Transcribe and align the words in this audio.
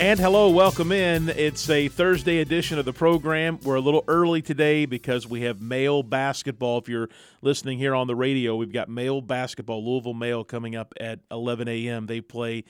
And 0.00 0.18
hello, 0.18 0.50
welcome 0.50 0.90
in. 0.90 1.28
It's 1.28 1.70
a 1.70 1.86
Thursday 1.86 2.40
edition 2.40 2.80
of 2.80 2.84
the 2.84 2.92
program. 2.92 3.60
We're 3.62 3.76
a 3.76 3.80
little 3.80 4.02
early 4.08 4.42
today 4.42 4.86
because 4.86 5.28
we 5.28 5.42
have 5.42 5.60
male 5.60 6.02
basketball. 6.02 6.78
If 6.78 6.88
you're 6.88 7.08
listening 7.42 7.78
here 7.78 7.94
on 7.94 8.08
the 8.08 8.16
radio, 8.16 8.56
we've 8.56 8.72
got 8.72 8.88
male 8.88 9.20
basketball, 9.20 9.88
Louisville 9.88 10.12
Male, 10.12 10.42
coming 10.42 10.74
up 10.74 10.94
at 10.98 11.20
11 11.30 11.68
a.m. 11.68 12.06
They 12.06 12.20
play 12.20 12.64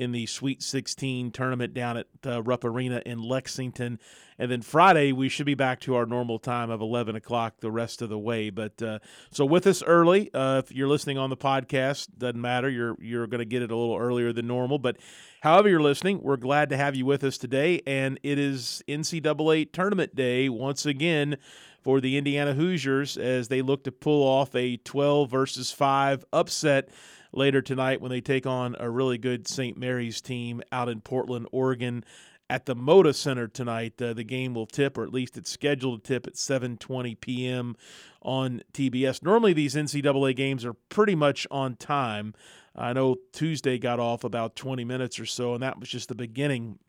in 0.00 0.12
the 0.12 0.24
Sweet 0.24 0.62
16 0.62 1.30
tournament 1.30 1.74
down 1.74 1.98
at 1.98 2.06
uh, 2.24 2.42
Rupp 2.42 2.64
Arena 2.64 3.02
in 3.04 3.22
Lexington. 3.22 4.00
And 4.38 4.50
then 4.50 4.62
Friday, 4.62 5.12
we 5.12 5.28
should 5.28 5.44
be 5.44 5.54
back 5.54 5.78
to 5.80 5.94
our 5.94 6.06
normal 6.06 6.38
time 6.38 6.70
of 6.70 6.80
11 6.80 7.16
o'clock 7.16 7.60
the 7.60 7.70
rest 7.70 8.00
of 8.00 8.08
the 8.08 8.18
way. 8.18 8.48
But 8.48 8.82
uh, 8.82 9.00
so 9.30 9.44
with 9.44 9.66
us 9.66 9.82
early, 9.82 10.32
uh, 10.32 10.62
if 10.64 10.72
you're 10.72 10.88
listening 10.88 11.18
on 11.18 11.28
the 11.28 11.36
podcast, 11.36 12.08
doesn't 12.16 12.40
matter. 12.40 12.70
You're, 12.70 12.96
you're 12.98 13.26
going 13.26 13.40
to 13.40 13.44
get 13.44 13.60
it 13.60 13.70
a 13.70 13.76
little 13.76 13.98
earlier 13.98 14.32
than 14.32 14.46
normal. 14.46 14.78
But 14.78 14.96
however 15.42 15.68
you're 15.68 15.82
listening, 15.82 16.22
we're 16.22 16.38
glad 16.38 16.70
to 16.70 16.78
have 16.78 16.96
you 16.96 17.04
with 17.04 17.22
us 17.22 17.36
today. 17.36 17.82
And 17.86 18.18
it 18.22 18.38
is 18.38 18.82
NCAA 18.88 19.70
tournament 19.70 20.16
day 20.16 20.48
once 20.48 20.86
again 20.86 21.36
for 21.82 22.00
the 22.00 22.16
Indiana 22.16 22.54
Hoosiers 22.54 23.18
as 23.18 23.48
they 23.48 23.60
look 23.60 23.84
to 23.84 23.92
pull 23.92 24.26
off 24.26 24.54
a 24.54 24.78
12 24.78 25.30
versus 25.30 25.70
5 25.70 26.24
upset 26.32 26.88
later 27.32 27.62
tonight 27.62 28.00
when 28.00 28.10
they 28.10 28.20
take 28.20 28.46
on 28.46 28.76
a 28.78 28.90
really 28.90 29.18
good 29.18 29.46
St. 29.48 29.76
Mary's 29.76 30.20
team 30.20 30.62
out 30.72 30.88
in 30.88 31.00
Portland, 31.00 31.46
Oregon. 31.52 32.04
At 32.48 32.66
the 32.66 32.74
Moda 32.74 33.14
Center 33.14 33.46
tonight, 33.46 34.02
uh, 34.02 34.12
the 34.12 34.24
game 34.24 34.54
will 34.54 34.66
tip, 34.66 34.98
or 34.98 35.04
at 35.04 35.12
least 35.12 35.36
it's 35.36 35.50
scheduled 35.50 36.02
to 36.02 36.08
tip 36.08 36.26
at 36.26 36.34
7:20 36.34 37.20
p.m. 37.20 37.76
on 38.22 38.62
TBS. 38.72 39.22
Normally, 39.22 39.52
these 39.52 39.76
NCAA 39.76 40.34
games 40.34 40.64
are 40.64 40.74
pretty 40.74 41.14
much 41.14 41.46
on 41.52 41.76
time. 41.76 42.34
I 42.74 42.92
know 42.92 43.16
Tuesday 43.32 43.78
got 43.78 44.00
off 44.00 44.24
about 44.24 44.56
20 44.56 44.84
minutes 44.84 45.20
or 45.20 45.26
so, 45.26 45.54
and 45.54 45.62
that 45.62 45.78
was 45.78 45.88
just 45.88 46.08
the 46.08 46.14
beginning 46.16 46.80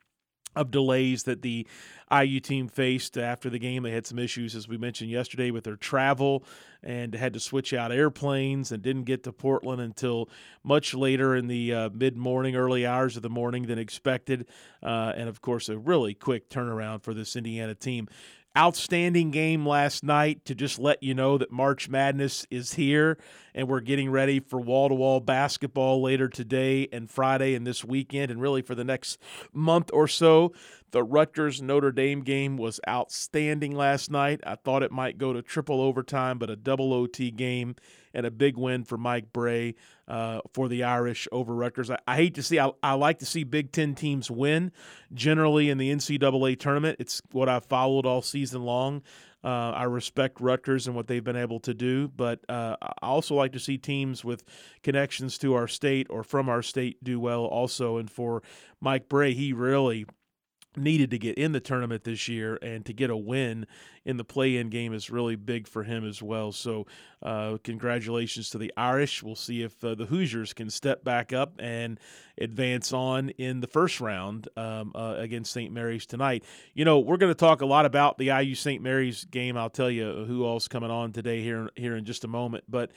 of 0.54 0.70
delays 0.70 1.24
that 1.24 1.42
the 1.42 1.66
IU 2.10 2.40
team 2.40 2.68
faced 2.68 3.16
after 3.16 3.48
the 3.48 3.58
game. 3.58 3.82
They 3.82 3.90
had 3.90 4.06
some 4.06 4.18
issues, 4.18 4.54
as 4.54 4.68
we 4.68 4.76
mentioned 4.76 5.10
yesterday, 5.10 5.50
with 5.50 5.64
their 5.64 5.76
travel 5.76 6.44
and 6.82 7.14
had 7.14 7.32
to 7.32 7.40
switch 7.40 7.72
out 7.72 7.92
airplanes 7.92 8.72
and 8.72 8.82
didn't 8.82 9.04
get 9.04 9.22
to 9.24 9.32
Portland 9.32 9.80
until 9.80 10.28
much 10.64 10.94
later 10.94 11.34
in 11.36 11.46
the 11.46 11.72
uh, 11.72 11.90
mid 11.94 12.16
morning, 12.16 12.56
early 12.56 12.84
hours 12.84 13.16
of 13.16 13.22
the 13.22 13.30
morning 13.30 13.66
than 13.66 13.78
expected. 13.78 14.46
Uh, 14.82 15.12
and 15.16 15.28
of 15.28 15.40
course, 15.40 15.68
a 15.68 15.78
really 15.78 16.12
quick 16.12 16.50
turnaround 16.50 17.02
for 17.02 17.14
this 17.14 17.36
Indiana 17.36 17.74
team 17.74 18.08
outstanding 18.56 19.30
game 19.30 19.66
last 19.66 20.04
night 20.04 20.44
to 20.44 20.54
just 20.54 20.78
let 20.78 21.02
you 21.02 21.14
know 21.14 21.38
that 21.38 21.50
March 21.50 21.88
Madness 21.88 22.46
is 22.50 22.74
here 22.74 23.18
and 23.54 23.68
we're 23.68 23.80
getting 23.80 24.10
ready 24.10 24.40
for 24.40 24.60
wall 24.60 24.88
to 24.88 24.94
wall 24.94 25.20
basketball 25.20 26.02
later 26.02 26.28
today 26.28 26.88
and 26.92 27.10
Friday 27.10 27.54
and 27.54 27.66
this 27.66 27.84
weekend 27.84 28.30
and 28.30 28.40
really 28.40 28.62
for 28.62 28.74
the 28.74 28.84
next 28.84 29.18
month 29.52 29.90
or 29.92 30.06
so. 30.06 30.52
The 30.90 31.02
Rutgers 31.02 31.62
Notre 31.62 31.92
Dame 31.92 32.20
game 32.22 32.58
was 32.58 32.78
outstanding 32.86 33.74
last 33.74 34.10
night. 34.10 34.40
I 34.46 34.56
thought 34.56 34.82
it 34.82 34.92
might 34.92 35.16
go 35.16 35.32
to 35.32 35.40
triple 35.40 35.80
overtime, 35.80 36.38
but 36.38 36.50
a 36.50 36.56
double 36.56 36.92
OT 36.92 37.30
game 37.30 37.76
and 38.14 38.26
a 38.26 38.30
big 38.30 38.56
win 38.56 38.84
for 38.84 38.96
Mike 38.96 39.32
Brey 39.32 39.74
uh, 40.08 40.40
for 40.52 40.68
the 40.68 40.84
Irish 40.84 41.28
over 41.32 41.54
Rutgers. 41.54 41.90
I, 41.90 41.98
I 42.06 42.16
hate 42.16 42.34
to 42.34 42.42
see, 42.42 42.58
I, 42.58 42.70
I, 42.82 42.94
like 42.94 43.18
to 43.20 43.26
see 43.26 43.44
Big 43.44 43.72
Ten 43.72 43.94
teams 43.94 44.30
win 44.30 44.72
generally 45.12 45.70
in 45.70 45.78
the 45.78 45.90
NCAA 45.90 46.58
tournament. 46.58 46.96
It's 47.00 47.22
what 47.32 47.48
I've 47.48 47.66
followed 47.66 48.06
all 48.06 48.22
season 48.22 48.62
long. 48.62 49.02
Uh, 49.44 49.70
I 49.70 49.84
respect 49.84 50.40
Rutgers 50.40 50.86
and 50.86 50.94
what 50.94 51.08
they've 51.08 51.24
been 51.24 51.36
able 51.36 51.58
to 51.60 51.74
do, 51.74 52.06
but 52.06 52.40
uh, 52.48 52.76
I 52.80 53.06
also 53.06 53.34
like 53.34 53.52
to 53.52 53.58
see 53.58 53.76
teams 53.76 54.24
with 54.24 54.44
connections 54.84 55.36
to 55.38 55.54
our 55.54 55.66
state 55.66 56.06
or 56.10 56.22
from 56.22 56.48
our 56.48 56.62
state 56.62 57.02
do 57.02 57.18
well 57.18 57.44
also. 57.44 57.96
And 57.96 58.08
for 58.08 58.42
Mike 58.80 59.08
Brey, 59.08 59.34
he 59.34 59.52
really 59.52 60.06
needed 60.76 61.10
to 61.10 61.18
get 61.18 61.36
in 61.36 61.52
the 61.52 61.60
tournament 61.60 62.04
this 62.04 62.28
year 62.28 62.58
and 62.62 62.84
to 62.86 62.92
get 62.92 63.10
a 63.10 63.16
win 63.16 63.66
in 64.04 64.16
the 64.16 64.24
play-in 64.24 64.68
game 64.68 64.92
is 64.92 65.10
really 65.10 65.36
big 65.36 65.68
for 65.68 65.84
him 65.84 66.06
as 66.06 66.22
well. 66.22 66.50
So, 66.50 66.86
uh, 67.22 67.58
congratulations 67.62 68.50
to 68.50 68.58
the 68.58 68.72
Irish. 68.76 69.22
We'll 69.22 69.36
see 69.36 69.62
if 69.62 69.82
uh, 69.84 69.94
the 69.94 70.06
Hoosiers 70.06 70.52
can 70.52 70.70
step 70.70 71.04
back 71.04 71.32
up 71.32 71.54
and 71.58 72.00
advance 72.38 72.92
on 72.92 73.30
in 73.30 73.60
the 73.60 73.66
first 73.66 74.00
round 74.00 74.48
um, 74.56 74.92
uh, 74.94 75.14
against 75.18 75.52
St. 75.52 75.72
Mary's 75.72 76.06
tonight. 76.06 76.44
You 76.74 76.84
know, 76.84 76.98
we're 76.98 77.16
going 77.16 77.30
to 77.30 77.38
talk 77.38 77.60
a 77.60 77.66
lot 77.66 77.86
about 77.86 78.18
the 78.18 78.26
IU 78.26 78.54
St. 78.54 78.82
Mary's 78.82 79.24
game. 79.24 79.56
I'll 79.56 79.70
tell 79.70 79.90
you 79.90 80.24
who 80.26 80.46
else 80.46 80.66
coming 80.66 80.90
on 80.90 81.12
today 81.12 81.42
here 81.42 81.70
here 81.76 81.96
in 81.96 82.04
just 82.04 82.24
a 82.24 82.28
moment, 82.28 82.64
but 82.68 82.90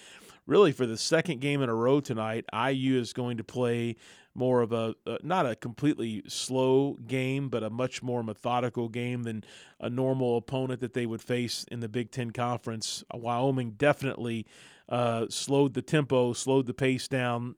really 0.47 0.71
for 0.71 0.85
the 0.85 0.97
second 0.97 1.41
game 1.41 1.61
in 1.61 1.69
a 1.69 1.75
row 1.75 1.99
tonight, 1.99 2.45
IU 2.53 2.99
is 2.99 3.13
going 3.13 3.37
to 3.37 3.43
play 3.43 3.95
more 4.35 4.61
of 4.61 4.71
a, 4.71 4.93
uh, 5.07 5.17
not 5.23 5.45
a 5.45 5.55
completely 5.55 6.23
slow 6.27 6.97
game, 7.07 7.49
but 7.49 7.63
a 7.63 7.69
much 7.69 8.03
more 8.03 8.21
methodical 8.21 8.89
game 8.89 9.23
than 9.23 9.43
a 9.79 9.89
normal 9.89 10.37
opponent 10.37 10.81
that 10.81 10.93
they 10.93 11.05
would 11.05 11.21
face 11.21 11.65
in 11.71 11.79
the 11.79 11.89
Big 11.89 12.11
Ten 12.11 12.31
Conference. 12.31 13.03
Wyoming 13.13 13.71
definitely 13.71 14.45
uh, 14.89 15.25
slowed 15.29 15.73
the 15.73 15.81
tempo, 15.81 16.33
slowed 16.33 16.67
the 16.67 16.73
pace 16.73 17.07
down 17.07 17.55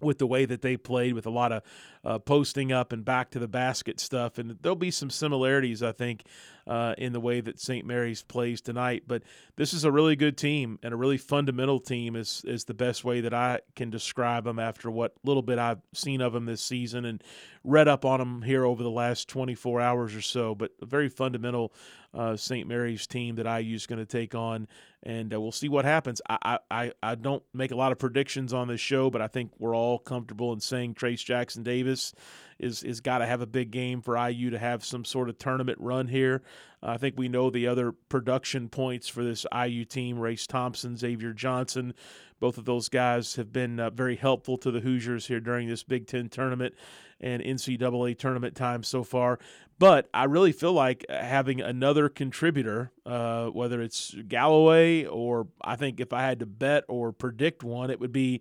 with 0.00 0.18
the 0.18 0.26
way 0.26 0.44
that 0.44 0.62
they 0.62 0.76
played, 0.76 1.12
with 1.14 1.26
a 1.26 1.30
lot 1.30 1.50
of 1.50 1.62
uh, 2.04 2.18
posting 2.18 2.72
up 2.72 2.92
and 2.92 3.04
back 3.04 3.30
to 3.30 3.38
the 3.38 3.48
basket 3.48 3.98
stuff. 3.98 4.38
And 4.38 4.56
there'll 4.60 4.76
be 4.76 4.90
some 4.90 5.10
similarities, 5.10 5.82
I 5.82 5.92
think, 5.92 6.24
uh, 6.68 6.94
in 6.98 7.14
the 7.14 7.20
way 7.20 7.40
that 7.40 7.58
St. 7.58 7.86
Mary's 7.86 8.22
plays 8.22 8.60
tonight. 8.60 9.04
But 9.06 9.22
this 9.56 9.72
is 9.72 9.84
a 9.84 9.90
really 9.90 10.16
good 10.16 10.36
team 10.36 10.78
and 10.82 10.92
a 10.92 10.96
really 10.96 11.16
fundamental 11.16 11.80
team 11.80 12.14
is 12.14 12.42
is 12.46 12.64
the 12.64 12.74
best 12.74 13.04
way 13.04 13.22
that 13.22 13.32
I 13.32 13.60
can 13.74 13.90
describe 13.90 14.44
them 14.44 14.58
after 14.58 14.90
what 14.90 15.14
little 15.24 15.42
bit 15.42 15.58
I've 15.58 15.80
seen 15.94 16.20
of 16.20 16.34
them 16.34 16.44
this 16.44 16.60
season 16.60 17.06
and 17.06 17.24
read 17.64 17.88
up 17.88 18.04
on 18.04 18.18
them 18.20 18.42
here 18.42 18.64
over 18.64 18.82
the 18.82 18.90
last 18.90 19.28
24 19.28 19.80
hours 19.80 20.14
or 20.14 20.20
so. 20.20 20.54
But 20.54 20.72
a 20.82 20.86
very 20.86 21.08
fundamental 21.08 21.72
uh, 22.12 22.36
St. 22.36 22.68
Mary's 22.68 23.06
team 23.06 23.36
that 23.36 23.46
IU 23.46 23.74
is 23.74 23.86
going 23.86 23.98
to 23.98 24.06
take 24.06 24.34
on, 24.34 24.68
and 25.02 25.32
uh, 25.32 25.40
we'll 25.40 25.52
see 25.52 25.68
what 25.68 25.84
happens. 25.84 26.20
I, 26.28 26.58
I 26.70 26.92
I 27.02 27.14
don't 27.14 27.42
make 27.54 27.70
a 27.70 27.76
lot 27.76 27.92
of 27.92 27.98
predictions 27.98 28.52
on 28.52 28.68
this 28.68 28.80
show, 28.80 29.10
but 29.10 29.22
I 29.22 29.28
think 29.28 29.52
we're 29.58 29.76
all 29.76 29.98
comfortable 29.98 30.52
in 30.52 30.60
saying 30.60 30.94
Trayce 30.94 31.24
Jackson 31.24 31.62
Davis 31.62 32.14
is 32.58 32.82
is 32.82 33.00
got 33.00 33.18
to 33.18 33.26
have 33.26 33.40
a 33.40 33.46
big 33.46 33.70
game 33.70 34.00
for 34.00 34.16
IU 34.16 34.50
to 34.50 34.58
have 34.58 34.84
some 34.84 35.04
sort 35.04 35.28
of 35.28 35.38
tournament 35.38 35.78
run 35.80 36.08
here. 36.08 36.42
I 36.82 36.96
think 36.96 37.14
we 37.16 37.28
know 37.28 37.50
the 37.50 37.66
other 37.66 37.92
production 37.92 38.68
points 38.68 39.08
for 39.08 39.24
this 39.24 39.46
IU 39.54 39.84
team: 39.84 40.18
Race 40.18 40.46
Thompson, 40.46 40.96
Xavier 40.96 41.32
Johnson. 41.32 41.94
Both 42.40 42.56
of 42.56 42.64
those 42.64 42.88
guys 42.88 43.34
have 43.34 43.52
been 43.52 43.80
uh, 43.80 43.90
very 43.90 44.14
helpful 44.14 44.56
to 44.58 44.70
the 44.70 44.80
Hoosiers 44.80 45.26
here 45.26 45.40
during 45.40 45.68
this 45.68 45.82
Big 45.82 46.06
Ten 46.06 46.28
tournament 46.28 46.74
and 47.20 47.42
NCAA 47.42 48.16
tournament 48.16 48.54
time 48.54 48.84
so 48.84 49.02
far. 49.02 49.40
But 49.78 50.08
I 50.12 50.24
really 50.24 50.52
feel 50.52 50.72
like 50.72 51.04
having 51.08 51.60
another 51.60 52.08
contributor, 52.08 52.92
uh, 53.06 53.46
whether 53.46 53.80
it's 53.80 54.14
Galloway 54.26 55.04
or 55.04 55.48
I 55.60 55.76
think 55.76 56.00
if 56.00 56.12
I 56.12 56.22
had 56.22 56.40
to 56.40 56.46
bet 56.46 56.84
or 56.88 57.12
predict 57.12 57.62
one, 57.62 57.90
it 57.90 58.00
would 58.00 58.12
be 58.12 58.40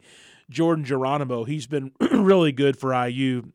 Jordan 0.49 0.85
Geronimo. 0.85 1.43
He's 1.43 1.67
been 1.67 1.91
really 2.11 2.51
good 2.51 2.77
for 2.77 2.93
IU 2.93 3.51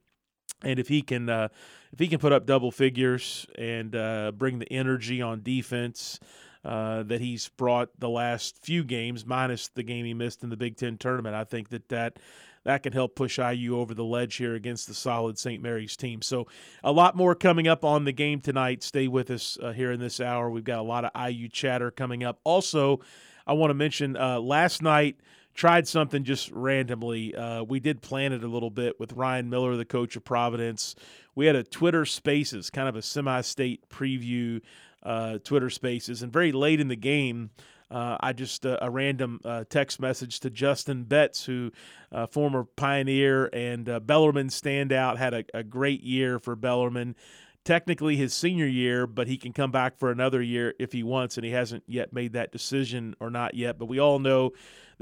and 0.65 0.79
if 0.79 0.89
he 0.89 1.03
can 1.03 1.29
uh, 1.29 1.49
if 1.93 1.99
he 1.99 2.09
can 2.09 2.19
put 2.19 2.33
up 2.33 2.47
double 2.47 2.71
figures 2.71 3.47
and 3.57 3.95
uh, 3.95 4.33
bring 4.33 4.59
the 4.59 4.73
energy 4.73 5.21
on 5.21 5.43
defense, 5.43 6.19
uh, 6.65 7.03
that 7.03 7.21
he's 7.21 7.49
brought 7.49 7.89
the 7.99 8.09
last 8.09 8.57
few 8.59 8.85
games, 8.85 9.27
minus 9.27 9.69
the 9.69 9.83
game 9.83 10.05
he 10.05 10.15
missed 10.15 10.43
in 10.43 10.51
the 10.51 10.57
Big 10.57 10.77
Ten 10.77 10.97
tournament. 10.97 11.35
I 11.35 11.45
think 11.45 11.71
that 11.71 11.89
that 11.89 12.19
that 12.65 12.83
can 12.85 12.93
help 12.93 13.17
push 13.17 13.39
IU 13.39 13.77
over 13.77 13.93
the 13.93 14.05
ledge 14.05 14.37
here 14.37 14.55
against 14.55 14.87
the 14.87 14.95
solid 14.95 15.37
St. 15.39 15.61
Mary's 15.61 15.97
team. 15.97 16.23
So, 16.23 16.47
a 16.85 16.93
lot 16.93 17.17
more 17.17 17.35
coming 17.35 17.67
up 17.67 17.85
on 17.85 18.05
the 18.05 18.13
game 18.13 18.41
tonight. 18.41 18.85
Stay 18.85 19.09
with 19.09 19.31
us 19.31 19.59
uh, 19.61 19.73
here 19.73 19.91
in 19.91 19.99
this 19.99 20.21
hour. 20.21 20.49
We've 20.49 20.63
got 20.63 20.79
a 20.79 20.83
lot 20.83 21.05
of 21.05 21.31
IU 21.31 21.49
chatter 21.49 21.91
coming 21.91 22.23
up. 22.23 22.39
Also, 22.45 23.01
I 23.47 23.55
want 23.55 23.71
to 23.71 23.75
mention 23.75 24.17
uh, 24.17 24.39
last 24.39 24.83
night 24.83 25.17
tried 25.55 25.87
something 25.87 26.25
just 26.25 26.51
randomly. 26.51 27.35
Uh, 27.35 27.63
we 27.63 27.81
did 27.81 28.01
plan 28.03 28.33
it 28.33 28.43
a 28.43 28.49
little 28.49 28.71
bit 28.71 28.99
with 28.99 29.13
Ryan 29.13 29.51
Miller, 29.51 29.77
the 29.77 29.85
coach 29.85 30.17
of 30.17 30.25
Providence. 30.25 30.95
We 31.35 31.47
had 31.47 31.57
a 31.57 31.63
Twitter 31.63 32.05
Spaces, 32.05 32.71
kind 32.71 32.89
of 32.89 32.97
a 32.97 33.03
semi-state 33.03 33.89
preview 33.89 34.61
uh, 35.03 35.39
Twitter 35.39 35.71
Spaces, 35.71 36.23
and 36.23 36.33
very 36.33 36.53
late 36.53 36.81
in 36.81 36.89
the 36.89 36.97
game. 36.97 37.51
Uh, 37.91 38.17
I 38.21 38.33
just 38.33 38.65
uh, 38.65 38.79
a 38.81 38.91
random 38.91 39.41
uh, 39.45 39.65
text 39.69 40.01
message 40.01 40.41
to 40.41 40.51
Juston 40.51 41.07
Betz, 41.07 41.45
who 41.45 41.73
uh, 42.11 42.27
former 42.27 42.65
Pioneer 42.65 43.51
and 43.53 43.85
Bellarmine 44.07 44.49
standout, 44.49 45.19
had 45.19 45.35
a, 45.35 45.45
a, 45.53 45.63
great 45.63 46.03
year 46.03 46.39
for 46.39 46.57
Bellarmine. 46.57 47.15
Technically 47.65 48.17
his 48.17 48.35
senior 48.35 48.67
year, 48.67 49.07
but 49.07 49.29
he 49.29 49.37
can 49.37 49.53
come 49.53 49.71
back 49.71 49.97
for 49.97 50.11
another 50.11 50.43
year 50.43 50.75
if 50.81 50.91
he 50.91 51.05
wants, 51.05 51.37
and 51.37 51.45
he 51.45 51.53
hasn't 51.53 51.85
yet 51.87 52.13
made 52.13 52.33
that 52.33 52.51
decision 52.51 53.15
or 53.21 53.31
not 53.31 53.55
yet. 53.55 53.79
But 53.79 53.87
we 53.87 54.01
all 54.01 54.19
know 54.19 54.53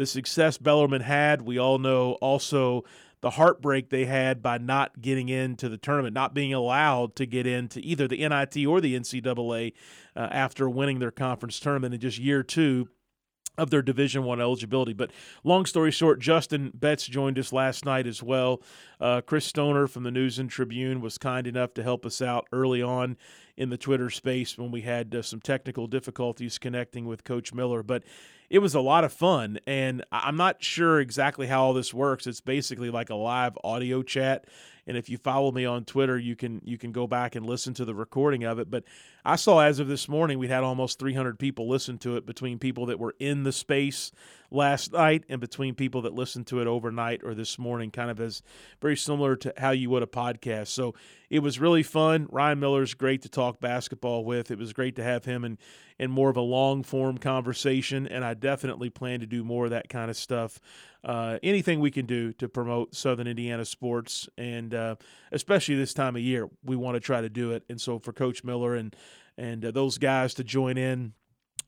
the 0.00 0.06
success 0.06 0.56
Bellarmine 0.56 1.02
had. 1.02 1.42
We 1.42 1.58
all 1.58 1.76
know 1.76 2.12
also 2.22 2.84
the 3.20 3.28
heartbreak 3.28 3.90
they 3.90 4.06
had 4.06 4.42
by 4.42 4.56
not 4.56 5.02
getting 5.02 5.28
into 5.28 5.68
the 5.68 5.76
tournament, 5.76 6.14
not 6.14 6.32
being 6.32 6.54
allowed 6.54 7.14
to 7.16 7.26
get 7.26 7.46
into 7.46 7.80
either 7.80 8.08
the 8.08 8.26
NIT 8.26 8.64
or 8.64 8.80
the 8.80 8.98
NCAA 8.98 9.74
uh, 10.16 10.20
after 10.20 10.70
winning 10.70 11.00
their 11.00 11.10
conference 11.10 11.60
tournament 11.60 11.92
in 11.92 12.00
just 12.00 12.16
year 12.16 12.42
two 12.42 12.88
of 13.58 13.70
their 13.70 13.82
division 13.82 14.24
one 14.24 14.40
eligibility 14.40 14.92
but 14.92 15.10
long 15.44 15.66
story 15.66 15.90
short 15.90 16.20
juston 16.20 16.70
betz 16.78 17.06
joined 17.06 17.38
us 17.38 17.52
last 17.52 17.84
night 17.84 18.06
as 18.06 18.22
well 18.22 18.62
uh, 19.00 19.20
chris 19.20 19.44
stoner 19.44 19.86
from 19.86 20.02
the 20.02 20.10
news 20.10 20.38
and 20.38 20.50
tribune 20.50 21.00
was 21.00 21.18
kind 21.18 21.46
enough 21.46 21.74
to 21.74 21.82
help 21.82 22.06
us 22.06 22.22
out 22.22 22.46
early 22.52 22.82
on 22.82 23.16
in 23.56 23.70
the 23.70 23.78
twitter 23.78 24.10
space 24.10 24.56
when 24.56 24.70
we 24.70 24.82
had 24.82 25.14
uh, 25.14 25.22
some 25.22 25.40
technical 25.40 25.86
difficulties 25.86 26.58
connecting 26.58 27.06
with 27.06 27.24
coach 27.24 27.52
miller 27.52 27.82
but 27.82 28.02
it 28.50 28.58
was 28.58 28.74
a 28.74 28.80
lot 28.80 29.04
of 29.04 29.12
fun. 29.12 29.60
And 29.66 30.04
I'm 30.10 30.36
not 30.36 30.62
sure 30.62 31.00
exactly 31.00 31.46
how 31.46 31.62
all 31.62 31.72
this 31.72 31.94
works. 31.94 32.26
It's 32.26 32.40
basically 32.40 32.90
like 32.90 33.08
a 33.08 33.14
live 33.14 33.56
audio 33.62 34.02
chat. 34.02 34.46
And 34.90 34.98
if 34.98 35.08
you 35.08 35.18
follow 35.18 35.52
me 35.52 35.64
on 35.64 35.84
Twitter, 35.84 36.18
you 36.18 36.34
can 36.34 36.60
you 36.64 36.76
can 36.76 36.90
go 36.90 37.06
back 37.06 37.36
and 37.36 37.46
listen 37.46 37.74
to 37.74 37.84
the 37.84 37.94
recording 37.94 38.42
of 38.42 38.58
it. 38.58 38.72
But 38.72 38.82
I 39.24 39.36
saw 39.36 39.60
as 39.60 39.78
of 39.78 39.86
this 39.86 40.08
morning, 40.08 40.36
we'd 40.40 40.50
had 40.50 40.64
almost 40.64 40.98
300 40.98 41.38
people 41.38 41.68
listen 41.68 41.96
to 41.98 42.16
it 42.16 42.26
between 42.26 42.58
people 42.58 42.86
that 42.86 42.98
were 42.98 43.14
in 43.20 43.44
the 43.44 43.52
space 43.52 44.10
last 44.50 44.92
night 44.92 45.24
and 45.28 45.40
between 45.40 45.74
people 45.74 46.02
that 46.02 46.14
listened 46.14 46.46
to 46.48 46.60
it 46.60 46.66
overnight 46.66 47.22
or 47.22 47.34
this 47.34 47.58
morning, 47.58 47.90
kind 47.90 48.10
of 48.10 48.20
as 48.20 48.42
very 48.80 48.96
similar 48.96 49.36
to 49.36 49.52
how 49.56 49.70
you 49.70 49.90
would 49.90 50.02
a 50.02 50.06
podcast. 50.06 50.68
So 50.68 50.94
it 51.28 51.40
was 51.40 51.60
really 51.60 51.82
fun. 51.82 52.26
Ryan 52.30 52.58
Miller's 52.58 52.94
great 52.94 53.22
to 53.22 53.28
talk 53.28 53.60
basketball 53.60 54.24
with. 54.24 54.50
It 54.50 54.58
was 54.58 54.72
great 54.72 54.96
to 54.96 55.04
have 55.04 55.24
him 55.24 55.44
in, 55.44 55.58
in 55.98 56.10
more 56.10 56.30
of 56.30 56.36
a 56.36 56.42
long 56.42 56.82
form 56.82 57.18
conversation, 57.18 58.06
and 58.06 58.24
I 58.24 58.34
definitely 58.34 58.90
plan 58.90 59.20
to 59.20 59.26
do 59.26 59.44
more 59.44 59.66
of 59.66 59.70
that 59.70 59.88
kind 59.88 60.10
of 60.10 60.16
stuff. 60.16 60.58
Uh, 61.04 61.38
anything 61.42 61.80
we 61.80 61.90
can 61.90 62.06
do 62.06 62.32
to 62.34 62.48
promote 62.48 62.94
Southern 62.94 63.26
Indiana 63.26 63.64
sports, 63.64 64.28
and 64.36 64.74
uh, 64.74 64.96
especially 65.32 65.76
this 65.76 65.94
time 65.94 66.16
of 66.16 66.22
year, 66.22 66.48
we 66.64 66.76
want 66.76 66.96
to 66.96 67.00
try 67.00 67.20
to 67.20 67.30
do 67.30 67.52
it. 67.52 67.62
And 67.68 67.80
so 67.80 67.98
for 67.98 68.12
Coach 68.12 68.44
Miller 68.44 68.74
and 68.74 68.94
and 69.38 69.64
uh, 69.64 69.70
those 69.70 69.96
guys 69.96 70.34
to 70.34 70.44
join 70.44 70.76
in 70.76 71.14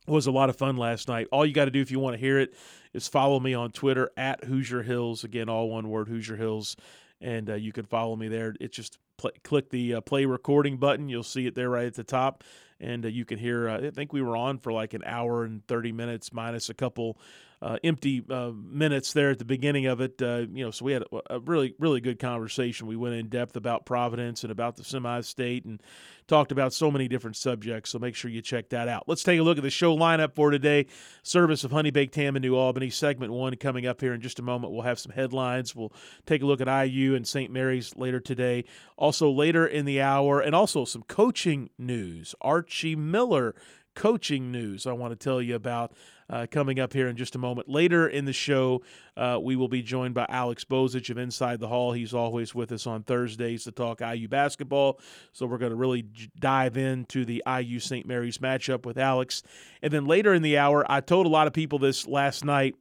was 0.07 0.27
a 0.27 0.33
lot 0.33 0.49
of 0.49 0.57
fun 0.57 0.77
last 0.77 1.09
night. 1.09 1.29
All 1.31 1.47
you 1.47 1.53
got 1.53 1.67
to 1.67 1.71
do 1.71 1.81
if 1.81 1.91
you 1.91 2.01
want 2.01 2.15
to 2.15 2.21
hear 2.21 2.39
it 2.39 2.55
is 2.93 3.09
follow 3.09 3.39
me 3.39 3.55
on 3.55 3.71
Twitter 3.71 4.11
at 4.17 4.45
Hoosier 4.45 4.83
Hills. 4.83 5.25
Again, 5.25 5.49
all 5.49 5.71
one 5.71 5.89
word, 5.89 6.09
Hoosier 6.09 6.37
Hills, 6.37 6.77
and 7.21 7.49
uh, 7.51 7.55
you 7.55 7.73
can 7.73 7.85
follow 7.85 8.17
me 8.17 8.29
there. 8.29 8.55
It's 8.61 8.77
just 8.77 8.99
play, 9.17 9.31
click 9.45 9.71
the 9.71 9.95
uh, 9.95 10.01
play 10.01 10.25
recording 10.25 10.77
button. 10.77 11.09
You'll 11.09 11.23
see 11.23 11.47
it 11.47 11.55
there 11.55 11.71
right 11.71 11.87
at 11.87 11.95
the 11.95 12.05
top, 12.05 12.43
and 12.81 13.05
uh, 13.05 13.09
you 13.09 13.25
can 13.25 13.39
hear. 13.39 13.69
Uh, 13.69 13.87
I 13.87 13.91
think 13.91 14.13
we 14.13 14.23
were 14.23 14.37
on 14.37 14.59
for 14.59 14.73
like 14.73 14.95
an 14.95 15.03
hour 15.07 15.45
and 15.45 15.67
thirty 15.67 15.93
minutes, 15.93 16.33
minus 16.33 16.69
a 16.69 16.75
couple 16.75 17.19
uh, 17.63 17.79
empty 17.85 18.25
uh, 18.29 18.51
minutes 18.53 19.13
there 19.13 19.31
at 19.31 19.39
the 19.39 19.45
beginning 19.45 19.87
of 19.87 20.01
it. 20.01 20.21
Uh, 20.21 20.47
you 20.53 20.65
know, 20.65 20.73
so 20.73 20.85
we 20.85 20.93
had 20.93 21.03
a, 21.03 21.35
a, 21.35 21.39
really, 21.39 21.77
really 21.79 22.01
good 22.01 22.19
conversation. 22.19 22.89
We 22.89 22.97
went 22.97 23.15
in 23.15 23.29
depth 23.29 23.55
about 23.55 23.87
Providence 23.87 24.43
and 24.43 24.51
about 24.51 24.75
the 24.75 24.83
semi-state 24.83 25.65
and 25.65 25.81
talked 26.27 26.51
about 26.51 26.73
so 26.73 26.91
many 26.91 27.07
different 27.07 27.37
subjects. 27.37 27.91
So 27.91 28.01
make 28.01 28.17
sure 28.17 28.33
you 28.33 28.43
check 28.43 28.71
that 28.71 28.89
out. 28.89 29.05
Let's 29.07 29.23
take 29.23 29.39
a 29.39 29.45
look 29.45 29.59
at 29.59 29.63
the 29.63 29.71
show 29.71 29.97
lineup 29.97 30.35
for 30.35 30.51
today. 30.51 30.87
Service 31.23 31.63
of 31.63 31.71
Honey 31.71 31.93
Baked 31.93 32.17
Ham 32.17 32.35
in 32.35 32.43
New 32.43 32.57
Albany, 32.57 32.91
segment 32.91 33.33
one 33.33 33.55
coming 33.57 33.87
up 33.87 34.01
here 34.01 34.13
in 34.13 34.21
just 34.21 34.41
a 34.41 34.43
moment. 34.43 34.73
We'll 34.73 34.83
have 34.83 34.99
some 34.99 35.13
headlines. 35.13 35.77
We'll 35.77 35.93
take 36.27 36.43
a 36.43 36.47
look 36.47 36.61
at 36.61 36.87
IU 36.87 37.15
and 37.15 37.27
St. 37.27 37.53
Mary's 37.53 37.95
later 37.95 38.19
today. 38.19 38.65
Also 38.97 39.31
later 39.31 39.65
in 39.65 39.85
the 39.85 40.01
hour, 40.01 40.41
and 40.41 40.55
also 40.55 40.85
some 40.85 41.03
coaching 41.05 41.71
news. 41.79 42.35
Archie 42.41 42.97
Miller 42.97 43.55
coaching 43.95 44.51
news 44.51 44.87
I 44.87 44.93
want 44.93 45.13
to 45.13 45.23
tell 45.23 45.43
you 45.43 45.55
about 45.55 45.93
uh, 46.33 46.47
coming 46.51 46.81
up 46.81 46.95
here 46.95 47.09
in 47.09 47.17
just 47.17 47.35
a 47.35 47.39
moment. 47.39 47.69
Later 47.69 48.09
in 48.09 48.25
the 48.25 48.33
show, 48.33 48.83
uh, 49.19 49.39
we 49.41 49.55
will 49.55 49.69
be 49.69 49.83
joined 49.83 50.15
by 50.15 50.25
Alex 50.31 50.65
Bozich 50.65 51.11
of 51.11 51.19
Inside 51.19 51.61
the 51.61 51.69
Hall. 51.69 51.93
He's 51.93 52.15
always 52.15 52.55
with 52.55 52.73
us 52.73 52.87
on 52.87 53.03
Thursdays 53.03 53.65
to 53.65 53.71
talk 53.71 54.01
IU 54.01 54.29
basketball. 54.29 54.99
So 55.33 55.45
we're 55.45 55.59
going 55.59 55.71
to 55.71 55.77
really 55.77 56.07
dive 56.41 56.79
into 56.79 57.27
the 57.27 57.43
IU 57.47 57.79
St. 57.79 58.07
Mary's 58.07 58.39
matchup 58.39 58.87
with 58.87 58.97
Alex. 58.97 59.43
And 59.83 59.93
then 59.93 60.07
later 60.07 60.33
in 60.33 60.41
the 60.41 60.57
hour, 60.57 60.91
I 60.91 61.03
told 61.03 61.27
a 61.27 61.29
lot 61.31 61.47
of 61.47 61.53
people 61.53 61.79
this 61.79 62.09
last 62.09 62.47
night 62.47 62.77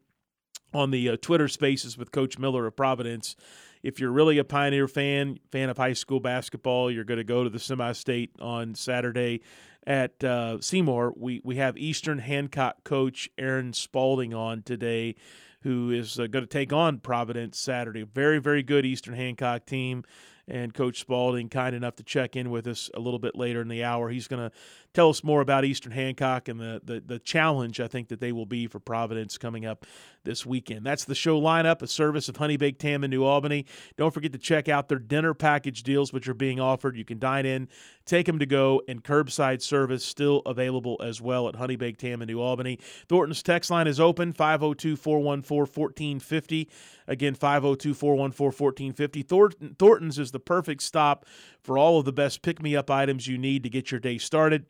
on 0.74 0.92
the 0.92 1.09
uh, 1.09 1.18
Twitter 1.21 1.50
spaces 1.50 1.98
with 1.98 2.13
Coach 2.13 2.39
Miller 2.39 2.65
of 2.65 2.77
Providence 2.77 3.36
if 3.83 4.00
you're 4.00 4.12
really 4.12 4.38
a 4.38 4.44
Pioneer 4.44 4.88
fan, 4.88 5.39
fan 5.51 5.69
of 5.69 5.77
high 5.77 5.94
school 5.94 6.19
basketball, 6.19 6.92
you're 6.92 7.03
going 7.03 7.18
to 7.18 7.24
go 7.24 7.44
to 7.44 7.50
the 7.50 7.59
semi-state 7.59 8.31
on 8.39 8.75
Saturday 8.75 9.42
at 9.86 10.24
uh, 10.24 10.62
Seymour, 10.62 11.13
we, 11.18 11.42
we 11.44 11.56
have 11.56 11.78
Eastern 11.78 12.19
Hancock 12.19 12.83
coach 12.83 13.30
Aaron 13.38 13.74
Spalding 13.74 14.33
on 14.33 14.62
today, 14.62 15.16
who 15.62 15.92
is 15.92 16.19
uh, 16.19 16.28
going 16.28 16.44
to 16.44 16.50
take 16.50 16.72
on 16.72 17.00
Providence 17.00 17.57
Saturday. 17.60 18.04
Very, 18.04 18.39
very 18.39 18.63
good 18.63 18.86
Eastern 18.86 19.16
Hancock 19.16 19.66
team. 19.66 20.04
And 20.48 20.74
Coach 20.74 21.00
Spalding, 21.00 21.50
kind 21.50 21.75
enough 21.75 21.95
to 21.98 22.04
check 22.04 22.36
in 22.36 22.50
with 22.50 22.68
us 22.68 22.89
a 22.94 23.00
little 23.00 23.19
bit 23.19 23.36
later 23.36 23.62
in 23.62 23.69
the 23.69 23.83
hour. 23.83 24.10
He's 24.10 24.28
going 24.28 24.50
to 24.50 24.56
tell 24.94 25.10
us 25.10 25.24
more 25.24 25.42
about 25.42 25.64
Eastern 25.64 25.92
Hancock 25.92 26.48
and 26.48 26.60
the, 26.60 26.82
the, 26.84 27.04
the 27.06 27.20
challenge 27.20 27.80
I 27.80 27.88
think 27.88 28.10
that 28.10 28.20
they 28.20 28.32
will 28.32 28.46
be 28.46 28.68
for 28.68 28.80
Providence 28.80 29.38
coming 29.38 29.66
up 29.66 29.86
this 30.24 30.46
weekend. 30.46 30.86
That's 30.86 31.06
the 31.06 31.16
show 31.16 31.40
lineup, 31.40 31.82
a 31.82 31.88
service 31.88 32.28
of 32.28 32.38
Honey 32.38 32.58
Baked 32.58 32.82
Ham 32.82 33.04
in 33.04 33.10
New 33.10 33.24
Albany. 33.24 33.66
Don't 33.98 34.14
forget 34.14 34.34
to 34.34 34.38
check 34.38 34.68
out 34.68 34.89
their 34.89 35.00
dinner 35.00 35.34
package 35.34 35.84
deals, 35.84 36.12
which 36.12 36.27
are 36.27 36.34
being 36.34 36.60
offered. 36.60 36.98
You 36.98 37.06
can 37.06 37.20
dine 37.20 37.46
in, 37.46 37.70
take 38.06 38.25
them 38.25 38.39
to 38.39 38.46
go, 38.46 38.82
and 38.88 39.04
curbside 39.04 39.62
service 39.62 40.04
still 40.04 40.42
available 40.46 41.00
as 41.04 41.22
well 41.22 41.48
at 41.48 41.56
Honey 41.56 41.75
Baked 41.75 42.01
Ham 42.01 42.22
in 42.22 42.27
New 42.27 42.42
Albany. 42.42 42.77
Thornton's 43.08 43.42
text 43.42 43.72
line 43.72 43.88
is 43.88 44.00
open 44.00 44.34
502 44.34 44.96
414 44.96 45.72
1450. 45.74 46.70
Again, 47.08 47.34
502 47.34 47.94
414 47.94 48.94
1450. 48.94 49.74
Thornton's 49.77 50.20
is 50.20 50.32
the 50.32 50.39
perfect 50.39 50.84
stop 50.84 51.25
for 51.62 51.77
all 51.77 52.00
of 52.00 52.06
the 52.06 52.12
best 52.12 52.42
pick 52.42 52.62
me 52.62 52.75
up 52.75 52.92
items 52.92 53.27
you 53.27 53.38
need 53.38 53.63
to 53.63 53.70
get 53.70 53.92
your 53.92 54.00
day 54.00 54.18
started 54.18 54.65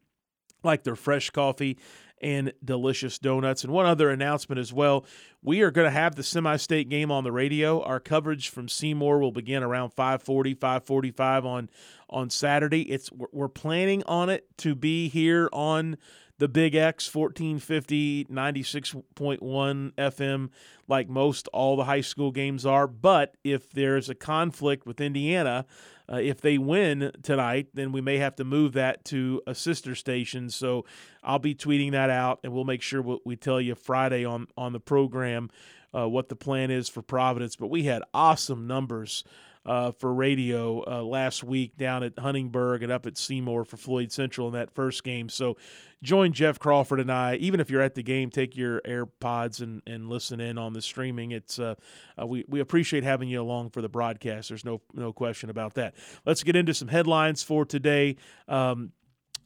like 0.63 0.83
their 0.83 0.95
fresh 0.95 1.29
coffee 1.29 1.77
and 2.21 2.53
delicious 2.63 3.17
donuts. 3.17 3.63
And 3.63 3.73
one 3.73 3.85
other 3.85 4.09
announcement 4.09 4.59
as 4.59 4.71
well. 4.71 5.05
We 5.41 5.61
are 5.61 5.71
going 5.71 5.85
to 5.85 5.91
have 5.91 6.15
the 6.15 6.23
semi-state 6.23 6.87
game 6.87 7.11
on 7.11 7.23
the 7.23 7.31
radio. 7.31 7.81
Our 7.81 7.99
coverage 7.99 8.49
from 8.49 8.69
Seymour 8.69 9.19
will 9.19 9.31
begin 9.31 9.63
around 9.63 9.95
5:40, 9.95 10.55
5:45 10.55 11.45
on 11.45 11.69
on 12.09 12.29
Saturday. 12.29 12.83
It's 12.91 13.09
we're 13.11 13.47
planning 13.47 14.03
on 14.03 14.29
it 14.29 14.45
to 14.59 14.75
be 14.75 15.09
here 15.09 15.49
on 15.51 15.97
the 16.41 16.47
Big 16.47 16.73
X 16.73 17.13
1450 17.13 18.25
96.1 18.25 19.91
FM 19.93 20.49
like 20.87 21.07
most 21.07 21.47
all 21.49 21.75
the 21.75 21.83
high 21.83 22.01
school 22.01 22.31
games 22.31 22.65
are, 22.65 22.87
but 22.87 23.37
if 23.43 23.69
there's 23.69 24.09
a 24.09 24.15
conflict 24.15 24.87
with 24.87 24.99
Indiana, 24.99 25.67
uh, 26.11 26.15
if 26.15 26.41
they 26.41 26.57
win 26.57 27.11
tonight, 27.21 27.67
then 27.75 27.91
we 27.91 28.01
may 28.01 28.17
have 28.17 28.35
to 28.37 28.43
move 28.43 28.73
that 28.73 29.05
to 29.05 29.39
a 29.45 29.53
sister 29.53 29.93
station. 29.93 30.49
So 30.49 30.83
I'll 31.21 31.37
be 31.37 31.53
tweeting 31.53 31.91
that 31.91 32.09
out, 32.09 32.39
and 32.43 32.51
we'll 32.51 32.65
make 32.65 32.81
sure 32.81 33.03
what 33.03 33.23
we 33.23 33.35
tell 33.35 33.61
you 33.61 33.75
Friday 33.75 34.25
on 34.25 34.47
on 34.57 34.73
the 34.73 34.79
program 34.79 35.51
uh, 35.95 36.09
what 36.09 36.27
the 36.29 36.35
plan 36.35 36.71
is 36.71 36.89
for 36.89 37.03
Providence. 37.03 37.55
But 37.55 37.67
we 37.67 37.83
had 37.83 38.01
awesome 38.15 38.65
numbers 38.65 39.23
uh, 39.65 39.91
for 39.91 40.13
radio 40.13 40.83
uh, 40.85 41.03
last 41.03 41.43
week 41.43 41.77
down 41.77 42.03
at 42.03 42.17
Huntingburg 42.17 42.81
and 42.83 42.91
up 42.91 43.05
at 43.05 43.17
Seymour 43.17 43.65
for 43.65 43.77
Floyd 43.77 44.11
Central 44.11 44.47
in 44.47 44.53
that 44.53 44.73
first 44.73 45.03
game. 45.03 45.29
So 45.29 45.57
join 46.01 46.33
Jeff 46.33 46.57
Crawford 46.57 46.99
and 46.99 47.11
I. 47.11 47.35
Even 47.35 47.59
if 47.59 47.69
you're 47.69 47.81
at 47.81 47.93
the 47.95 48.01
game, 48.03 48.31
take 48.31 48.55
your 48.55 48.81
AirPods 48.81 49.61
and, 49.61 49.81
and 49.85 50.09
listen 50.09 50.39
in 50.39 50.57
on 50.57 50.73
the 50.73 50.81
streaming. 50.81 51.31
It's 51.31 51.59
uh, 51.59 51.75
uh, 52.19 52.25
we 52.25 52.43
we 52.47 52.59
appreciate 52.59 53.03
having 53.03 53.29
you 53.29 53.41
along 53.41 53.69
for 53.69 53.81
the 53.81 53.89
broadcast. 53.89 54.49
There's 54.49 54.65
no 54.65 54.81
no 54.93 55.13
question 55.13 55.49
about 55.49 55.75
that. 55.75 55.93
Let's 56.25 56.43
get 56.43 56.55
into 56.55 56.73
some 56.73 56.87
headlines 56.87 57.43
for 57.43 57.65
today. 57.65 58.17
Um, 58.47 58.91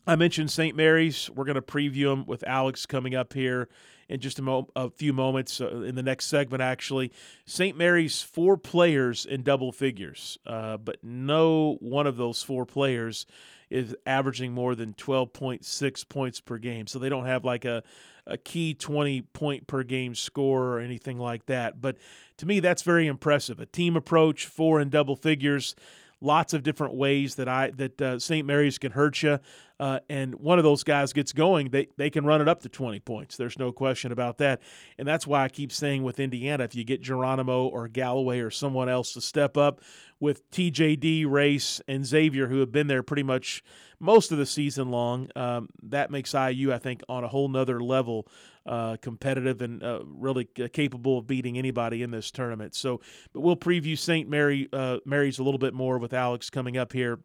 I 0.07 0.15
mentioned 0.15 0.51
St. 0.51 0.75
Mary's. 0.75 1.29
We're 1.31 1.45
going 1.45 1.55
to 1.55 1.61
preview 1.61 2.09
them 2.09 2.25
with 2.25 2.43
Alex 2.45 2.85
coming 2.85 3.15
up 3.15 3.33
here 3.33 3.69
in 4.09 4.19
just 4.19 4.39
a, 4.39 4.41
mo- 4.41 4.69
a 4.75 4.89
few 4.89 5.13
moments 5.13 5.59
uh, 5.59 5.81
in 5.81 5.95
the 5.95 6.03
next 6.03 6.27
segment, 6.27 6.61
actually. 6.61 7.11
St. 7.45 7.77
Mary's, 7.77 8.21
four 8.21 8.57
players 8.57 9.25
in 9.25 9.43
double 9.43 9.71
figures, 9.71 10.37
uh, 10.45 10.77
but 10.77 10.97
no 11.03 11.77
one 11.79 12.07
of 12.07 12.17
those 12.17 12.43
four 12.43 12.65
players 12.65 13.25
is 13.69 13.95
averaging 14.05 14.53
more 14.53 14.75
than 14.75 14.93
12.6 14.93 16.07
points 16.07 16.39
per 16.39 16.57
game. 16.57 16.87
So 16.87 16.99
they 16.99 17.09
don't 17.09 17.25
have 17.25 17.43
like 17.43 17.65
a, 17.65 17.83
a 18.27 18.37
key 18.37 18.73
20 18.73 19.21
point 19.21 19.65
per 19.65 19.83
game 19.83 20.13
score 20.13 20.65
or 20.65 20.79
anything 20.79 21.17
like 21.17 21.47
that. 21.47 21.81
But 21.81 21.97
to 22.37 22.45
me, 22.45 22.59
that's 22.59 22.83
very 22.83 23.07
impressive. 23.07 23.59
A 23.59 23.65
team 23.65 23.95
approach, 23.95 24.45
four 24.45 24.79
in 24.79 24.89
double 24.89 25.15
figures 25.15 25.75
lots 26.21 26.53
of 26.53 26.63
different 26.63 26.95
ways 26.95 27.35
that 27.35 27.47
I 27.47 27.71
that 27.71 28.01
uh, 28.01 28.19
St. 28.19 28.45
Mary's 28.45 28.77
can 28.77 28.91
hurt 28.91 29.21
you. 29.21 29.39
Uh, 29.79 29.99
and 30.09 30.35
one 30.35 30.57
of 30.57 30.63
those 30.63 30.83
guys 30.83 31.11
gets 31.11 31.33
going, 31.33 31.69
they 31.69 31.87
they 31.97 32.09
can 32.09 32.25
run 32.25 32.41
it 32.41 32.47
up 32.47 32.61
to 32.61 32.69
20 32.69 32.99
points. 33.01 33.35
There's 33.35 33.59
no 33.59 33.71
question 33.71 34.11
about 34.11 34.37
that. 34.37 34.61
And 34.97 35.07
that's 35.07 35.27
why 35.27 35.43
I 35.43 35.49
keep 35.49 35.71
saying 35.71 36.03
with 36.03 36.19
Indiana, 36.19 36.63
if 36.63 36.75
you 36.75 36.83
get 36.83 37.01
Geronimo 37.01 37.67
or 37.67 37.87
Galloway 37.87 38.39
or 38.39 38.49
someone 38.49 38.87
else 38.87 39.13
to 39.13 39.21
step 39.21 39.57
up 39.57 39.81
with 40.19 40.49
TJD, 40.51 41.29
Race, 41.29 41.81
and 41.87 42.05
Xavier, 42.05 42.47
who 42.47 42.59
have 42.59 42.71
been 42.71 42.87
there 42.87 43.03
pretty 43.03 43.23
much 43.23 43.63
most 43.99 44.31
of 44.31 44.37
the 44.37 44.45
season 44.45 44.91
long, 44.91 45.29
um, 45.35 45.67
that 45.83 46.09
makes 46.09 46.33
IU, 46.33 46.71
I 46.71 46.77
think, 46.77 47.01
on 47.09 47.23
a 47.23 47.27
whole 47.27 47.49
nother 47.49 47.81
level 47.81 48.27
uh, 48.65 48.95
competitive 49.01 49.61
and 49.61 49.83
uh, 49.83 49.99
really 50.05 50.45
capable 50.45 51.19
of 51.19 51.27
beating 51.27 51.57
anybody 51.57 52.01
in 52.01 52.11
this 52.11 52.31
tournament. 52.31 52.75
So, 52.75 53.01
but 53.33 53.41
we'll 53.41 53.57
preview 53.57 53.97
St. 53.97 54.29
Mary 54.29 54.69
uh, 54.71 54.97
Mary's 55.05 55.39
a 55.39 55.43
little 55.43 55.59
bit 55.59 55.73
more 55.73 55.97
with 55.97 56.13
Alex 56.13 56.49
coming 56.49 56.77
up 56.77 56.93
here 56.93 57.19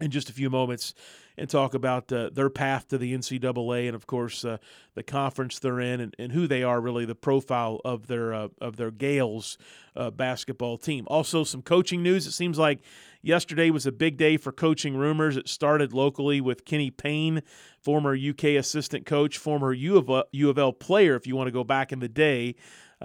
in 0.00 0.10
just 0.10 0.28
a 0.28 0.32
few 0.32 0.50
moments 0.50 0.94
and 1.38 1.48
talk 1.50 1.74
about 1.74 2.10
uh, 2.12 2.30
their 2.32 2.48
path 2.48 2.88
to 2.88 2.98
the 2.98 3.14
NCAA 3.14 3.86
and, 3.86 3.94
of 3.94 4.06
course, 4.06 4.44
uh, 4.44 4.56
the 4.94 5.02
conference 5.02 5.58
they're 5.58 5.80
in 5.80 6.00
and, 6.00 6.14
and, 6.18 6.32
who 6.32 6.46
they 6.46 6.62
are. 6.62 6.80
Really, 6.80 7.04
the 7.04 7.14
profile 7.14 7.80
of 7.84 8.06
their 8.06 8.32
uh, 8.32 8.48
of 8.60 8.76
their 8.76 8.90
Gaels 8.90 9.58
uh, 9.94 10.10
basketball 10.10 10.78
team. 10.78 11.04
Also, 11.08 11.44
some 11.44 11.62
coaching 11.62 12.02
news. 12.02 12.26
It 12.26 12.32
seems 12.32 12.58
like 12.58 12.80
yesterday 13.22 13.70
was 13.70 13.86
a 13.86 13.92
big 13.92 14.16
day 14.16 14.36
for 14.36 14.52
coaching 14.52 14.96
rumors. 14.96 15.36
It 15.36 15.48
started 15.48 15.92
locally 15.92 16.40
with 16.40 16.64
Kenny 16.64 16.90
Payne, 16.90 17.42
former 17.80 18.16
UK 18.16 18.44
assistant 18.44 19.04
coach, 19.04 19.38
former 19.38 19.72
U 19.72 19.98
of, 19.98 20.24
U 20.32 20.50
of 20.50 20.58
L 20.58 20.72
player. 20.72 21.16
If 21.16 21.26
you 21.26 21.36
want 21.36 21.48
to 21.48 21.52
go 21.52 21.64
back 21.64 21.92
in 21.92 22.00
the 22.00 22.08
day. 22.08 22.54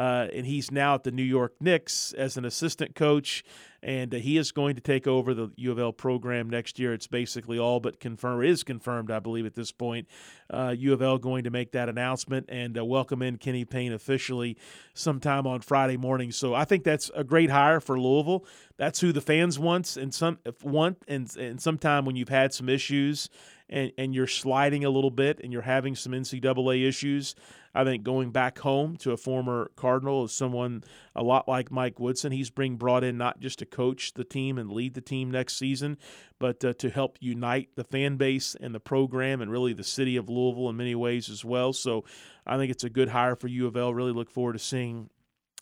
Uh, 0.02 0.28
and 0.34 0.48
he's 0.48 0.72
now 0.72 0.96
at 0.96 1.04
the 1.04 1.12
New 1.12 1.22
York 1.22 1.54
Knicks 1.60 2.12
as 2.14 2.36
an 2.36 2.44
assistant 2.44 2.96
coach, 2.96 3.44
and 3.84 4.16
uh, 4.16 4.18
he 4.18 4.36
is 4.36 4.52
going 4.52 4.74
to 4.74 4.82
take 4.82 5.06
over 5.06 5.36
the 5.36 5.52
U 5.58 5.72
of 5.72 5.78
L 5.78 5.94
program 5.94 6.50
next 6.50 6.80
year. 6.80 6.92
It's 6.92 7.06
basically 7.06 7.60
all 7.60 7.80
but 7.80 8.00
confirmed, 8.00 8.44
is 8.44 8.64
confirmed, 8.64 9.12
I 9.12 9.20
believe, 9.20 9.46
at 9.46 9.54
this 9.54 9.72
point. 9.72 10.08
Uh, 10.50 10.74
U 10.76 10.94
of 10.94 11.04
L 11.04 11.20
going 11.20 11.44
to 11.44 11.52
make 11.52 11.74
that 11.74 11.88
announcement 11.88 12.48
and 12.50 12.80
uh, 12.80 12.84
welcome 12.84 13.22
in 13.22 13.38
Kenny 13.38 13.64
Payne 13.64 13.94
officially 13.94 14.58
sometime 14.96 15.46
on 15.46 15.62
Friday 15.62 15.98
morning. 15.98 16.32
So 16.32 16.56
I 16.56 16.66
think 16.66 16.84
that's 16.84 17.12
a 17.14 17.24
great 17.24 17.52
hire 17.52 17.80
for 17.80 18.00
Louisville. 18.00 18.44
That's 18.78 19.02
who 19.02 19.12
the 19.12 19.22
fans 19.22 19.60
wants 19.60 19.98
and 19.98 20.12
some 20.12 20.40
want, 20.64 20.98
and 21.08 21.30
and 21.38 21.62
sometime 21.62 22.06
when 22.06 22.16
you've 22.16 22.30
had 22.30 22.56
some 22.56 22.70
issues 22.70 23.30
and, 23.72 23.92
and 23.98 24.14
you're 24.14 24.26
sliding 24.26 24.84
a 24.84 24.90
little 24.90 25.12
bit 25.12 25.40
and 25.44 25.54
you're 25.54 25.62
having 25.62 25.96
some 25.96 26.12
NCAA 26.12 26.88
issues, 26.88 27.36
I 27.74 27.84
think 27.84 28.04
going 28.04 28.32
back 28.32 28.60
home 28.60 28.98
to 28.98 29.12
a 29.12 29.18
former 29.18 29.72
Cardinal 29.76 30.26
is 30.26 30.34
someone 30.34 30.84
a 31.16 31.24
lot 31.24 31.48
like 31.48 31.72
Mike 31.72 32.00
Woodson. 32.00 32.32
He's 32.32 32.50
being 32.50 32.78
brought 32.78 33.04
in 33.04 33.18
not 33.18 33.40
just 33.40 33.60
to 33.60 33.66
coach 33.66 34.14
the 34.14 34.24
team 34.24 34.58
and 34.58 34.72
lead 34.72 34.94
the 34.94 35.02
team 35.02 35.32
next 35.32 35.58
season, 35.58 35.98
but 36.40 36.64
uh, 36.66 36.74
to 36.74 36.90
help 36.90 37.18
unite 37.20 37.70
the 37.76 37.84
fan 37.84 38.18
base 38.18 38.56
and 38.60 38.76
the 38.76 38.80
program 38.80 39.42
and 39.42 39.52
really 39.52 39.74
the 39.74 39.84
city 39.84 40.18
of 40.18 40.30
Louisville 40.30 40.70
in 40.70 40.78
many 40.78 40.96
ways 40.96 41.30
as 41.30 41.46
well. 41.46 41.74
So 41.74 42.04
I 42.46 42.58
think 42.58 42.72
it's 42.72 42.84
a 42.84 42.90
good 42.90 43.10
hire 43.10 43.36
for 43.36 43.48
U 43.48 43.68
of 43.68 43.78
L. 43.78 43.94
Really 43.94 44.14
look 44.14 44.30
forward 44.30 44.54
to 44.54 44.60
seeing 44.60 45.10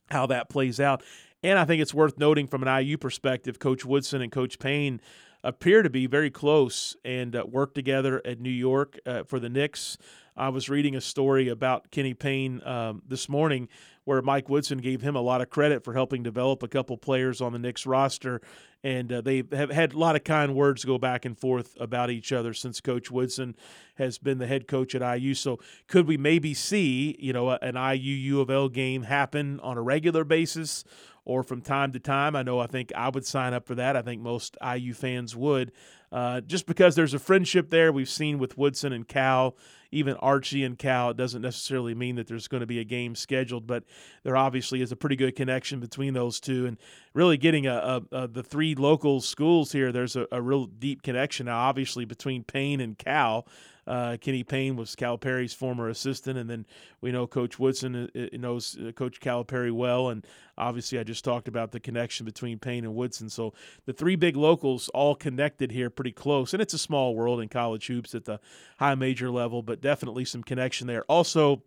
how 0.10 0.25
that 0.28 0.50
plays 0.50 0.80
out. 0.80 1.04
And 1.44 1.58
I 1.58 1.66
think 1.66 1.82
it's 1.82 1.94
worth 1.94 2.18
noting 2.18 2.48
from 2.48 2.63
an 2.63 2.84
IU 2.84 2.98
perspective, 2.98 3.60
Coach 3.60 3.86
Woodson 3.86 4.22
and 4.22 4.32
Coach 4.32 4.60
Payne 4.60 5.00
appear 5.43 5.81
to 5.81 5.89
be 5.89 6.08
very 6.08 6.29
close 6.29 6.96
and 7.03 7.36
uh, 7.36 7.46
work 7.48 7.74
together 7.74 8.22
at 8.25 8.39
New 8.39 8.50
York 8.50 9.00
uh, 9.05 9.24
for 9.24 9.39
the 9.39 9.50
Knicks. 9.50 9.98
I 10.36 10.50
was 10.50 10.69
reading 10.69 10.96
a 10.96 11.01
story 11.01 11.50
about 11.50 11.91
Kenny 11.91 12.13
Payne 12.13 12.62
um, 12.65 13.01
this 13.05 13.27
morning 13.27 13.67
where 14.05 14.22
Mike 14.22 14.50
Woodson 14.50 14.79
gave 14.79 15.01
him 15.01 15.15
a 15.15 15.22
lot 15.22 15.41
of 15.41 15.50
credit 15.50 15.84
for 15.84 15.93
helping 15.93 16.24
develop 16.24 16.63
a 16.63 16.67
couple 16.67 16.98
players 16.98 17.41
on 17.41 17.53
the 17.53 17.60
Knicks 17.60 17.86
roster. 17.86 18.41
And 18.84 19.12
uh, 19.12 19.22
they 19.22 19.43
have 19.51 19.69
had 19.69 19.93
a 19.93 20.00
lot 20.00 20.15
of 20.15 20.24
kind 20.24 20.55
words 20.55 20.86
go 20.86 20.98
back 20.98 21.25
and 21.25 21.38
forth 21.38 21.75
about 21.79 22.10
each 22.10 22.31
other 22.31 22.53
since 22.53 22.79
Coach 22.79 23.12
Woodson 23.12 23.55
has 23.96 24.17
been 24.17 24.38
the 24.38 24.48
head 24.48 24.67
coach 24.67 24.96
at 24.96 25.19
IU. 25.19 25.34
So 25.34 25.60
could 25.88 26.08
we 26.08 26.17
maybe 26.17 26.53
see, 26.53 27.17
you 27.19 27.34
know, 27.34 27.50
an 27.51 27.75
IU 27.75 28.15
U 28.15 28.41
of 28.41 28.50
L 28.50 28.69
game 28.69 29.03
happen 29.03 29.60
on 29.60 29.77
a 29.77 29.81
regular 29.81 30.24
basis 30.24 30.86
or 31.25 31.43
from 31.43 31.61
time 31.61 31.91
to 31.93 31.99
time? 31.99 32.35
I 32.35 32.43
know 32.43 32.59
I 32.59 32.67
think 32.67 32.91
I 32.95 33.09
would 33.09 33.25
sign 33.25 33.53
up 33.53 33.65
for 33.65 33.75
that. 33.75 33.95
I 33.95 34.01
think 34.01 34.21
most 34.21 34.57
IU 34.65 34.93
fans 34.93 35.35
would. 35.35 35.71
Uh, 36.11 36.41
just 36.41 36.65
because 36.65 36.95
there's 36.95 37.13
a 37.13 37.19
friendship 37.19 37.69
there 37.69 37.91
we've 37.91 38.09
seen 38.09 38.39
with 38.39 38.57
Woodson 38.57 38.93
and 38.93 39.07
Cal 39.07 39.55
even 39.91 40.15
Archie 40.15 40.63
and 40.63 40.77
Cal. 40.77 41.11
It 41.11 41.17
doesn't 41.17 41.41
necessarily 41.41 41.95
mean 41.95 42.15
that 42.15 42.27
there's 42.27 42.47
going 42.47 42.61
to 42.61 42.67
be 42.67 42.79
a 42.79 42.83
game 42.83 43.15
scheduled, 43.15 43.65
but 43.65 43.83
there 44.23 44.38
obviously 44.38 44.81
is 44.81 44.91
a 44.91 44.95
pretty 44.95 45.15
good 45.15 45.35
connection 45.35 45.79
between 45.79 46.13
those 46.13 46.39
two. 46.39 46.65
And 46.65 46.77
really 47.13 47.38
getting 47.38 47.67
a, 47.67 48.01
a, 48.11 48.23
a 48.23 48.27
the 48.27 48.43
three 48.43 48.75
local 48.75 49.21
schools 49.21 49.71
here, 49.71 49.91
there's 49.91 50.15
a, 50.15 50.27
a 50.31 50.41
real 50.41 50.65
deep 50.65 51.01
connection 51.01 51.47
now, 51.47 51.59
obviously, 51.59 52.05
between 52.05 52.43
Payne 52.43 52.81
and 52.81 52.97
Cal. 52.97 53.47
Uh, 53.89 54.17
Kenny 54.22 54.43
Payne 54.43 54.75
was 54.75 54.96
Calipari's 54.96 55.51
former 55.51 55.89
assistant, 55.89 56.38
and 56.38 56.48
then 56.48 56.67
we 57.01 57.12
know 57.12 57.25
Coach 57.25 57.58
Woodson 57.58 58.08
uh, 58.15 58.19
uh, 58.19 58.27
knows 58.34 58.77
uh, 58.77 58.91
Coach 58.91 59.19
Calipari 59.19 59.72
well, 59.72 60.10
and 60.10 60.27
obviously 60.60 61.00
I 61.00 61.03
just 61.03 61.25
talked 61.25 61.48
about 61.48 61.72
the 61.72 61.79
connection 61.79 62.24
between 62.24 62.60
Payne 62.60 62.86
and 62.86 62.93
Woodson. 62.93 63.29
So 63.29 63.55
the 63.88 63.93
three 63.93 64.15
big 64.15 64.36
locals 64.36 64.89
all 64.89 65.15
connected 65.15 65.72
here 65.72 65.89
pretty 65.89 66.12
close, 66.12 66.53
and 66.53 66.62
it's 66.62 66.75
a 66.75 66.77
small 66.77 67.15
world 67.15 67.41
in 67.41 67.50
college 67.50 67.88
hoops 67.88 68.13
at 68.13 68.25
the 68.25 68.39
high 68.77 68.93
major 68.93 69.31
level, 69.31 69.63
but 69.63 69.81
definitely 69.81 70.24
some 70.24 70.43
connection 70.43 70.86
there. 70.86 71.03
Also, 71.05 71.63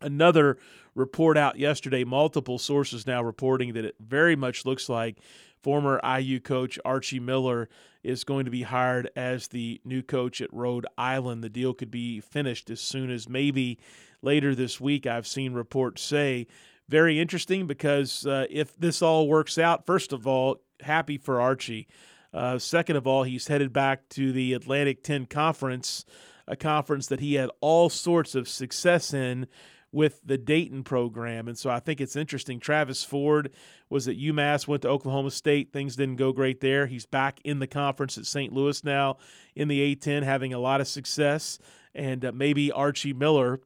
another 0.00 0.58
report 0.96 1.38
out 1.38 1.60
yesterday, 1.60 2.02
multiple 2.02 2.58
sources 2.58 3.06
now 3.06 3.22
reporting 3.22 3.74
that 3.74 3.84
it 3.84 3.94
very 4.00 4.34
much 4.34 4.66
looks 4.66 4.88
like 4.88 5.18
former 5.62 6.00
IU 6.04 6.40
coach 6.40 6.78
Archie 6.84 7.20
Miller 7.20 7.68
is 8.02 8.24
going 8.24 8.44
to 8.44 8.50
be 8.50 8.62
hired 8.62 9.10
as 9.14 9.48
the 9.48 9.80
new 9.84 10.02
coach 10.02 10.40
at 10.40 10.52
Rhode 10.52 10.86
Island. 10.98 11.42
The 11.42 11.48
deal 11.48 11.72
could 11.72 11.90
be 11.90 12.20
finished 12.20 12.70
as 12.70 12.80
soon 12.80 13.10
as 13.10 13.28
maybe 13.28 13.78
later 14.22 14.54
this 14.54 14.80
week. 14.80 15.06
I've 15.06 15.26
seen 15.26 15.52
reports 15.52 16.02
say. 16.02 16.46
Very 16.88 17.20
interesting 17.20 17.66
because 17.66 18.26
uh, 18.26 18.46
if 18.50 18.76
this 18.76 19.02
all 19.02 19.28
works 19.28 19.56
out, 19.56 19.86
first 19.86 20.12
of 20.12 20.26
all, 20.26 20.60
happy 20.80 21.16
for 21.16 21.40
Archie. 21.40 21.86
Uh, 22.34 22.58
second 22.58 22.96
of 22.96 23.06
all, 23.06 23.22
he's 23.22 23.48
headed 23.48 23.72
back 23.72 24.08
to 24.10 24.32
the 24.32 24.52
Atlantic 24.52 25.02
10 25.02 25.26
Conference, 25.26 26.04
a 26.46 26.56
conference 26.56 27.06
that 27.06 27.20
he 27.20 27.34
had 27.34 27.50
all 27.60 27.88
sorts 27.88 28.34
of 28.34 28.48
success 28.48 29.14
in 29.14 29.46
with 29.92 30.20
the 30.24 30.38
Dayton 30.38 30.82
program. 30.82 31.46
And 31.46 31.56
so 31.56 31.70
I 31.70 31.78
think 31.78 32.00
it's 32.00 32.16
interesting. 32.16 32.58
Travis 32.58 33.04
Ford 33.04 33.50
was 33.90 34.08
at 34.08 34.16
UMass, 34.16 34.66
went 34.66 34.82
to 34.82 34.88
Oklahoma 34.88 35.30
State. 35.30 35.72
Things 35.72 35.96
didn't 35.96 36.16
go 36.16 36.32
great 36.32 36.60
there. 36.60 36.86
He's 36.86 37.06
back 37.06 37.40
in 37.44 37.58
the 37.58 37.66
conference 37.66 38.16
at 38.16 38.26
St. 38.26 38.52
Louis 38.52 38.82
now 38.82 39.18
in 39.54 39.68
the 39.68 39.94
A10, 39.94 40.22
having 40.22 40.54
a 40.54 40.58
lot 40.58 40.80
of 40.80 40.88
success. 40.88 41.58
And 41.94 42.24
uh, 42.24 42.32
maybe 42.32 42.72
Archie 42.72 43.12
Miller 43.12 43.60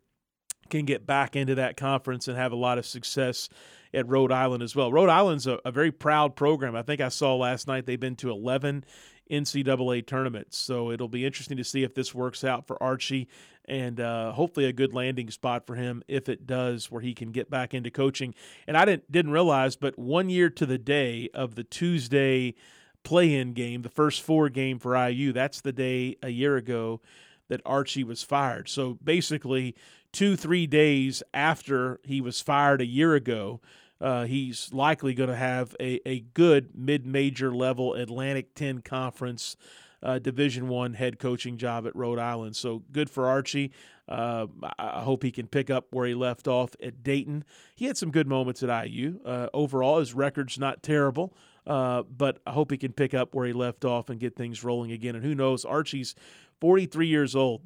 can 0.68 0.85
get 0.85 1.06
back 1.06 1.37
into 1.37 1.54
that 1.54 1.76
conference 1.76 2.26
and 2.26 2.37
have 2.37 2.50
a 2.50 2.56
lot 2.56 2.78
of 2.78 2.85
success 2.85 3.49
at 3.95 4.09
Rhode 4.09 4.33
Island 4.33 4.64
as 4.64 4.75
well. 4.75 4.92
Rhode 4.92 5.09
Island's 5.09 5.47
a, 5.47 5.61
a 5.64 5.71
very 5.71 5.92
proud 5.92 6.35
program. 6.35 6.75
I 6.75 6.83
think 6.83 7.00
I 7.00 7.09
saw 7.09 7.37
last 7.37 7.68
night 7.68 7.87
they've 7.87 7.99
been 7.99 8.16
to 8.16 8.30
11 8.30 8.85
NCAA 9.30 10.06
tournaments. 10.06 10.56
So 10.56 10.90
it'll 10.90 11.09
be 11.09 11.25
interesting 11.25 11.56
to 11.56 11.64
see 11.64 11.83
if 11.83 11.95
this 11.95 12.14
works 12.14 12.45
out 12.45 12.66
for 12.66 12.83
Archie 12.83 13.28
and 13.66 14.00
uh, 14.00 14.33
hopefully 14.33 14.66
a 14.66 14.73
good 14.73 14.95
landing 14.95 15.30
spot 15.30 15.66
for 15.66 15.75
him 15.75 16.02
if 16.09 16.28
it 16.28 16.47
does, 16.47 16.90
where 16.90 17.02
he 17.02 17.14
can 17.14 17.33
get 17.33 17.50
back 17.50 17.75
into 17.75 17.90
coaching. 17.90 18.35
And 18.66 18.76
I 18.76 18.85
didn't 18.85 19.11
didn't 19.11 19.33
realize, 19.33 19.76
but 19.76 19.99
one 19.99 20.28
year 20.28 20.50
to 20.50 20.66
the 20.66 20.78
day 20.78 21.28
of 21.35 21.54
the 21.54 21.64
Tuesday 21.64 22.54
play-in 23.02 23.52
game, 23.52 23.83
the 23.83 23.88
first 23.88 24.23
four 24.23 24.49
game 24.49 24.78
for 24.78 24.97
IU, 24.97 25.33
that's 25.33 25.61
the 25.61 25.73
day 25.73 26.16
a 26.23 26.28
year 26.28 26.56
ago 26.56 27.00
that 27.49 27.61
Archie 27.64 28.04
was 28.04 28.23
fired. 28.23 28.68
So 28.68 28.99
basically, 29.02 29.75
two 30.12 30.37
three 30.37 30.66
days 30.66 31.23
after 31.35 32.00
he 32.04 32.21
was 32.21 32.40
fired 32.40 32.80
a 32.80 32.87
year 32.87 33.14
ago. 33.14 33.61
Uh, 34.00 34.25
he's 34.25 34.73
likely 34.73 35.15
going 35.15 35.31
to 35.31 35.37
have 35.37 35.75
a, 35.81 36.00
a 36.09 36.21
good 36.21 36.71
mid-major 36.75 37.55
level 37.55 37.95
Atlantic 37.95 38.55
10 38.55 38.81
conference 38.81 39.57
uh, 40.03 40.19
Division 40.19 40.69
One 40.69 40.95
head 40.95 41.19
coaching 41.19 41.57
job 41.57 41.87
at 41.87 41.97
Rhode 41.97 42.19
Island. 42.19 42.57
So 42.57 42.83
good 42.93 43.09
for 43.09 43.26
Archie. 43.26 43.73
Uh, 44.09 44.47
I 44.79 45.00
hope 45.00 45.23
he 45.23 45.33
can 45.33 45.49
pick 45.49 45.71
up 45.71 45.87
where 45.91 46.07
he 46.07 46.15
left 46.15 46.47
off 46.47 46.71
at 46.83 47.03
Dayton. 47.03 47.45
He 47.75 47.87
had 47.87 47.97
some 47.97 48.11
good 48.11 48.29
moments 48.29 48.62
at 48.62 48.87
IU. 48.87 49.21
Uh, 49.25 49.49
overall, 49.53 49.99
his 49.99 50.15
record's 50.15 50.59
not 50.59 50.83
terrible. 50.83 51.35
Uh, 51.67 52.05
but 52.05 52.38
I 52.47 52.53
hope 52.53 52.71
he 52.71 52.79
can 52.79 52.93
pick 52.93 53.12
up 53.12 53.35
where 53.35 53.47
he 53.47 53.53
left 53.53 53.85
off 53.85 54.09
and 54.09 54.21
get 54.21 54.37
things 54.37 54.62
rolling 54.62 54.93
again. 54.93 55.17
And 55.17 55.25
who 55.25 55.35
knows, 55.35 55.65
Archie's 55.65 56.15
43 56.61 57.09
years 57.09 57.35
old. 57.35 57.62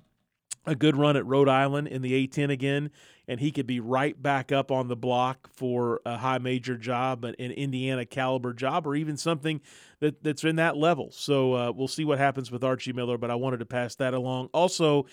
A 0.67 0.75
good 0.75 0.97
run 0.97 1.17
at 1.17 1.25
Rhode 1.27 1.49
Island 1.49 1.89
in 1.89 2.03
the 2.03 2.27
A10 2.27 2.51
again, 2.51 2.91
and 3.27 3.41
he 3.41 3.51
could 3.51 3.67
be 3.67 3.81
right 3.81 4.21
back 4.21 4.53
up 4.53 4.71
on 4.71 4.89
the 4.89 4.97
block 4.97 5.49
for 5.55 6.01
a 6.05 6.19
high 6.19 6.39
major 6.39 6.77
job, 6.77 7.25
an 7.25 7.35
Indiana 7.35 8.05
caliber 8.05 8.53
job, 8.53 8.87
or 8.87 8.95
even 8.95 9.17
something 9.17 9.61
that, 10.01 10.23
that's 10.23 10.45
in 10.45 10.57
that 10.57 10.77
level. 10.77 11.11
So 11.13 11.55
uh, 11.55 11.73
we'll 11.73 11.89
see 11.89 12.05
what 12.05 12.19
happens 12.19 12.51
with 12.51 12.63
Archie 12.63 12.93
Miller, 12.93 13.17
but 13.17 13.31
I 13.31 13.37
wanted 13.37 13.61
to 13.61 13.67
pass 13.67 13.95
that 13.97 14.13
along. 14.13 14.51
Also, 14.53 15.07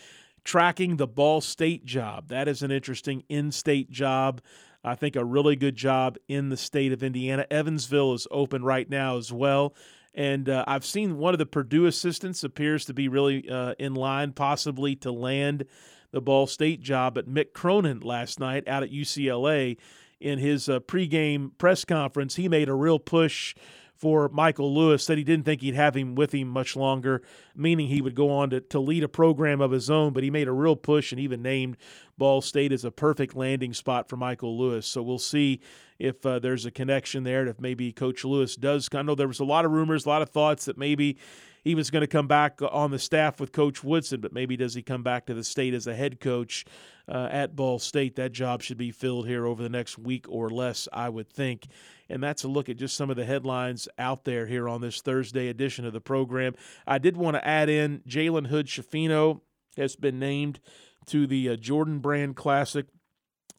tracking 0.44 0.98
the 0.98 1.08
Ball 1.08 1.42
State 1.42 1.86
job. 1.86 2.30
That 2.30 2.48
is 2.48 2.62
an 2.62 2.72
interesting 2.72 3.24
in 3.30 3.52
state 3.52 3.92
job. 3.92 4.42
I 4.84 4.96
think 4.96 5.16
a 5.16 5.26
really 5.26 5.56
good 5.56 5.76
job 5.76 6.18
in 6.28 6.50
the 6.50 6.58
state 6.58 6.94
of 6.94 7.04
Indiana. 7.04 7.46
Evansville 7.52 8.14
is 8.14 8.28
open 8.32 8.64
right 8.64 8.90
now 8.90 9.18
as 9.18 9.32
well. 9.32 9.76
And 10.18 10.50
uh, 10.50 10.66
I've 10.68 10.84
seen 10.84 11.20
one 11.20 11.36
of 11.36 11.38
the 11.38 11.46
Purdue 11.46 11.86
assistants 11.86 12.44
appears 12.44 12.86
to 12.86 12.94
be 12.94 13.08
really 13.08 13.48
uh, 13.48 13.76
in 13.78 13.94
line, 13.94 14.32
possibly 14.34 14.96
to 14.98 15.12
land 15.12 15.66
the 16.12 16.22
Ball 16.22 16.48
State 16.48 16.82
job. 16.82 17.14
But 17.14 17.32
Mick 17.32 17.54
Cronin 17.54 18.00
last 18.00 18.40
night 18.40 18.68
out 18.68 18.82
at 18.82 18.92
UCLA 18.92 19.78
in 20.20 20.40
his 20.40 20.68
uh, 20.68 20.80
pregame 20.80 21.52
press 21.60 21.86
conference, 21.86 22.36
he 22.36 22.50
made 22.50 22.68
a 22.68 22.74
real 22.74 22.98
push 22.98 23.54
for 23.94 24.28
Michael 24.30 24.74
Lewis, 24.74 25.04
said 25.04 25.20
he 25.20 25.24
didn't 25.24 25.46
think 25.46 25.62
he'd 25.62 25.76
have 25.76 25.96
him 25.96 26.16
with 26.16 26.34
him 26.34 26.48
much 26.48 26.76
longer, 26.76 27.22
meaning 27.56 27.88
he 27.88 28.02
would 28.02 28.16
go 28.16 28.32
on 28.32 28.50
to, 28.50 28.62
to 28.62 28.80
lead 28.80 29.04
a 29.04 29.08
program 29.08 29.62
of 29.62 29.72
his 29.72 29.90
own. 29.90 30.14
But 30.14 30.24
he 30.24 30.32
made 30.32 30.48
a 30.48 30.52
real 30.52 30.76
push 30.76 31.12
and 31.12 31.22
even 31.22 31.44
named 31.44 31.78
Ball 32.18 32.42
State 32.42 32.72
as 32.72 32.86
a 32.86 32.92
perfect 32.92 33.36
landing 33.36 33.74
spot 33.74 34.10
for 34.10 34.18
Michael 34.18 34.58
Lewis. 34.58 34.88
So 34.88 35.04
we'll 35.04 35.20
see 35.20 35.62
if 36.00 36.26
uh, 36.26 36.40
there's 36.40 36.66
a 36.66 36.72
connection 36.72 37.24
there, 37.24 37.42
and 37.42 37.50
if 37.50 37.60
maybe 37.60 37.92
Coach 37.92 38.24
Lewis 38.24 38.56
does. 38.56 38.90
I 38.94 39.02
know 39.02 39.16
there 39.16 39.28
was 39.28 39.40
a 39.40 39.46
lot 39.46 39.66
of 39.66 39.72
rumors, 39.72 40.06
a 40.06 40.10
lot 40.10 40.22
of 40.22 40.30
thoughts 40.30 40.66
that 40.66 40.78
maybe 40.78 41.18
he 41.64 41.76
was 41.76 41.92
going 41.92 42.02
to 42.02 42.08
come 42.08 42.28
back 42.28 42.62
on 42.62 42.92
the 42.92 43.00
staff 43.00 43.40
with 43.40 43.52
Coach 43.52 43.84
Woodson, 43.84 44.22
but 44.22 44.32
maybe 44.32 44.56
does 44.56 44.74
he 44.74 44.82
come 44.82 45.04
back 45.04 45.26
to 45.26 45.34
the 45.34 45.44
state 45.44 45.74
as 45.74 45.86
a 45.86 45.94
head 45.94 46.20
coach 46.20 46.66
uh, 47.10 47.28
at 47.30 47.56
Ball 47.56 47.78
State? 47.78 48.16
That 48.16 48.32
job 48.32 48.62
should 48.62 48.78
be 48.78 48.92
filled 48.92 49.28
here 49.28 49.46
over 49.46 49.62
the 49.62 49.70
next 49.70 49.98
week 49.98 50.26
or 50.30 50.50
less, 50.50 50.88
I 50.94 51.10
would 51.10 51.30
think. 51.30 51.68
And 52.10 52.24
that's 52.24 52.46
a 52.46 52.48
look 52.48 52.70
at 52.70 52.78
just 52.78 52.96
some 52.96 53.10
of 53.10 53.18
the 53.18 53.26
headlines 53.26 53.90
out 54.00 54.24
there 54.24 54.46
here 54.46 54.70
on 54.70 54.80
this 54.80 55.02
Thursday 55.02 55.50
edition 55.50 55.86
of 55.86 55.92
the 55.92 56.00
program. 56.00 56.56
I 56.86 57.00
did 57.00 57.18
want 57.18 57.36
to 57.36 57.46
add 57.46 57.68
in 57.68 58.02
Jalen 58.08 58.48
Hood 58.48 58.68
Schifino 58.68 59.42
has 59.76 59.96
been 59.96 60.20
named 60.20 60.60
to 61.08 61.28
the 61.28 61.50
uh, 61.50 61.56
Jordan 61.56 62.00
Brand 62.00 62.36
Classic 62.36 62.86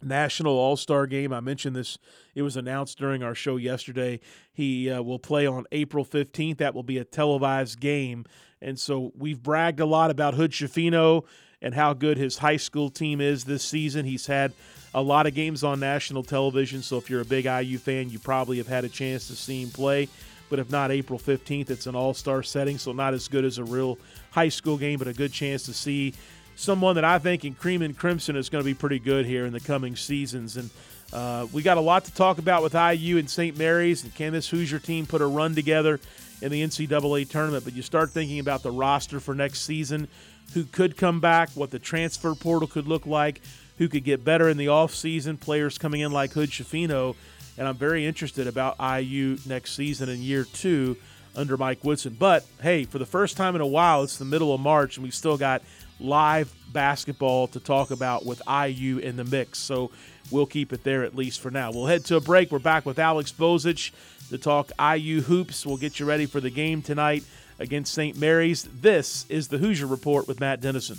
National 0.03 0.53
All 0.53 0.77
Star 0.77 1.07
Game. 1.07 1.33
I 1.33 1.41
mentioned 1.41 1.77
this, 1.77 1.99
it 2.35 2.43
was 2.43 2.57
announced 2.57 2.99
during 2.99 3.23
our 3.23 3.35
show 3.35 3.57
yesterday. 3.57 4.21
He 4.53 4.91
uh, 4.91 5.03
will 5.03 5.19
play 5.19 5.47
on 5.47 5.67
April 5.73 6.05
15th. 6.05 6.59
That 6.59 6.75
will 6.75 6.83
be 6.83 6.99
a 6.99 7.05
televised 7.05 7.81
game. 7.81 8.25
And 8.61 8.79
so 8.79 9.13
we've 9.17 9.43
bragged 9.43 9.81
a 9.81 9.87
lot 9.87 10.11
about 10.11 10.35
Hood 10.35 10.53
Schifino 10.53 11.25
and 11.61 11.75
how 11.75 11.93
good 11.93 12.17
his 12.17 12.39
high 12.39 12.57
school 12.57 12.91
team 12.91 13.21
is 13.21 13.45
this 13.45 13.65
season. 13.65 14.05
He's 14.05 14.27
had 14.27 14.53
a 14.95 15.03
lot 15.03 15.27
of 15.27 15.35
games 15.35 15.65
on 15.65 15.81
national 15.81 16.23
television. 16.23 16.83
So 16.83 16.97
if 16.97 17.11
you're 17.11 17.21
a 17.21 17.25
big 17.25 17.45
IU 17.45 17.79
fan, 17.79 18.11
you 18.11 18.19
probably 18.19 18.59
have 18.59 18.69
had 18.69 18.85
a 18.85 18.89
chance 18.89 19.29
to 19.29 19.37
see 19.37 19.63
him 19.63 19.71
play. 19.71 20.09
But 20.51 20.59
if 20.59 20.71
not 20.71 20.91
April 20.91 21.19
15th, 21.19 21.71
it's 21.71 21.87
an 21.87 21.95
all 21.95 22.15
star 22.15 22.43
setting. 22.43 22.79
So 22.79 22.93
not 22.93 23.15
as 23.15 23.29
good 23.29 23.45
as 23.45 23.59
a 23.59 23.65
real 23.65 23.99
high 24.31 24.49
school 24.49 24.79
game, 24.79 24.99
but 24.99 25.09
a 25.09 25.13
good 25.13 25.33
chance 25.33 25.65
to 25.65 25.75
see 25.75 26.15
someone 26.59 26.97
that 26.97 27.05
I 27.05 27.21
think 27.21 27.45
in 27.45 27.55
Cream 27.55 27.83
and 27.83 27.97
Crimson 27.97 28.35
is 28.35 28.49
going 28.49 28.63
to 28.63 28.67
be 28.67 28.75
pretty 28.75 28.99
good 28.99 29.25
here 29.25 29.47
in 29.47 29.53
the 29.53 29.61
coming 29.61 29.95
seasons. 29.95 30.57
And 30.57 30.71
uh, 31.13 31.47
we 31.53 31.63
got 31.63 31.79
a 31.79 31.81
lot 31.81 32.05
to 32.07 32.15
talk 32.15 32.39
about 32.39 32.65
with 32.65 32.75
IU 32.75 33.17
and 33.17 33.31
St. 33.31 33.57
Mary's. 33.57 34.03
And 34.03 34.13
can 34.17 34.33
this 34.33 34.49
Hoosier 34.49 34.81
team 34.81 35.07
put 35.07 35.23
a 35.23 35.27
run 35.27 35.55
together 35.55 36.01
in 36.43 36.51
the 36.51 36.61
NCAA 36.63 37.29
tournament? 37.31 37.65
But 37.65 37.75
you 37.75 37.83
start 37.83 38.11
thinking 38.11 38.41
about 38.41 38.65
the 38.65 38.73
roster 38.73 39.21
for 39.21 39.37
next 39.37 39.63
season, 39.63 40.09
who 40.53 40.65
could 40.65 40.97
come 40.97 41.21
back, 41.21 41.51
what 41.51 41.71
the 41.71 41.79
transfer 41.79 42.35
portal 42.35 42.67
could 42.67 42.89
look 42.89 43.07
like, 43.07 43.41
who 43.79 43.89
could 43.89 44.03
get 44.03 44.25
better 44.25 44.49
in 44.49 44.57
the 44.57 44.67
offseason, 44.67 45.39
players 45.39 45.79
coming 45.79 46.01
in 46.01 46.11
like 46.11 46.33
Hood 46.33 46.51
Schifino. 46.51 47.15
And 47.57 47.69
I'm 47.69 47.77
very 47.77 48.05
interested 48.05 48.49
about 48.49 48.77
IU 48.81 49.39
next 49.47 49.77
season 49.77 50.09
in 50.09 50.23
year 50.23 50.43
two 50.45 50.97
under 51.37 51.57
Mike 51.57 51.85
Woodson. 51.85 52.17
But 52.19 52.45
hey, 52.61 52.85
for 52.85 52.99
the 52.99 53.07
first 53.07 53.37
time 53.37 53.55
in 53.55 53.61
a 53.61 53.67
while, 53.67 54.03
it's 54.03 54.19
the 54.19 54.25
middle 54.25 54.53
of 54.53 54.61
March, 54.61 54.97
and 54.97 55.05
we've 55.05 55.15
still 55.15 55.37
got 55.37 55.63
live 56.01 56.53
basketball 56.73 57.49
to 57.49 57.61
talk 57.61 57.91
about 57.91 58.25
with 58.25 58.43
IU 58.49 58.99
in 58.99 59.17
the 59.17 59.25
mix. 59.25 59.59
So 59.59 59.91
we'll 60.31 60.47
keep 60.47 60.73
it 60.73 60.85
there 60.85 61.05
at 61.05 61.15
least 61.15 61.41
for 61.41 61.51
now. 61.51 61.71
We'll 61.73 61.87
head 61.87 62.05
to 62.07 62.17
a 62.17 62.21
break. 62.21 62.51
We're 62.51 62.59
back 62.59 62.87
with 62.87 62.99
Alex 62.99 63.33
Bozich 63.33 63.93
to 64.31 64.39
talk 64.39 64.71
IU 64.81 65.23
hoops. 65.23 65.65
We'll 65.67 65.77
get 65.77 65.99
you 65.99 66.07
ready 66.07 66.27
for 66.27 66.41
the 66.41 66.51
game 66.51 66.83
tonight 66.83 67.25
against 67.59 67.95
St. 67.95 68.17
Mary's. 68.17 68.65
This 68.65 69.27
is 69.29 69.49
the 69.49 69.59
Hoosier 69.59 69.87
Report 69.87 70.29
with 70.29 70.41
Matt 70.41 70.61
Dennison. 70.61 70.99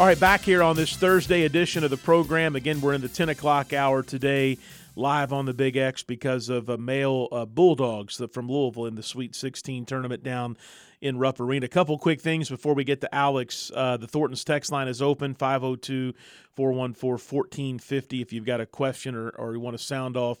All 0.00 0.06
right, 0.06 0.20
back 0.20 0.42
here 0.42 0.62
on 0.62 0.76
this 0.76 0.94
Thursday 0.94 1.42
edition 1.42 1.82
of 1.82 1.90
the 1.90 1.96
program. 1.96 2.54
Again, 2.54 2.80
we're 2.80 2.92
in 2.92 3.00
the 3.00 3.08
10 3.08 3.30
o'clock 3.30 3.72
hour 3.72 4.04
today, 4.04 4.56
live 4.94 5.32
on 5.32 5.44
the 5.44 5.52
Big 5.52 5.76
X 5.76 6.04
because 6.04 6.48
of 6.48 6.68
a 6.68 6.78
male 6.78 7.26
uh, 7.32 7.44
Bulldogs 7.44 8.22
from 8.30 8.48
Louisville 8.48 8.86
in 8.86 8.94
the 8.94 9.02
Sweet 9.02 9.34
16 9.34 9.86
tournament 9.86 10.22
down 10.22 10.56
in 11.00 11.18
Rupp 11.18 11.40
Arena. 11.40 11.66
A 11.66 11.68
couple 11.68 11.98
quick 11.98 12.20
things 12.20 12.48
before 12.48 12.74
we 12.74 12.84
get 12.84 13.00
to 13.00 13.12
Alex. 13.12 13.72
Uh, 13.74 13.96
the 13.96 14.06
Thornton's 14.06 14.44
text 14.44 14.70
line 14.70 14.86
is 14.86 15.02
open 15.02 15.34
502 15.34 16.14
414 16.54 17.14
1450 17.14 18.22
if 18.22 18.32
you've 18.32 18.46
got 18.46 18.60
a 18.60 18.66
question 18.66 19.16
or, 19.16 19.30
or 19.30 19.52
you 19.52 19.58
want 19.58 19.76
to 19.76 19.82
sound 19.82 20.16
off 20.16 20.38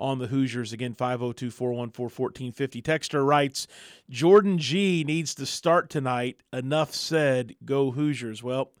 on 0.00 0.18
the 0.18 0.26
Hoosiers. 0.26 0.72
Again, 0.72 0.94
502 0.94 1.50
414 1.50 2.04
1450. 2.04 2.82
Texter 2.82 3.24
writes 3.24 3.68
Jordan 4.08 4.58
G 4.58 5.04
needs 5.06 5.34
to 5.36 5.46
start 5.46 5.90
tonight. 5.90 6.42
Enough 6.52 6.94
said. 6.94 7.54
Go 7.64 7.92
Hoosiers. 7.92 8.42
Well, 8.42 8.72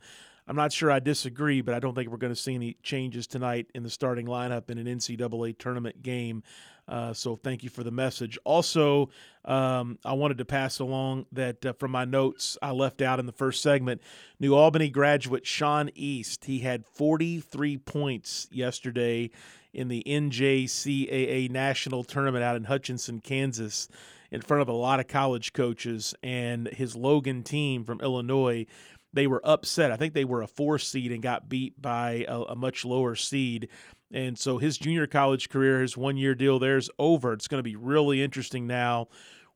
I'm 0.48 0.56
not 0.56 0.72
sure 0.72 0.90
I 0.90 0.98
disagree, 0.98 1.60
but 1.60 1.74
I 1.74 1.78
don't 1.78 1.94
think 1.94 2.10
we're 2.10 2.16
going 2.16 2.34
to 2.34 2.40
see 2.40 2.56
any 2.56 2.76
changes 2.82 3.28
tonight 3.28 3.68
in 3.74 3.84
the 3.84 3.90
starting 3.90 4.26
lineup 4.26 4.68
in 4.68 4.78
an 4.78 4.86
NCAA 4.86 5.56
tournament 5.58 6.02
game. 6.02 6.42
Uh, 6.90 7.12
so 7.12 7.36
thank 7.36 7.62
you 7.62 7.70
for 7.70 7.84
the 7.84 7.90
message. 7.92 8.36
Also, 8.44 9.10
um, 9.44 9.96
I 10.04 10.12
wanted 10.14 10.38
to 10.38 10.44
pass 10.44 10.80
along 10.80 11.26
that 11.30 11.64
uh, 11.64 11.72
from 11.72 11.92
my 11.92 12.04
notes 12.04 12.58
I 12.60 12.72
left 12.72 13.00
out 13.00 13.20
in 13.20 13.26
the 13.26 13.32
first 13.32 13.62
segment. 13.62 14.02
New 14.40 14.54
Albany 14.54 14.90
graduate 14.90 15.46
Sean 15.46 15.90
East, 15.94 16.46
he 16.46 16.58
had 16.58 16.84
43 16.84 17.78
points 17.78 18.48
yesterday 18.50 19.30
in 19.72 19.86
the 19.86 20.02
NJCAA 20.04 21.48
national 21.48 22.02
tournament 22.02 22.42
out 22.42 22.56
in 22.56 22.64
Hutchinson, 22.64 23.20
Kansas, 23.20 23.86
in 24.32 24.40
front 24.40 24.60
of 24.60 24.68
a 24.68 24.72
lot 24.72 24.98
of 24.98 25.06
college 25.06 25.52
coaches 25.52 26.12
and 26.24 26.66
his 26.68 26.96
Logan 26.96 27.44
team 27.44 27.84
from 27.84 28.00
Illinois 28.00 28.66
they 29.12 29.26
were 29.26 29.40
upset. 29.44 29.90
I 29.90 29.96
think 29.96 30.14
they 30.14 30.24
were 30.24 30.42
a 30.42 30.46
four 30.46 30.78
seed 30.78 31.12
and 31.12 31.22
got 31.22 31.48
beat 31.48 31.80
by 31.80 32.24
a, 32.28 32.42
a 32.42 32.56
much 32.56 32.84
lower 32.84 33.14
seed. 33.14 33.68
And 34.12 34.38
so 34.38 34.58
his 34.58 34.76
junior 34.78 35.06
college 35.06 35.48
career, 35.48 35.80
his 35.80 35.96
one 35.96 36.16
year 36.16 36.34
deal 36.34 36.58
there 36.58 36.76
is 36.76 36.90
over. 36.98 37.32
It's 37.32 37.48
going 37.48 37.60
to 37.60 37.68
be 37.68 37.76
really 37.76 38.22
interesting 38.22 38.66
now 38.66 39.08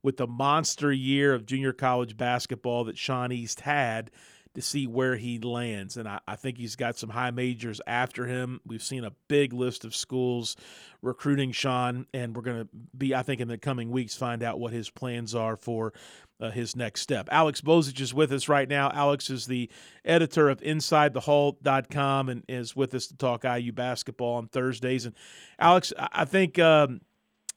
with 0.03 0.17
the 0.19 0.27
monster 0.27 0.93
year 0.93 1.35
of 1.35 1.47
junior 1.47 1.73
college 1.73 2.17
basketball 2.17 2.85
that 2.85 2.99
Sean 2.99 3.33
East 3.33 3.63
had 3.63 4.11
to 4.55 4.63
see 4.63 4.87
where 4.87 5.17
he 5.17 5.39
lands. 5.41 5.97
And 5.97 6.09
I, 6.09 6.21
I, 6.29 6.37
think 6.37 6.59
he's 6.59 6.77
got 6.77 6.97
some 6.97 7.11
high 7.11 7.33
majors 7.33 7.81
after 7.87 8.27
him. 8.27 8.61
We've 8.65 8.83
seen 8.83 9.05
a 9.05 9.13
big 9.29 9.53
list 9.53 9.85
of 9.85 9.95
schools 9.97 10.57
recruiting 11.03 11.53
Sean, 11.53 12.07
and 12.15 12.37
we're 12.37 12.43
going 12.43 12.63
to 12.63 12.69
be, 12.97 13.15
I 13.15 13.23
think, 13.23 13.41
in 13.41 13.49
the 13.49 13.59
coming 13.59 13.91
weeks, 13.91 14.15
find 14.15 14.43
out 14.43 14.61
what 14.61 14.73
his 14.73 14.91
plans 14.91 15.35
are 15.35 15.57
for 15.57 15.93
uh, 16.41 16.51
his 16.51 16.77
next 16.77 17.01
step. 17.01 17.29
Alex 17.31 17.61
Bozich 17.61 18.01
is 18.01 18.13
with 18.13 18.33
us 18.33 18.49
right 18.49 18.69
now. 18.69 18.91
Alex 18.93 19.31
is 19.31 19.47
the 19.47 19.71
editor 20.05 20.49
of 20.49 20.61
InsideTheHall.com 20.61 22.29
and 22.29 22.45
is 22.49 22.75
with 22.75 22.95
us 22.95 23.07
to 23.07 23.17
talk 23.17 23.45
IU 23.45 23.73
basketball 23.73 24.35
on 24.35 24.49
Thursdays. 24.49 25.07
And 25.07 25.15
Alex, 25.59 25.93
I 25.99 26.25
think. 26.25 26.59
Um, 26.59 27.01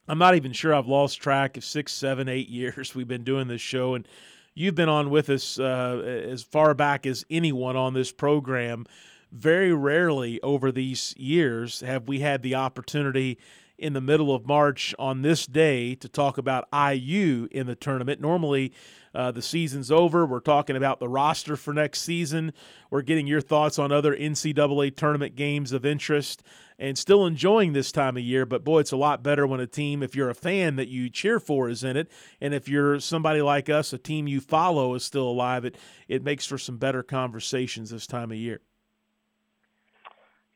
I'm 0.09 0.19
not 0.19 0.35
even 0.35 0.53
sure 0.53 0.73
I've 0.73 0.87
lost 0.87 1.21
track 1.21 1.57
of 1.57 1.65
six, 1.65 1.91
seven, 1.91 2.29
eight 2.29 2.47
years 2.47 2.95
we've 2.95 3.07
been 3.07 3.23
doing 3.23 3.47
this 3.47 3.61
show, 3.61 3.93
and 3.93 4.07
you've 4.53 4.75
been 4.75 4.89
on 4.89 5.09
with 5.09 5.29
us 5.29 5.59
uh, 5.59 6.01
as 6.05 6.43
far 6.43 6.73
back 6.73 7.05
as 7.05 7.25
anyone 7.29 7.75
on 7.75 7.93
this 7.93 8.11
program. 8.11 8.85
Very 9.33 9.73
rarely 9.73 10.41
over 10.41 10.71
these 10.71 11.13
years 11.17 11.81
have 11.81 12.07
we 12.07 12.21
had 12.21 12.41
the 12.41 12.55
opportunity 12.55 13.37
in 13.77 13.93
the 13.93 14.01
middle 14.01 14.33
of 14.33 14.45
March 14.45 14.95
on 14.97 15.21
this 15.21 15.45
day 15.45 15.95
to 15.95 16.09
talk 16.09 16.37
about 16.37 16.67
IU 16.73 17.47
in 17.51 17.67
the 17.67 17.75
tournament. 17.75 18.19
Normally, 18.19 18.73
uh, 19.13 19.31
the 19.31 19.41
season's 19.41 19.91
over. 19.91 20.25
We're 20.25 20.39
talking 20.39 20.75
about 20.75 20.99
the 20.99 21.09
roster 21.09 21.55
for 21.55 21.73
next 21.73 22.01
season. 22.01 22.53
We're 22.89 23.01
getting 23.01 23.27
your 23.27 23.41
thoughts 23.41 23.79
on 23.79 23.91
other 23.91 24.15
NCAA 24.15 24.95
tournament 24.95 25.35
games 25.35 25.71
of 25.71 25.85
interest 25.85 26.43
and 26.79 26.97
still 26.97 27.25
enjoying 27.25 27.73
this 27.73 27.91
time 27.91 28.17
of 28.17 28.23
year. 28.23 28.45
But 28.45 28.63
boy, 28.63 28.79
it's 28.79 28.91
a 28.91 28.97
lot 28.97 29.23
better 29.23 29.47
when 29.47 29.59
a 29.59 29.67
team, 29.67 30.03
if 30.03 30.15
you're 30.15 30.29
a 30.29 30.35
fan 30.35 30.75
that 30.75 30.87
you 30.87 31.09
cheer 31.09 31.39
for, 31.39 31.69
is 31.69 31.83
in 31.83 31.97
it. 31.97 32.11
And 32.39 32.53
if 32.53 32.69
you're 32.69 32.99
somebody 32.99 33.41
like 33.41 33.69
us, 33.69 33.93
a 33.93 33.97
team 33.97 34.27
you 34.27 34.39
follow 34.39 34.93
is 34.93 35.03
still 35.03 35.27
alive, 35.27 35.65
it, 35.65 35.77
it 36.07 36.23
makes 36.23 36.45
for 36.45 36.57
some 36.57 36.77
better 36.77 37.01
conversations 37.01 37.89
this 37.89 38.07
time 38.07 38.31
of 38.31 38.37
year. 38.37 38.61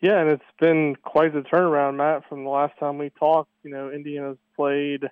Yeah, 0.01 0.19
and 0.19 0.31
it's 0.31 0.43
been 0.59 0.95
quite 0.95 1.31
the 1.31 1.41
turnaround, 1.41 1.97
Matt, 1.97 2.27
from 2.27 2.43
the 2.43 2.49
last 2.49 2.77
time 2.79 2.97
we 2.97 3.11
talked. 3.11 3.51
You 3.63 3.69
know, 3.69 3.91
Indiana's 3.91 4.37
played 4.55 5.07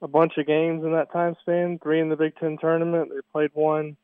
a 0.00 0.08
bunch 0.08 0.38
of 0.38 0.46
games 0.46 0.82
in 0.82 0.92
that 0.92 1.12
time 1.12 1.36
span, 1.42 1.78
three 1.78 2.00
in 2.00 2.08
the 2.08 2.16
Big 2.16 2.34
Ten 2.36 2.56
tournament. 2.58 3.10
They 3.10 3.20
played 3.32 3.50
one 3.52 3.98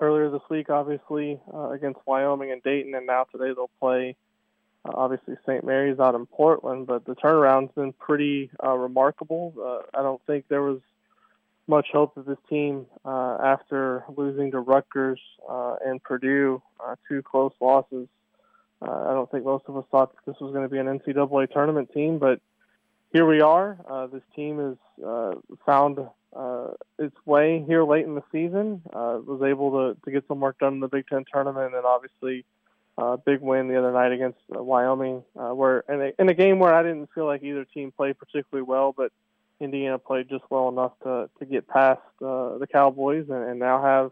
earlier 0.00 0.30
this 0.30 0.40
week, 0.48 0.70
obviously, 0.70 1.38
uh, 1.52 1.70
against 1.70 2.00
Wyoming 2.06 2.52
and 2.52 2.62
Dayton, 2.62 2.94
and 2.94 3.06
now 3.06 3.24
today 3.24 3.52
they'll 3.54 3.70
play, 3.80 4.16
uh, 4.86 4.92
obviously, 4.94 5.36
St. 5.46 5.62
Mary's 5.62 6.00
out 6.00 6.14
in 6.14 6.24
Portland. 6.24 6.86
But 6.86 7.04
the 7.04 7.16
turnaround's 7.16 7.72
been 7.74 7.92
pretty 7.92 8.50
uh, 8.64 8.76
remarkable. 8.78 9.52
Uh, 9.62 9.98
I 9.98 10.02
don't 10.02 10.22
think 10.26 10.46
there 10.48 10.62
was 10.62 10.80
much 11.66 11.88
hope 11.92 12.14
that 12.14 12.26
this 12.26 12.38
team, 12.48 12.86
uh, 13.04 13.36
after 13.44 14.04
losing 14.16 14.52
to 14.52 14.60
Rutgers 14.60 15.20
uh, 15.46 15.76
and 15.84 16.02
Purdue, 16.02 16.62
two 17.08 17.22
close 17.22 17.52
losses, 17.60 18.08
uh, 18.82 19.10
I 19.10 19.14
don't 19.14 19.30
think 19.30 19.44
most 19.44 19.64
of 19.68 19.76
us 19.76 19.84
thought 19.90 20.14
this 20.26 20.36
was 20.40 20.52
going 20.52 20.64
to 20.64 20.68
be 20.68 20.78
an 20.78 20.86
NCAA 20.86 21.50
tournament 21.52 21.92
team, 21.92 22.18
but 22.18 22.40
here 23.12 23.26
we 23.26 23.40
are. 23.40 23.78
Uh, 23.88 24.06
this 24.06 24.22
team 24.34 24.58
has 24.58 25.04
uh, 25.04 25.32
found 25.64 25.98
uh, 26.34 26.68
its 26.98 27.16
way 27.24 27.64
here 27.66 27.84
late 27.84 28.04
in 28.04 28.14
the 28.14 28.22
season. 28.30 28.82
Uh, 28.92 29.18
was 29.24 29.42
able 29.42 29.70
to, 29.70 30.00
to 30.04 30.10
get 30.10 30.26
some 30.28 30.40
work 30.40 30.58
done 30.58 30.74
in 30.74 30.80
the 30.80 30.88
Big 30.88 31.06
Ten 31.08 31.24
tournament, 31.32 31.74
and 31.74 31.86
obviously 31.86 32.44
uh, 32.98 33.16
big 33.16 33.40
win 33.40 33.68
the 33.68 33.78
other 33.78 33.92
night 33.92 34.12
against 34.12 34.38
uh, 34.54 34.62
Wyoming. 34.62 35.22
Where 35.32 35.80
in 35.88 36.02
a, 36.02 36.12
in 36.18 36.28
a 36.28 36.34
game 36.34 36.58
where 36.58 36.74
I 36.74 36.82
didn't 36.82 37.08
feel 37.14 37.26
like 37.26 37.42
either 37.42 37.64
team 37.64 37.90
played 37.90 38.18
particularly 38.18 38.66
well, 38.66 38.92
but 38.94 39.12
Indiana 39.60 39.98
played 39.98 40.28
just 40.28 40.44
well 40.50 40.68
enough 40.68 40.92
to 41.04 41.30
to 41.38 41.46
get 41.46 41.66
past 41.66 42.02
the 42.20 42.66
Cowboys 42.70 43.26
and, 43.30 43.42
and 43.42 43.58
now 43.58 43.82
have 43.82 44.10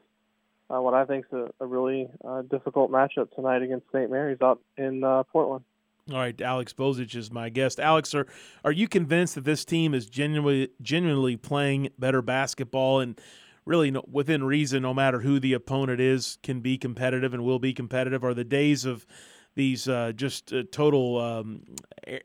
uh, 0.71 0.81
what 0.81 0.95
I 0.95 1.05
think 1.05 1.27
is 1.33 1.39
a, 1.39 1.65
a 1.65 1.67
really 1.67 2.09
uh, 2.25 2.43
difficult 2.43 2.91
matchup 2.91 3.35
tonight 3.35 3.63
against 3.63 3.87
St. 3.93 4.11
Mary's 4.11 4.41
out 4.43 4.61
in 4.77 5.05
uh, 5.05 5.23
Portland. 5.25 5.65
All 6.11 6.19
right, 6.19 6.39
Alex 6.41 6.75
Bozich 6.75 7.17
is 7.17 7.31
my 7.31 7.49
guest. 7.49 7.81
Alex, 7.81 8.15
are 8.15 8.27
are 8.63 8.73
you 8.73 8.89
convinced 8.89 9.37
that 9.37 9.45
this 9.45 9.65
team 9.65 9.95
is 9.95 10.07
genuinely 10.07 10.69
genuinely 10.83 11.37
playing 11.37 11.89
better 11.99 12.21
basketball 12.21 13.01
and 13.01 13.19
really 13.65 13.91
no, 13.91 14.05
within 14.11 14.45
reason, 14.45 14.83
no 14.83 14.93
matter 14.93 15.21
who 15.21 15.41
the 15.41 15.55
opponent 15.55 16.01
is, 16.01 16.39
can 16.43 16.61
be 16.61 16.77
competitive 16.77 17.33
and 17.33 17.43
will 17.43 17.59
be 17.59 17.73
competitive? 17.73 18.23
Are 18.23 18.35
the 18.35 18.45
days 18.45 18.85
of 18.85 19.07
these 19.55 19.89
uh, 19.89 20.13
just 20.15 20.53
uh, 20.53 20.65
total 20.71 21.21
um, 21.21 21.63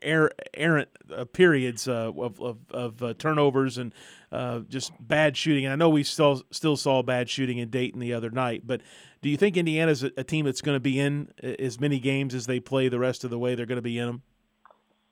er- 0.04 0.32
errant 0.54 0.88
uh, 1.14 1.24
periods 1.24 1.86
uh, 1.88 2.12
of, 2.16 2.40
of, 2.40 2.58
of 2.70 3.02
uh, 3.02 3.14
turnovers 3.14 3.78
and 3.78 3.94
uh, 4.32 4.60
just 4.68 4.92
bad 5.00 5.36
shooting. 5.36 5.64
And 5.64 5.72
I 5.72 5.76
know 5.76 5.88
we 5.88 6.02
still 6.02 6.42
still 6.50 6.76
saw 6.76 7.02
bad 7.02 7.28
shooting 7.28 7.58
in 7.58 7.70
Dayton 7.70 8.00
the 8.00 8.12
other 8.12 8.30
night, 8.30 8.62
but 8.66 8.80
do 9.22 9.28
you 9.28 9.36
think 9.36 9.56
Indiana's 9.56 10.02
a, 10.02 10.10
a 10.16 10.24
team 10.24 10.44
that's 10.44 10.60
going 10.60 10.76
to 10.76 10.80
be 10.80 10.98
in 10.98 11.28
as 11.42 11.78
many 11.78 11.98
games 11.98 12.34
as 12.34 12.46
they 12.46 12.60
play 12.60 12.88
the 12.88 12.98
rest 12.98 13.24
of 13.24 13.30
the 13.30 13.38
way 13.38 13.54
they're 13.54 13.66
going 13.66 13.76
to 13.76 13.82
be 13.82 13.98
in 13.98 14.06
them? 14.06 14.22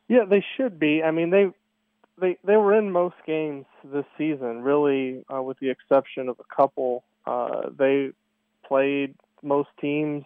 Yeah, 0.09 0.25
they 0.29 0.45
should 0.57 0.79
be. 0.79 1.03
I 1.03 1.11
mean, 1.11 1.31
they 1.31 1.49
they 2.21 2.39
they 2.45 2.57
were 2.57 2.75
in 2.77 2.91
most 2.91 3.17
games 3.27 3.67
this 3.85 4.07
season, 4.17 4.63
really, 4.63 5.25
with 5.31 5.59
the 5.61 5.71
exception 5.71 6.29
of 6.29 6.41
a 6.41 6.55
couple. 6.55 7.05
they 7.79 8.11
played 8.67 9.15
most 9.43 9.69
teams 9.81 10.25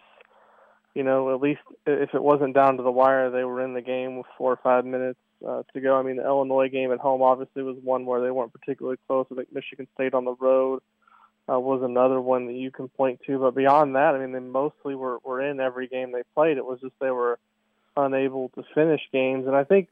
you 0.95 1.03
know, 1.03 1.33
at 1.33 1.41
least 1.41 1.61
if 1.85 2.13
it 2.13 2.21
wasn't 2.21 2.53
down 2.53 2.77
to 2.77 2.83
the 2.83 2.91
wire, 2.91 3.29
they 3.29 3.43
were 3.43 3.63
in 3.63 3.73
the 3.73 3.81
game 3.81 4.17
with 4.17 4.27
four 4.37 4.51
or 4.53 4.59
five 4.63 4.85
minutes 4.85 5.19
uh, 5.47 5.63
to 5.73 5.81
go. 5.81 5.97
I 5.97 6.03
mean, 6.03 6.17
the 6.17 6.25
Illinois 6.25 6.69
game 6.69 6.91
at 6.91 6.99
home 6.99 7.21
obviously 7.21 7.63
was 7.63 7.77
one 7.83 8.05
where 8.05 8.21
they 8.21 8.31
weren't 8.31 8.53
particularly 8.53 8.97
close. 9.07 9.25
I 9.31 9.35
think 9.35 9.53
Michigan 9.53 9.87
State 9.95 10.13
on 10.13 10.25
the 10.25 10.35
road 10.35 10.81
uh, 11.49 11.59
was 11.59 11.81
another 11.83 12.21
one 12.21 12.47
that 12.47 12.53
you 12.53 12.71
can 12.71 12.87
point 12.89 13.21
to. 13.25 13.39
But 13.39 13.55
beyond 13.55 13.95
that, 13.95 14.15
I 14.15 14.19
mean, 14.19 14.31
they 14.31 14.39
mostly 14.39 14.95
were, 14.95 15.17
were 15.23 15.41
in 15.41 15.59
every 15.59 15.87
game 15.87 16.11
they 16.11 16.23
played. 16.35 16.57
It 16.57 16.65
was 16.65 16.79
just 16.79 16.93
they 16.99 17.11
were 17.11 17.39
unable 17.97 18.49
to 18.49 18.63
finish 18.73 19.01
games. 19.11 19.47
And 19.47 19.55
I 19.55 19.63
think 19.63 19.89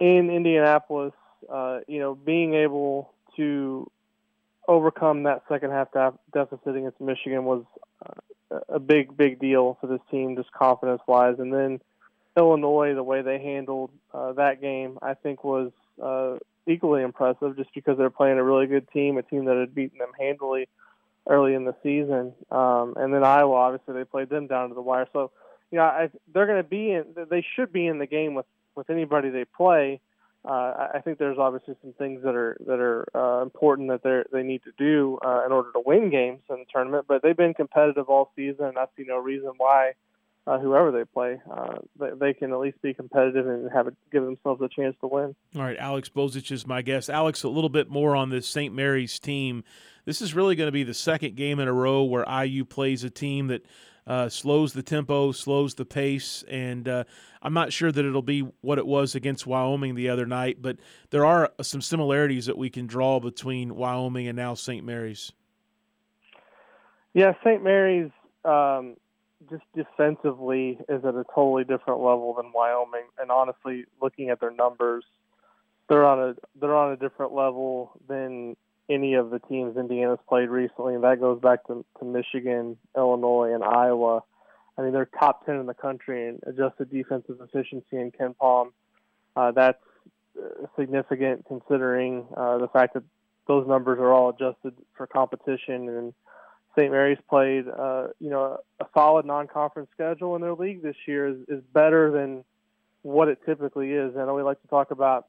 in 0.00 0.30
Indianapolis, 0.30 1.12
uh, 1.50 1.80
you 1.86 2.00
know, 2.00 2.14
being 2.14 2.54
able 2.54 3.12
to 3.36 3.90
overcome 4.66 5.24
that 5.24 5.42
second 5.48 5.70
half 5.70 5.88
deficit 6.32 6.76
against 6.76 7.00
Michigan 7.00 7.44
was 7.44 7.64
uh, 8.04 8.12
a 8.68 8.78
big, 8.78 9.16
big 9.16 9.38
deal 9.38 9.76
for 9.80 9.86
this 9.86 10.00
team, 10.10 10.36
just 10.36 10.52
confidence 10.52 11.02
wise. 11.06 11.36
And 11.38 11.52
then 11.52 11.80
Illinois, 12.36 12.94
the 12.94 13.02
way 13.02 13.22
they 13.22 13.38
handled 13.38 13.90
uh, 14.12 14.32
that 14.34 14.60
game, 14.60 14.98
I 15.02 15.14
think 15.14 15.44
was 15.44 15.72
uh, 16.02 16.36
equally 16.66 17.02
impressive, 17.02 17.56
just 17.56 17.72
because 17.74 17.96
they're 17.98 18.10
playing 18.10 18.38
a 18.38 18.44
really 18.44 18.66
good 18.66 18.88
team, 18.90 19.18
a 19.18 19.22
team 19.22 19.44
that 19.46 19.56
had 19.56 19.74
beaten 19.74 19.98
them 19.98 20.12
handily 20.18 20.68
early 21.28 21.54
in 21.54 21.64
the 21.64 21.74
season. 21.82 22.34
Um, 22.50 22.94
and 22.96 23.12
then 23.12 23.24
Iowa, 23.24 23.54
obviously, 23.54 23.94
they 23.94 24.04
played 24.04 24.28
them 24.28 24.46
down 24.46 24.68
to 24.68 24.74
the 24.74 24.82
wire. 24.82 25.08
So, 25.12 25.30
you 25.70 25.78
know, 25.78 25.84
I, 25.84 26.10
they're 26.32 26.46
going 26.46 26.62
to 26.62 26.68
be 26.68 26.90
in. 26.90 27.04
They 27.30 27.44
should 27.54 27.72
be 27.72 27.86
in 27.86 27.98
the 27.98 28.06
game 28.06 28.34
with 28.34 28.46
with 28.76 28.90
anybody 28.90 29.30
they 29.30 29.44
play 29.44 30.00
uh, 30.44 30.88
I 30.94 31.00
think 31.02 31.18
there's 31.18 31.38
obviously 31.38 31.74
some 31.80 31.94
things 31.94 32.22
that 32.22 32.34
are 32.34 32.56
that 32.66 32.78
are 32.78 33.06
uh, 33.14 33.42
important 33.42 33.88
that 33.88 34.02
they 34.02 34.22
they 34.30 34.46
need 34.46 34.62
to 34.64 34.72
do 34.76 35.18
uh, 35.24 35.44
in 35.46 35.52
order 35.52 35.72
to 35.72 35.82
win 35.84 36.10
games 36.10 36.40
in 36.50 36.56
the 36.56 36.66
tournament. 36.72 37.06
But 37.08 37.22
they've 37.22 37.36
been 37.36 37.54
competitive 37.54 38.08
all 38.08 38.30
season, 38.36 38.66
and 38.66 38.78
I 38.78 38.86
see 38.96 39.04
no 39.06 39.18
reason 39.18 39.52
why 39.56 39.92
uh, 40.46 40.58
whoever 40.58 40.92
they 40.92 41.04
play, 41.04 41.40
uh, 41.50 41.76
they, 41.98 42.10
they, 42.20 42.34
can 42.34 42.52
at 42.52 42.58
least 42.58 42.80
be 42.82 42.92
competitive 42.92 43.46
and 43.46 43.70
have 43.72 43.86
it, 43.86 43.94
give 44.12 44.24
themselves 44.24 44.60
a 44.60 44.68
chance 44.68 44.94
to 45.00 45.06
win. 45.06 45.34
All 45.56 45.62
right, 45.62 45.78
Alex 45.78 46.10
Bozich 46.10 46.52
is 46.52 46.66
my 46.66 46.82
guest. 46.82 47.08
Alex, 47.08 47.42
a 47.42 47.48
little 47.48 47.70
bit 47.70 47.88
more 47.88 48.14
on 48.14 48.28
this 48.28 48.46
St. 48.46 48.74
Mary's 48.74 49.18
team. 49.18 49.64
This 50.04 50.20
is 50.20 50.34
really 50.34 50.54
going 50.54 50.68
to 50.68 50.72
be 50.72 50.82
the 50.82 50.92
second 50.92 51.36
game 51.36 51.60
in 51.60 51.68
a 51.68 51.72
row 51.72 52.02
where 52.02 52.26
IU 52.28 52.66
plays 52.66 53.04
a 53.04 53.10
team 53.10 53.46
that 53.46 53.64
uh, 54.06 54.28
slows 54.28 54.72
the 54.72 54.82
tempo, 54.82 55.32
slows 55.32 55.74
the 55.74 55.84
pace, 55.84 56.44
and 56.48 56.88
uh, 56.88 57.04
I'm 57.42 57.54
not 57.54 57.72
sure 57.72 57.90
that 57.90 58.04
it'll 58.04 58.22
be 58.22 58.40
what 58.60 58.78
it 58.78 58.86
was 58.86 59.14
against 59.14 59.46
Wyoming 59.46 59.94
the 59.94 60.08
other 60.08 60.26
night, 60.26 60.60
but 60.60 60.76
there 61.10 61.24
are 61.24 61.50
some 61.62 61.80
similarities 61.80 62.46
that 62.46 62.58
we 62.58 62.70
can 62.70 62.86
draw 62.86 63.20
between 63.20 63.74
Wyoming 63.74 64.28
and 64.28 64.36
now 64.36 64.54
St. 64.54 64.84
Mary's. 64.84 65.32
Yeah, 67.14 67.32
St. 67.44 67.62
Mary's 67.62 68.10
um, 68.44 68.96
just 69.48 69.62
defensively 69.74 70.78
is 70.88 71.04
at 71.04 71.14
a 71.14 71.24
totally 71.34 71.64
different 71.64 72.00
level 72.00 72.34
than 72.34 72.52
Wyoming, 72.52 73.06
and 73.18 73.30
honestly, 73.30 73.84
looking 74.02 74.30
at 74.30 74.40
their 74.40 74.50
numbers, 74.50 75.04
they're 75.88 76.04
on 76.04 76.30
a 76.30 76.34
they're 76.58 76.76
on 76.76 76.92
a 76.92 76.96
different 76.96 77.32
level 77.32 77.92
than 78.08 78.56
any 78.88 79.14
of 79.14 79.30
the 79.30 79.38
teams 79.38 79.76
Indiana's 79.76 80.18
played 80.28 80.48
recently, 80.48 80.94
and 80.94 81.04
that 81.04 81.20
goes 81.20 81.40
back 81.40 81.66
to, 81.66 81.84
to 81.98 82.04
Michigan, 82.04 82.76
Illinois, 82.96 83.52
and 83.54 83.64
Iowa. 83.64 84.22
I 84.76 84.82
mean, 84.82 84.92
they're 84.92 85.08
top 85.18 85.46
10 85.46 85.56
in 85.56 85.66
the 85.66 85.74
country 85.74 86.28
in 86.28 86.40
adjusted 86.46 86.90
defensive 86.90 87.36
efficiency 87.40 87.96
in 87.96 88.12
KenPom. 88.12 88.72
Uh, 89.36 89.52
that's 89.52 89.78
uh, 90.38 90.66
significant 90.78 91.46
considering 91.46 92.26
uh, 92.36 92.58
the 92.58 92.68
fact 92.68 92.94
that 92.94 93.04
those 93.46 93.66
numbers 93.66 93.98
are 93.98 94.12
all 94.12 94.30
adjusted 94.30 94.74
for 94.96 95.06
competition. 95.06 95.88
And 95.88 96.14
St. 96.76 96.90
Mary's 96.90 97.18
played, 97.28 97.66
uh, 97.68 98.08
you 98.18 98.30
know, 98.30 98.58
a 98.80 98.86
solid 98.92 99.26
non-conference 99.26 99.88
schedule 99.94 100.34
in 100.34 100.42
their 100.42 100.54
league 100.54 100.82
this 100.82 100.96
year 101.06 101.28
is, 101.28 101.36
is 101.48 101.62
better 101.72 102.10
than 102.10 102.44
what 103.02 103.28
it 103.28 103.38
typically 103.46 103.92
is. 103.92 104.16
I 104.16 104.24
know 104.24 104.34
we 104.34 104.42
like 104.42 104.60
to 104.62 104.68
talk 104.68 104.90
about 104.90 105.26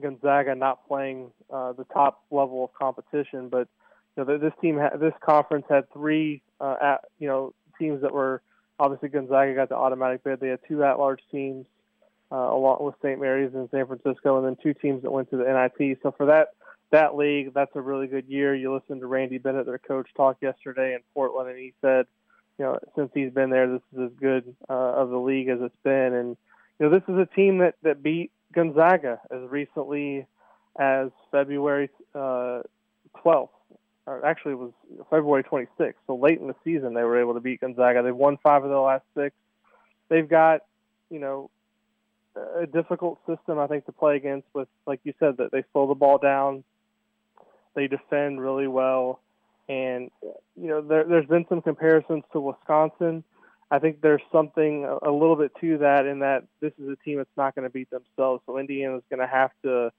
Gonzaga 0.00 0.54
not 0.54 0.86
playing 0.86 1.30
uh, 1.52 1.72
the 1.72 1.84
top 1.84 2.24
level 2.30 2.64
of 2.64 2.74
competition, 2.74 3.48
but 3.48 3.68
you 4.16 4.24
know 4.24 4.38
this 4.38 4.52
team, 4.60 4.78
ha- 4.78 4.96
this 4.96 5.14
conference 5.24 5.66
had 5.68 5.90
three, 5.92 6.42
uh, 6.60 6.76
at, 6.82 7.04
you 7.18 7.28
know, 7.28 7.54
teams 7.78 8.02
that 8.02 8.12
were 8.12 8.42
obviously 8.78 9.08
Gonzaga 9.08 9.54
got 9.54 9.68
the 9.68 9.76
automatic 9.76 10.24
bid. 10.24 10.40
They 10.40 10.48
had 10.48 10.60
two 10.68 10.84
at-large 10.84 11.20
teams, 11.30 11.66
uh, 12.30 12.36
along 12.36 12.78
with 12.80 12.94
St. 13.02 13.20
Mary's 13.20 13.54
and 13.54 13.68
San 13.70 13.86
Francisco, 13.86 14.38
and 14.38 14.46
then 14.46 14.56
two 14.62 14.74
teams 14.74 15.02
that 15.02 15.10
went 15.10 15.30
to 15.30 15.36
the 15.36 15.44
NIT. 15.44 15.98
So 16.02 16.12
for 16.16 16.26
that 16.26 16.48
that 16.92 17.16
league, 17.16 17.52
that's 17.52 17.74
a 17.74 17.80
really 17.80 18.06
good 18.06 18.26
year. 18.26 18.54
You 18.54 18.72
listened 18.74 19.00
to 19.00 19.06
Randy 19.06 19.38
Bennett, 19.38 19.66
their 19.66 19.78
coach, 19.78 20.08
talk 20.16 20.36
yesterday 20.40 20.94
in 20.94 21.00
Portland, 21.14 21.50
and 21.50 21.58
he 21.58 21.72
said, 21.80 22.06
you 22.58 22.64
know, 22.64 22.78
since 22.94 23.10
he's 23.12 23.32
been 23.32 23.50
there, 23.50 23.68
this 23.70 23.82
is 23.92 24.10
as 24.10 24.18
good 24.18 24.54
uh, 24.70 24.72
of 24.72 25.10
the 25.10 25.18
league 25.18 25.48
as 25.48 25.58
it's 25.60 25.76
been, 25.82 26.14
and 26.14 26.36
you 26.78 26.86
know, 26.86 26.90
this 26.90 27.02
is 27.08 27.18
a 27.18 27.26
team 27.34 27.58
that 27.58 27.74
that 27.82 28.02
beat 28.02 28.30
Gonzaga 28.52 29.20
as 29.30 29.40
recently 29.48 30.26
as 30.78 31.10
February 31.30 31.90
uh, 32.14 32.62
12th. 33.24 33.48
Or 34.06 34.24
actually, 34.24 34.52
it 34.52 34.58
was 34.58 34.72
February 35.10 35.42
26th. 35.42 35.94
So 36.06 36.14
late 36.16 36.38
in 36.40 36.46
the 36.46 36.54
season, 36.62 36.94
they 36.94 37.02
were 37.02 37.20
able 37.20 37.34
to 37.34 37.40
beat 37.40 37.60
Gonzaga. 37.60 38.02
They've 38.02 38.14
won 38.14 38.36
five 38.42 38.62
of 38.62 38.70
their 38.70 38.78
last 38.78 39.04
six. 39.16 39.34
They've 40.08 40.28
got, 40.28 40.60
you 41.10 41.18
know, 41.18 41.50
a 42.56 42.66
difficult 42.66 43.18
system, 43.26 43.58
I 43.58 43.66
think, 43.66 43.86
to 43.86 43.92
play 43.92 44.16
against. 44.16 44.46
With 44.54 44.68
like 44.86 45.00
you 45.04 45.14
said, 45.18 45.38
that 45.38 45.50
they 45.52 45.64
slow 45.72 45.88
the 45.88 45.94
ball 45.94 46.18
down, 46.18 46.64
they 47.74 47.86
defend 47.86 48.40
really 48.40 48.68
well, 48.68 49.20
and 49.68 50.10
you 50.22 50.68
know 50.68 50.80
there, 50.82 51.04
there's 51.04 51.26
been 51.26 51.46
some 51.48 51.62
comparisons 51.62 52.24
to 52.32 52.40
Wisconsin. 52.40 53.24
I 53.70 53.80
think 53.80 54.00
there's 54.00 54.22
something 54.30 54.84
a, 54.84 55.10
little 55.10 55.34
bit 55.34 55.52
to 55.60 55.78
that 55.78 56.06
in 56.06 56.20
that 56.20 56.44
this 56.60 56.72
is 56.78 56.88
a 56.88 56.96
team 57.04 57.18
that's 57.18 57.36
not 57.36 57.54
going 57.54 57.64
to 57.64 57.70
beat 57.70 57.90
themselves. 57.90 58.42
So 58.46 58.58
Indiana's 58.58 59.02
going 59.10 59.20
to 59.20 59.26
have 59.26 59.50
to 59.64 59.92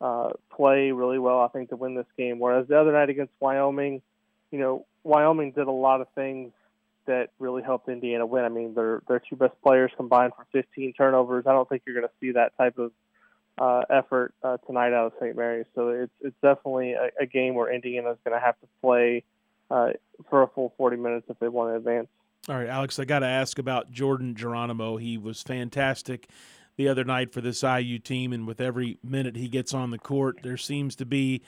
uh, 0.00 0.30
play 0.54 0.92
really 0.92 1.18
well, 1.18 1.40
I 1.40 1.48
think, 1.48 1.70
to 1.70 1.76
win 1.76 1.96
this 1.96 2.06
game. 2.16 2.38
Whereas 2.38 2.68
the 2.68 2.80
other 2.80 2.92
night 2.92 3.10
against 3.10 3.32
Wyoming, 3.40 4.02
you 4.52 4.58
know, 4.60 4.86
Wyoming 5.02 5.50
did 5.50 5.66
a 5.66 5.72
lot 5.72 6.00
of 6.00 6.06
things 6.14 6.52
that 7.06 7.30
really 7.40 7.62
helped 7.62 7.88
Indiana 7.88 8.24
win. 8.24 8.44
I 8.44 8.50
mean, 8.50 8.74
their 8.74 9.02
their 9.08 9.20
two 9.20 9.34
best 9.34 9.54
players 9.62 9.90
combined 9.96 10.34
for 10.36 10.46
15 10.52 10.92
turnovers. 10.92 11.44
I 11.46 11.52
don't 11.52 11.68
think 11.68 11.82
you're 11.86 11.96
going 11.96 12.06
to 12.06 12.14
see 12.20 12.32
that 12.32 12.56
type 12.56 12.78
of 12.78 12.92
uh, 13.58 13.82
effort 13.90 14.34
uh, 14.44 14.58
tonight 14.58 14.92
out 14.92 15.06
of 15.06 15.12
St. 15.20 15.34
Mary's. 15.34 15.66
So 15.74 15.88
it's 15.88 16.12
it's 16.20 16.36
definitely 16.40 16.92
a, 16.92 17.10
a 17.20 17.26
game 17.26 17.54
where 17.54 17.72
Indiana 17.72 18.10
is 18.12 18.18
going 18.24 18.38
to 18.38 18.44
have 18.44 18.60
to 18.60 18.66
play 18.80 19.24
uh, 19.70 19.90
for 20.30 20.42
a 20.42 20.48
full 20.48 20.72
40 20.76 20.96
minutes 20.98 21.26
if 21.28 21.38
they 21.40 21.48
want 21.48 21.72
to 21.72 21.76
advance. 21.76 22.08
All 22.48 22.56
right, 22.56 22.68
Alex, 22.68 22.98
I 22.98 23.04
got 23.04 23.18
to 23.18 23.26
ask 23.26 23.58
about 23.58 23.90
Jordan 23.90 24.34
Geronimo. 24.34 24.96
He 24.96 25.18
was 25.18 25.42
fantastic 25.42 26.30
the 26.76 26.88
other 26.88 27.04
night 27.04 27.30
for 27.30 27.42
this 27.42 27.62
IU 27.62 27.98
team, 27.98 28.32
and 28.32 28.46
with 28.46 28.58
every 28.58 28.96
minute 29.04 29.36
he 29.36 29.48
gets 29.48 29.74
on 29.74 29.90
the 29.90 29.98
court, 29.98 30.38
there 30.42 30.56
seems 30.56 30.96
to 30.96 31.04
be 31.04 31.42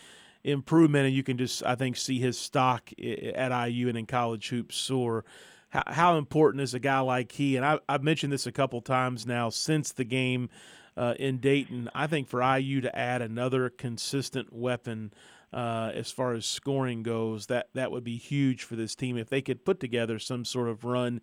improvement, 0.44 1.06
and 1.06 1.16
you 1.16 1.22
can 1.22 1.38
just, 1.38 1.64
I 1.64 1.74
think, 1.74 1.96
see 1.96 2.18
his 2.18 2.38
stock 2.38 2.90
at 3.00 3.68
IU 3.68 3.88
and 3.88 3.96
in 3.96 4.04
college 4.04 4.50
hoops 4.50 4.76
soar. 4.76 5.24
How, 5.70 5.84
how 5.86 6.18
important 6.18 6.60
is 6.60 6.74
a 6.74 6.78
guy 6.78 7.00
like 7.00 7.32
he? 7.32 7.56
And 7.56 7.64
I, 7.64 7.78
have 7.88 8.02
mentioned 8.02 8.30
this 8.30 8.46
a 8.46 8.52
couple 8.52 8.82
times 8.82 9.26
now 9.26 9.48
since 9.48 9.92
the 9.92 10.04
game 10.04 10.50
uh, 10.98 11.14
in 11.18 11.38
Dayton. 11.38 11.88
I 11.94 12.08
think 12.08 12.28
for 12.28 12.42
IU 12.42 12.82
to 12.82 12.94
add 12.94 13.22
another 13.22 13.70
consistent 13.70 14.52
weapon 14.52 15.14
uh, 15.52 15.90
as 15.94 16.10
far 16.10 16.32
as 16.32 16.46
scoring 16.46 17.02
goes, 17.02 17.46
that 17.46 17.68
that 17.74 17.90
would 17.90 18.04
be 18.04 18.16
huge 18.16 18.62
for 18.62 18.76
this 18.76 18.94
team 18.94 19.16
if 19.16 19.28
they 19.28 19.42
could 19.42 19.64
put 19.64 19.80
together 19.80 20.18
some 20.18 20.44
sort 20.44 20.68
of 20.68 20.84
run 20.84 21.20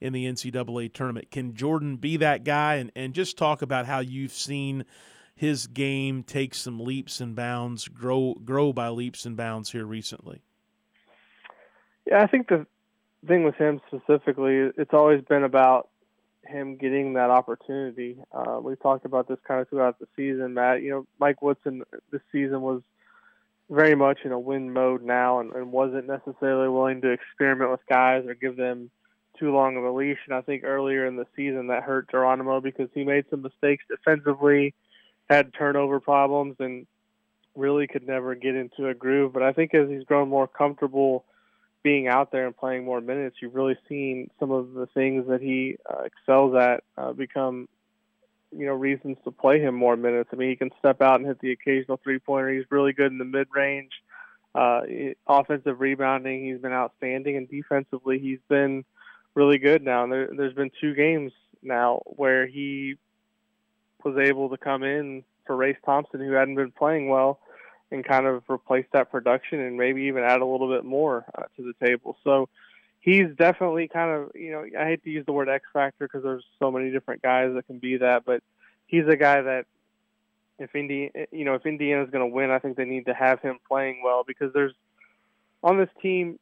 in 0.00 0.12
the 0.12 0.26
NCAA 0.26 0.92
tournament. 0.92 1.30
Can 1.30 1.54
Jordan 1.54 1.96
be 1.96 2.16
that 2.18 2.44
guy? 2.44 2.76
And 2.76 2.90
and 2.96 3.14
just 3.14 3.36
talk 3.36 3.62
about 3.62 3.86
how 3.86 4.00
you've 4.00 4.32
seen 4.32 4.84
his 5.34 5.68
game 5.68 6.24
take 6.24 6.54
some 6.54 6.80
leaps 6.80 7.20
and 7.20 7.36
bounds, 7.36 7.86
grow 7.86 8.34
grow 8.44 8.72
by 8.72 8.88
leaps 8.88 9.24
and 9.24 9.36
bounds 9.36 9.70
here 9.70 9.84
recently. 9.84 10.42
Yeah, 12.06 12.22
I 12.22 12.26
think 12.26 12.48
the 12.48 12.66
thing 13.26 13.44
with 13.44 13.54
him 13.56 13.80
specifically, 13.86 14.70
it's 14.76 14.94
always 14.94 15.22
been 15.22 15.44
about 15.44 15.88
him 16.46 16.76
getting 16.76 17.12
that 17.14 17.30
opportunity. 17.30 18.16
Uh, 18.32 18.58
we've 18.60 18.80
talked 18.80 19.04
about 19.04 19.28
this 19.28 19.38
kind 19.46 19.60
of 19.60 19.68
throughout 19.68 19.98
the 19.98 20.06
season, 20.16 20.54
Matt. 20.54 20.82
You 20.82 20.90
know, 20.90 21.06
Mike 21.20 21.42
Woodson 21.42 21.82
this 22.10 22.22
season 22.32 22.62
was 22.62 22.82
very 23.70 23.94
much 23.94 24.20
in 24.24 24.32
a 24.32 24.38
win 24.38 24.72
mode 24.72 25.02
now 25.02 25.40
and, 25.40 25.52
and 25.52 25.72
wasn't 25.72 26.06
necessarily 26.06 26.68
willing 26.68 27.00
to 27.02 27.10
experiment 27.10 27.70
with 27.70 27.80
guys 27.88 28.24
or 28.26 28.34
give 28.34 28.56
them 28.56 28.90
too 29.38 29.52
long 29.52 29.76
of 29.76 29.84
a 29.84 29.90
leash. 29.90 30.18
And 30.26 30.34
I 30.34 30.40
think 30.40 30.64
earlier 30.64 31.06
in 31.06 31.16
the 31.16 31.26
season 31.36 31.68
that 31.68 31.82
hurt 31.82 32.10
Geronimo 32.10 32.60
because 32.60 32.88
he 32.94 33.04
made 33.04 33.26
some 33.30 33.42
mistakes 33.42 33.84
defensively, 33.88 34.74
had 35.28 35.52
turnover 35.52 36.00
problems, 36.00 36.56
and 36.58 36.86
really 37.54 37.86
could 37.86 38.06
never 38.06 38.34
get 38.34 38.54
into 38.54 38.88
a 38.88 38.94
groove. 38.94 39.32
But 39.32 39.42
I 39.42 39.52
think 39.52 39.74
as 39.74 39.88
he's 39.88 40.04
grown 40.04 40.28
more 40.28 40.48
comfortable 40.48 41.24
being 41.82 42.08
out 42.08 42.32
there 42.32 42.46
and 42.46 42.56
playing 42.56 42.84
more 42.84 43.00
minutes, 43.00 43.36
you've 43.40 43.54
really 43.54 43.76
seen 43.88 44.30
some 44.40 44.50
of 44.50 44.72
the 44.72 44.86
things 44.86 45.26
that 45.28 45.40
he 45.40 45.76
uh, 45.88 46.02
excels 46.02 46.54
at 46.54 46.82
uh, 46.96 47.12
become 47.12 47.68
you 48.56 48.66
know 48.66 48.74
reasons 48.74 49.16
to 49.24 49.30
play 49.30 49.60
him 49.60 49.74
more 49.74 49.96
minutes. 49.96 50.30
I 50.32 50.36
mean, 50.36 50.50
he 50.50 50.56
can 50.56 50.70
step 50.78 51.02
out 51.02 51.20
and 51.20 51.26
hit 51.26 51.40
the 51.40 51.52
occasional 51.52 52.00
three 52.02 52.18
pointer. 52.18 52.50
He's 52.50 52.70
really 52.70 52.92
good 52.92 53.12
in 53.12 53.18
the 53.18 53.24
mid 53.24 53.48
range. 53.54 53.92
Uh, 54.54 54.80
offensive 55.26 55.80
rebounding, 55.80 56.44
he's 56.44 56.60
been 56.60 56.72
outstanding, 56.72 57.36
and 57.36 57.48
defensively, 57.48 58.18
he's 58.18 58.40
been 58.48 58.84
really 59.34 59.58
good 59.58 59.82
now. 59.82 60.04
And 60.04 60.12
there, 60.12 60.28
there's 60.36 60.54
been 60.54 60.70
two 60.80 60.94
games 60.94 61.32
now 61.62 62.02
where 62.04 62.46
he 62.46 62.96
was 64.02 64.16
able 64.16 64.48
to 64.48 64.56
come 64.56 64.82
in 64.82 65.22
for 65.46 65.54
Race 65.54 65.76
Thompson, 65.84 66.20
who 66.20 66.32
hadn't 66.32 66.56
been 66.56 66.72
playing 66.72 67.08
well, 67.08 67.40
and 67.90 68.04
kind 68.04 68.26
of 68.26 68.42
replace 68.50 68.86
that 68.92 69.10
production 69.10 69.60
and 69.60 69.76
maybe 69.76 70.02
even 70.02 70.24
add 70.24 70.40
a 70.40 70.46
little 70.46 70.68
bit 70.68 70.84
more 70.84 71.24
uh, 71.36 71.42
to 71.56 71.62
the 71.62 71.86
table. 71.86 72.16
So 72.24 72.48
he's 73.00 73.28
definitely 73.36 73.88
kind 73.88 74.10
of 74.10 74.30
you 74.34 74.52
know 74.52 74.64
I 74.78 74.84
hate 74.86 75.04
to 75.04 75.10
use 75.10 75.26
the 75.26 75.32
word 75.32 75.48
X 75.48 75.64
factor 75.72 76.06
because 76.06 76.22
there's 76.22 76.44
so 76.58 76.70
many 76.70 76.90
different 76.90 77.22
guys 77.22 77.52
that 77.54 77.66
can 77.66 77.78
be 77.78 77.98
that, 77.98 78.24
but 78.24 78.42
he's 78.86 79.06
a 79.06 79.16
guy 79.16 79.42
that 79.42 79.66
if 80.58 80.74
Indi 80.74 81.10
you 81.30 81.44
know 81.44 81.54
if 81.54 81.66
Indiana's 81.66 82.10
going 82.10 82.28
to 82.28 82.34
win, 82.34 82.50
I 82.50 82.58
think 82.58 82.76
they 82.76 82.84
need 82.84 83.06
to 83.06 83.14
have 83.14 83.40
him 83.40 83.58
playing 83.68 84.02
well 84.04 84.24
because 84.26 84.52
there's 84.52 84.74
on 85.62 85.78
this 85.78 85.90
team 86.02 86.38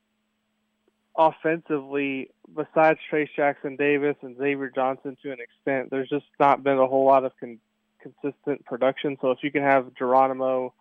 offensively 1.17 2.31
besides 2.55 2.99
Trayce 3.11 3.29
Jackson 3.35 3.77
Davis 3.77 4.17
and 4.23 4.37
Xavier 4.37 4.71
Johnson 4.75 5.17
to 5.23 5.33
an 5.33 5.39
extent, 5.41 5.91
there's 5.91 6.09
just 6.09 6.27
not 6.39 6.63
been 6.63 6.79
a 6.79 6.87
whole 6.87 7.07
lot 7.07 7.25
of 7.25 7.33
con- 7.41 7.59
consistent 8.01 8.65
production. 8.65 9.17
So 9.21 9.31
if 9.31 9.39
you 9.43 9.51
can 9.51 9.63
have 9.63 9.95
Geronimo 9.95 10.73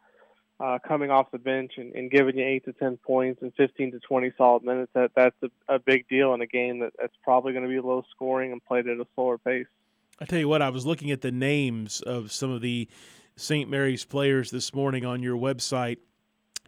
uh, 0.59 0.79
coming 0.87 1.11
off 1.11 1.31
the 1.31 1.37
bench 1.37 1.73
and, 1.77 1.93
and, 1.95 2.09
giving 2.09 2.37
you 2.37 2.45
eight 2.45 2.63
to 2.65 2.73
ten 2.73 2.97
points 2.97 3.41
and 3.41 3.53
15 3.55 3.91
to 3.91 3.99
20 3.99 4.31
solid 4.37 4.63
minutes, 4.63 4.91
that 4.93 5.11
that's 5.15 5.35
a, 5.43 5.75
a 5.75 5.79
big 5.79 6.07
deal 6.07 6.33
in 6.33 6.41
a 6.41 6.47
game 6.47 6.79
that, 6.79 6.93
that's 6.97 7.15
probably 7.23 7.51
going 7.51 7.63
to 7.63 7.69
be 7.69 7.79
low 7.79 8.05
scoring 8.11 8.51
and 8.51 8.63
played 8.63 8.87
at 8.87 8.97
a 8.97 9.05
slower 9.15 9.37
pace. 9.37 9.67
I 10.19 10.25
tell 10.25 10.39
you 10.39 10.47
what, 10.47 10.61
I 10.61 10.69
was 10.69 10.85
looking 10.85 11.11
at 11.11 11.21
the 11.21 11.31
names 11.31 12.01
of 12.01 12.31
some 12.31 12.51
of 12.51 12.61
the 12.61 12.87
St. 13.35 13.69
Mary's 13.69 14.05
players 14.05 14.49
this 14.49 14.73
morning 14.73 15.05
on 15.05 15.21
your 15.21 15.35
website 15.35 15.97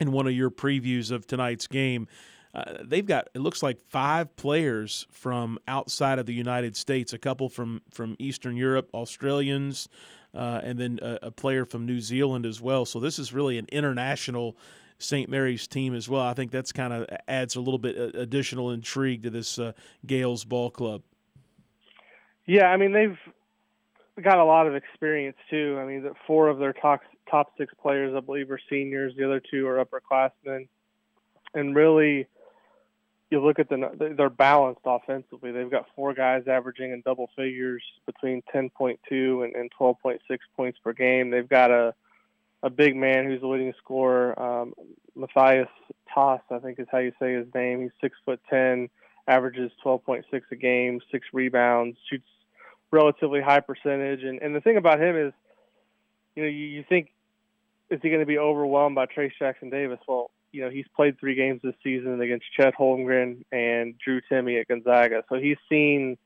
in 0.01 0.11
one 0.11 0.27
of 0.27 0.33
your 0.33 0.51
previews 0.51 1.11
of 1.11 1.25
tonight's 1.25 1.67
game. 1.67 2.07
Uh, 2.53 2.73
they've 2.83 3.05
got 3.05 3.29
it 3.33 3.39
looks 3.39 3.63
like 3.63 3.79
five 3.79 4.35
players 4.35 5.05
from 5.11 5.59
outside 5.67 6.19
of 6.19 6.25
the 6.25 6.33
United 6.33 6.75
States, 6.75 7.13
a 7.13 7.17
couple 7.17 7.47
from 7.49 7.81
from 7.91 8.15
Eastern 8.19 8.57
Europe, 8.57 8.89
Australians, 8.93 9.87
uh, 10.33 10.61
and 10.63 10.77
then 10.77 10.99
a, 11.01 11.19
a, 11.23 11.31
player 11.31 11.65
from 11.65 11.85
New 11.85 11.99
Zealand 11.99 12.45
as 12.45 12.61
well. 12.61 12.85
So 12.85 12.99
this 12.99 13.17
is 13.17 13.33
really 13.33 13.57
an 13.57 13.67
international 13.71 14.57
St. 14.99 15.29
Mary's 15.29 15.67
team 15.67 15.95
as 15.95 16.09
well. 16.09 16.21
I 16.21 16.33
think 16.33 16.51
that's 16.51 16.71
kind 16.71 16.93
of 16.93 17.07
adds 17.27 17.55
a 17.55 17.61
little 17.61 17.77
bit 17.77 17.97
uh, 17.97 18.19
additional 18.19 18.71
intrigue 18.71 19.23
to 19.23 19.29
this 19.29 19.59
uh, 19.59 19.73
Gaels 20.05 20.43
ball 20.43 20.69
club. 20.69 21.01
Yeah, 22.45 22.67
I 22.67 22.77
mean 22.77 22.93
they've 22.93 23.17
got 24.21 24.37
a 24.37 24.45
lot 24.45 24.67
of 24.67 24.75
experience 24.75 25.37
too. 25.49 25.77
I 25.79 25.85
mean, 25.85 26.09
four 26.25 26.47
of 26.49 26.59
their 26.59 26.73
top 26.73 27.01
top 27.29 27.53
six 27.57 27.73
players, 27.81 28.13
I 28.15 28.21
believe, 28.21 28.49
are 28.51 28.59
seniors. 28.69 29.13
The 29.17 29.25
other 29.25 29.41
two 29.51 29.67
are 29.67 29.83
upperclassmen, 29.83 30.67
and 31.53 31.75
really 31.75 32.27
you 33.29 33.43
look 33.43 33.59
at 33.59 33.69
the 33.69 34.13
they're 34.17 34.29
balanced 34.29 34.81
offensively. 34.85 35.51
They've 35.51 35.69
got 35.69 35.85
four 35.95 36.13
guys 36.13 36.47
averaging 36.47 36.91
in 36.91 37.01
double 37.01 37.29
figures 37.35 37.83
between 38.05 38.41
10.2 38.53 38.97
and, 39.11 39.55
and 39.55 39.71
12.6 39.79 40.19
points 40.55 40.79
per 40.83 40.93
game. 40.93 41.29
They've 41.29 41.47
got 41.47 41.71
a 41.71 41.93
a 42.63 42.69
big 42.69 42.95
man 42.95 43.25
who's 43.25 43.41
the 43.41 43.47
leading 43.47 43.73
scorer, 43.77 44.37
um, 44.41 44.73
Matthias 45.15 45.69
Tass, 46.13 46.41
I 46.49 46.57
think 46.59 46.79
is 46.79 46.87
how 46.91 46.97
you 46.97 47.11
say 47.19 47.33
his 47.33 47.45
name. 47.53 47.81
He's 47.81 47.91
six 48.01 48.17
foot 48.25 48.39
ten, 48.49 48.89
averages 49.27 49.71
12.6 49.85 50.23
a 50.51 50.55
game, 50.55 50.99
six 51.11 51.27
rebounds, 51.33 51.97
shoots 52.09 52.27
relatively 52.91 53.41
high 53.41 53.59
percentage. 53.59 54.23
And 54.23 54.41
and 54.41 54.55
the 54.55 54.61
thing 54.61 54.77
about 54.77 54.99
him 54.99 55.15
is, 55.15 55.33
you 56.35 56.43
know, 56.43 56.49
you, 56.49 56.65
you 56.65 56.85
think 56.87 57.11
is 57.89 57.99
he 58.01 58.09
going 58.09 58.21
to 58.21 58.25
be 58.25 58.37
overwhelmed 58.37 58.95
by 58.95 59.05
Trayce 59.05 59.31
Jackson 59.37 59.69
Davis? 59.69 59.99
Well, 60.07 60.31
you 60.57 60.63
know, 60.63 60.71
he's 60.71 60.87
played 60.95 61.19
three 61.19 61.35
games 61.35 61.61
this 61.63 61.75
season 61.83 62.19
against 62.19 62.45
Chet 62.55 62.73
Holmgren 62.75 63.45
and 63.51 63.95
Drew 64.03 64.21
Timme 64.21 64.59
at 64.59 64.67
Gonzaga. 64.67 65.23
So 65.29 65.35
he's 65.35 65.57
seen 65.69 66.17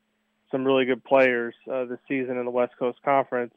some 0.49 0.63
really 0.63 0.85
good 0.85 1.03
players 1.03 1.53
uh, 1.69 1.83
this 1.83 1.99
season 2.07 2.37
in 2.37 2.45
the 2.45 2.51
West 2.51 2.71
Coast 2.79 2.99
Conference. 3.03 3.53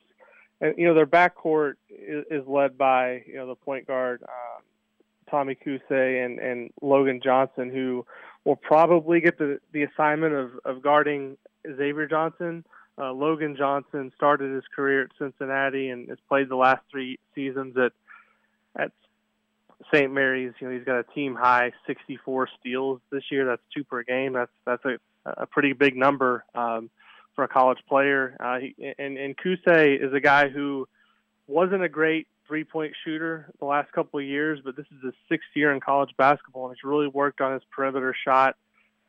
And, 0.61 0.75
you 0.77 0.89
know, 0.89 0.95
their 0.95 1.07
backcourt 1.07 1.75
is, 1.89 2.25
is 2.29 2.47
led 2.49 2.77
by, 2.77 3.23
you 3.25 3.37
know, 3.37 3.47
the 3.47 3.55
point 3.55 3.87
guard, 3.87 4.25
um, 4.25 4.63
Tommy 5.31 5.55
Kuhse 5.55 6.25
and, 6.25 6.41
and 6.41 6.71
Logan 6.83 7.21
Johnson, 7.23 7.71
who 7.71 8.05
will 8.45 8.57
probably 8.57 9.21
get 9.21 9.39
the, 9.39 9.61
the 9.73 9.85
assignment 9.85 10.35
of, 10.35 10.51
of 10.65 10.83
guarding 10.83 11.37
Xavier 11.65 12.09
Johnson. 12.09 12.65
Uh, 12.99 13.13
Logan 13.13 13.55
Johnson 13.57 14.11
started 14.17 14.53
his 14.53 14.65
career 14.75 15.03
at 15.03 15.11
Cincinnati 15.21 15.91
and 15.91 16.09
has 16.09 16.19
played 16.29 16.49
the 16.49 16.57
last 16.57 16.83
three 16.91 17.21
seasons 17.33 17.77
at 17.77 17.93
at 18.77 18.91
St. 19.93 20.13
Mary's, 20.13 20.53
you 20.61 20.69
know, 20.69 20.77
he's 20.77 20.85
got 20.85 20.99
a 20.99 21.05
team 21.15 21.35
high 21.35 21.73
64 21.87 22.49
steals 22.61 23.01
this 23.11 23.25
year. 23.31 23.47
That's 23.47 23.63
two 23.75 23.85
per 23.85 24.03
game. 24.03 24.33
That's 24.33 24.51
that's 24.65 24.85
a, 24.85 24.99
a 25.25 25.47
pretty 25.47 25.73
big 25.73 25.97
number 25.97 26.45
um, 26.55 26.91
for 27.35 27.45
a 27.45 27.49
college 27.49 27.79
player. 27.89 28.37
Uh, 28.41 28.59
he, 28.59 28.95
and 28.99 29.17
and 29.19 29.37
Kuhse 29.37 30.05
is 30.05 30.13
a 30.13 30.21
guy 30.21 30.49
who 30.49 30.89
wasn't 31.47 31.83
a 31.83 31.89
great 31.89 32.27
three-point 32.47 32.93
shooter 33.05 33.51
the 33.59 33.65
last 33.65 33.91
couple 33.93 34.21
of 34.21 34.27
years, 34.27 34.61
but 34.63 34.77
this 34.77 34.87
is 34.87 35.03
his 35.03 35.15
sixth 35.29 35.49
year 35.55 35.73
in 35.73 35.81
college 35.81 36.11
basketball, 36.19 36.67
and 36.67 36.77
he's 36.77 36.85
really 36.85 37.09
worked 37.09 37.41
on 37.41 37.55
his 37.55 37.63
perimeter 37.71 38.15
shot, 38.25 38.57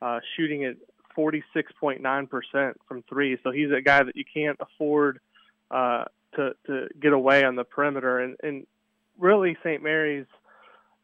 uh, 0.01 0.19
shooting 0.35 0.63
at 0.63 0.75
46.9% 1.17 2.73
from 2.87 3.03
three. 3.09 3.37
So 3.43 3.51
he's 3.51 3.71
a 3.71 3.81
guy 3.81 4.03
that 4.03 4.15
you 4.15 4.23
can't 4.31 4.57
afford 4.59 5.19
uh, 5.71 6.05
to 6.35 6.55
to 6.67 6.87
get 6.99 7.13
away 7.13 7.43
on 7.43 7.55
the 7.55 7.63
perimeter. 7.63 8.19
And 8.19 8.37
and 8.43 8.67
really, 9.19 9.57
St. 9.63 9.81
Mary's 9.81 10.27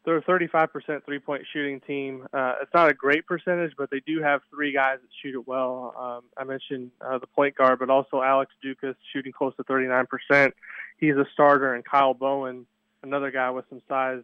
they're 0.04 0.16
a 0.16 0.22
35% 0.22 1.04
three 1.04 1.18
point 1.18 1.44
shooting 1.52 1.80
team. 1.80 2.26
Uh, 2.32 2.54
it's 2.60 2.74
not 2.74 2.90
a 2.90 2.94
great 2.94 3.26
percentage, 3.26 3.72
but 3.76 3.90
they 3.90 4.00
do 4.00 4.20
have 4.20 4.40
three 4.50 4.72
guys 4.72 4.98
that 5.00 5.08
shoot 5.22 5.34
it 5.34 5.46
well. 5.46 5.94
Um, 5.98 6.24
I 6.36 6.44
mentioned 6.44 6.90
uh, 7.00 7.18
the 7.18 7.26
point 7.26 7.56
guard, 7.56 7.78
but 7.78 7.88
also 7.88 8.20
Alex 8.20 8.52
Ducas 8.62 8.96
shooting 9.12 9.32
close 9.32 9.54
to 9.56 9.64
39%. 9.64 10.52
He's 10.98 11.14
a 11.14 11.24
starter, 11.32 11.74
and 11.74 11.84
Kyle 11.84 12.14
Bowen, 12.14 12.66
another 13.02 13.30
guy 13.30 13.50
with 13.50 13.64
some 13.68 13.80
size, 13.88 14.22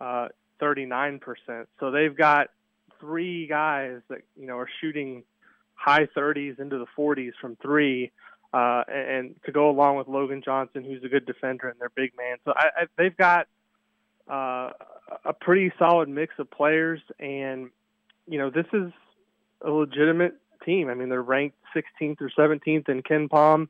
uh, 0.00 0.28
39%. 0.60 1.20
So 1.80 1.90
they've 1.90 2.16
got 2.16 2.48
three 3.00 3.46
guys 3.46 4.00
that 4.08 4.22
you 4.36 4.46
know 4.46 4.58
are 4.58 4.68
shooting 4.80 5.22
high 5.74 6.06
30s 6.06 6.58
into 6.58 6.78
the 6.78 6.86
40s 6.96 7.32
from 7.40 7.56
three. 7.62 8.10
Uh, 8.52 8.82
and, 8.88 9.10
and 9.10 9.34
to 9.44 9.52
go 9.52 9.68
along 9.68 9.96
with 9.96 10.08
Logan 10.08 10.40
Johnson, 10.42 10.82
who's 10.82 11.04
a 11.04 11.08
good 11.08 11.26
defender 11.26 11.68
and 11.68 11.78
their 11.78 11.90
big 11.90 12.12
man. 12.16 12.38
So 12.46 12.54
I, 12.56 12.68
I, 12.74 12.86
they've 12.96 13.14
got 13.14 13.46
uh, 14.28 14.70
a 15.24 15.32
pretty 15.32 15.72
solid 15.78 16.08
mix 16.08 16.34
of 16.38 16.50
players, 16.50 17.00
and 17.18 17.70
you 18.26 18.38
know 18.38 18.50
this 18.50 18.66
is 18.72 18.92
a 19.62 19.70
legitimate 19.70 20.34
team. 20.64 20.88
I 20.88 20.94
mean, 20.94 21.08
they're 21.08 21.22
ranked 21.22 21.56
16th 21.74 22.20
or 22.20 22.30
17th 22.36 22.88
in 22.88 23.02
KenPom. 23.02 23.68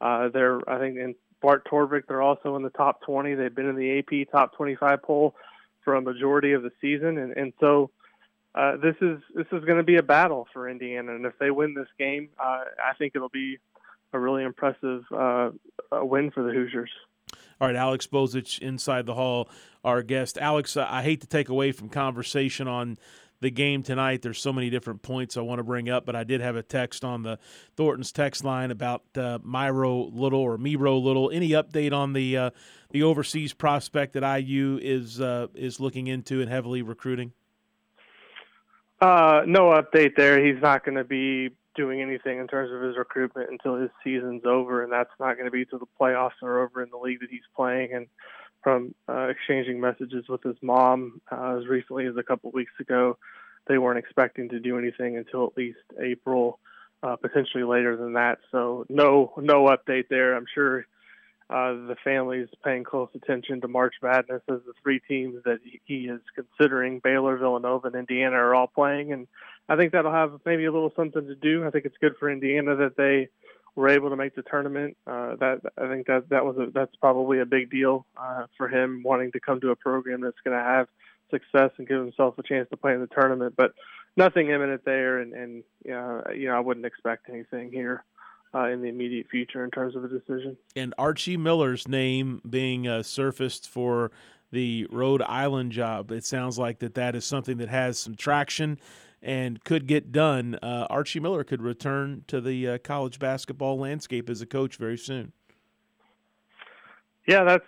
Uh, 0.00 0.28
they're, 0.28 0.60
I 0.70 0.78
think, 0.78 0.96
in 0.96 1.14
Bart 1.42 1.66
Torvik, 1.70 2.04
they're 2.06 2.22
also 2.22 2.56
in 2.56 2.62
the 2.62 2.70
top 2.70 3.02
20. 3.02 3.34
They've 3.34 3.54
been 3.54 3.68
in 3.68 3.76
the 3.76 3.98
AP 3.98 4.30
top 4.30 4.54
25 4.56 5.02
poll 5.02 5.34
for 5.84 5.94
a 5.94 6.00
majority 6.00 6.52
of 6.52 6.62
the 6.62 6.72
season, 6.80 7.18
and 7.18 7.36
and 7.36 7.52
so. 7.60 7.90
Uh, 8.54 8.76
this 8.78 8.96
is 9.02 9.20
this 9.36 9.46
is 9.52 9.62
going 9.66 9.76
to 9.76 9.84
be 9.84 9.96
a 9.96 10.02
battle 10.02 10.48
for 10.52 10.68
Indiana, 10.68 11.14
and 11.14 11.26
if 11.26 11.38
they 11.38 11.50
win 11.50 11.74
this 11.74 11.86
game, 11.96 12.30
uh, 12.42 12.64
I 12.82 12.94
think 12.98 13.12
it'll 13.14 13.28
be 13.28 13.58
a 14.12 14.18
really 14.18 14.42
impressive 14.42 15.04
uh, 15.16 15.50
win 15.92 16.30
for 16.30 16.42
the 16.42 16.50
Hoosiers. 16.50 16.90
All 17.60 17.66
right, 17.66 17.76
Alex 17.76 18.06
Bozich 18.06 18.60
inside 18.60 19.06
the 19.06 19.14
hall, 19.14 19.48
our 19.84 20.02
guest. 20.02 20.38
Alex, 20.38 20.76
I 20.76 21.02
hate 21.02 21.20
to 21.22 21.26
take 21.26 21.48
away 21.48 21.72
from 21.72 21.88
conversation 21.88 22.68
on 22.68 22.98
the 23.40 23.50
game 23.50 23.82
tonight. 23.82 24.22
There's 24.22 24.40
so 24.40 24.52
many 24.52 24.70
different 24.70 25.02
points 25.02 25.36
I 25.36 25.40
want 25.40 25.58
to 25.58 25.64
bring 25.64 25.88
up, 25.88 26.06
but 26.06 26.16
I 26.16 26.24
did 26.24 26.40
have 26.40 26.56
a 26.56 26.62
text 26.62 27.04
on 27.04 27.22
the 27.22 27.38
Thornton's 27.76 28.12
text 28.12 28.44
line 28.44 28.70
about 28.70 29.02
uh, 29.16 29.38
Myro 29.40 30.10
Little 30.12 30.40
or 30.40 30.58
Miro 30.58 30.98
Little. 30.98 31.30
Any 31.30 31.50
update 31.50 31.92
on 31.92 32.12
the 32.12 32.36
uh, 32.36 32.50
the 32.90 33.02
overseas 33.02 33.52
prospect 33.52 34.14
that 34.14 34.40
IU 34.40 34.78
is 34.80 35.20
uh, 35.20 35.48
is 35.54 35.80
looking 35.80 36.06
into 36.06 36.40
and 36.40 36.50
heavily 36.50 36.82
recruiting? 36.82 37.32
Uh, 39.00 39.42
no 39.46 39.66
update 39.66 40.16
there. 40.16 40.44
He's 40.44 40.60
not 40.60 40.84
going 40.84 40.96
to 40.96 41.04
be 41.04 41.50
doing 41.78 42.02
anything 42.02 42.38
in 42.38 42.48
terms 42.48 42.70
of 42.74 42.82
his 42.82 42.98
recruitment 42.98 43.48
until 43.50 43.76
his 43.76 43.90
season's 44.02 44.42
over, 44.44 44.82
and 44.82 44.92
that's 44.92 45.16
not 45.18 45.34
going 45.34 45.46
to 45.46 45.50
be 45.50 45.62
until 45.62 45.78
the 45.78 45.86
playoffs 45.98 46.42
are 46.42 46.60
over 46.64 46.82
in 46.82 46.90
the 46.90 46.98
league 46.98 47.20
that 47.20 47.30
he's 47.30 47.40
playing. 47.56 47.94
And 47.94 48.06
from 48.62 48.94
uh, 49.08 49.28
exchanging 49.28 49.80
messages 49.80 50.24
with 50.28 50.42
his 50.42 50.56
mom 50.60 51.20
uh, 51.30 51.58
as 51.58 51.66
recently 51.66 52.06
as 52.06 52.16
a 52.18 52.24
couple 52.24 52.50
weeks 52.50 52.72
ago, 52.80 53.16
they 53.68 53.78
weren't 53.78 53.98
expecting 53.98 54.48
to 54.48 54.60
do 54.60 54.76
anything 54.76 55.16
until 55.16 55.46
at 55.46 55.56
least 55.56 55.78
April, 56.02 56.58
uh, 57.02 57.16
potentially 57.16 57.64
later 57.64 57.96
than 57.96 58.14
that. 58.14 58.38
So 58.50 58.84
no, 58.88 59.32
no 59.38 59.66
update 59.66 60.08
there. 60.10 60.34
I'm 60.36 60.46
sure 60.52 60.86
uh, 61.50 61.72
the 61.72 61.96
family 62.04 62.38
is 62.38 62.48
paying 62.64 62.84
close 62.84 63.08
attention 63.14 63.60
to 63.60 63.68
March 63.68 63.94
Madness 64.02 64.42
as 64.50 64.60
the 64.66 64.74
three 64.82 65.00
teams 65.08 65.36
that 65.44 65.60
he 65.84 66.08
is 66.14 66.20
considering, 66.34 67.00
Baylor, 67.02 67.38
Villanova, 67.38 67.86
and 67.86 67.96
Indiana, 67.96 68.36
are 68.36 68.54
all 68.54 68.66
playing, 68.66 69.12
and 69.12 69.26
I 69.68 69.76
think 69.76 69.92
that'll 69.92 70.12
have 70.12 70.40
maybe 70.46 70.64
a 70.64 70.72
little 70.72 70.92
something 70.96 71.26
to 71.26 71.34
do. 71.34 71.66
I 71.66 71.70
think 71.70 71.84
it's 71.84 71.96
good 72.00 72.14
for 72.18 72.30
Indiana 72.30 72.76
that 72.76 72.96
they 72.96 73.28
were 73.74 73.88
able 73.88 74.10
to 74.10 74.16
make 74.16 74.34
the 74.34 74.42
tournament. 74.42 74.96
Uh, 75.06 75.36
that 75.36 75.60
I 75.76 75.88
think 75.88 76.06
that 76.06 76.30
that 76.30 76.44
was 76.44 76.56
a, 76.56 76.66
that's 76.72 76.94
probably 76.96 77.40
a 77.40 77.46
big 77.46 77.70
deal 77.70 78.06
uh, 78.16 78.46
for 78.56 78.68
him 78.68 79.02
wanting 79.04 79.32
to 79.32 79.40
come 79.40 79.60
to 79.60 79.70
a 79.70 79.76
program 79.76 80.20
that's 80.20 80.38
going 80.44 80.56
to 80.56 80.62
have 80.62 80.88
success 81.30 81.70
and 81.78 81.86
give 81.86 82.00
himself 82.00 82.38
a 82.38 82.42
chance 82.42 82.68
to 82.70 82.76
play 82.76 82.94
in 82.94 83.00
the 83.00 83.06
tournament. 83.06 83.54
But 83.56 83.74
nothing 84.16 84.48
imminent 84.48 84.84
there, 84.84 85.20
and, 85.20 85.32
and 85.34 85.62
you 85.84 85.92
know, 85.92 86.24
you 86.34 86.48
know 86.48 86.56
I 86.56 86.60
wouldn't 86.60 86.86
expect 86.86 87.28
anything 87.28 87.70
here. 87.70 88.04
Uh, 88.54 88.68
in 88.68 88.80
the 88.80 88.88
immediate 88.88 89.26
future, 89.30 89.62
in 89.62 89.70
terms 89.70 89.94
of 89.94 90.02
a 90.04 90.08
decision, 90.08 90.56
and 90.74 90.94
Archie 90.96 91.36
Miller's 91.36 91.86
name 91.86 92.40
being 92.48 92.88
uh, 92.88 93.02
surfaced 93.02 93.68
for 93.68 94.10
the 94.50 94.86
Rhode 94.90 95.20
Island 95.20 95.70
job, 95.70 96.10
it 96.10 96.24
sounds 96.24 96.58
like 96.58 96.78
that 96.78 96.94
that 96.94 97.14
is 97.14 97.26
something 97.26 97.58
that 97.58 97.68
has 97.68 97.98
some 97.98 98.14
traction 98.14 98.78
and 99.22 99.62
could 99.64 99.86
get 99.86 100.12
done, 100.12 100.58
uh, 100.62 100.86
Archie 100.88 101.20
Miller 101.20 101.44
could 101.44 101.62
return 101.62 102.24
to 102.28 102.40
the 102.40 102.68
uh, 102.68 102.78
college 102.78 103.18
basketball 103.18 103.78
landscape 103.78 104.30
as 104.30 104.40
a 104.40 104.46
coach 104.46 104.76
very 104.76 104.98
soon. 104.98 105.32
Yeah, 107.26 107.44
that's 107.44 107.66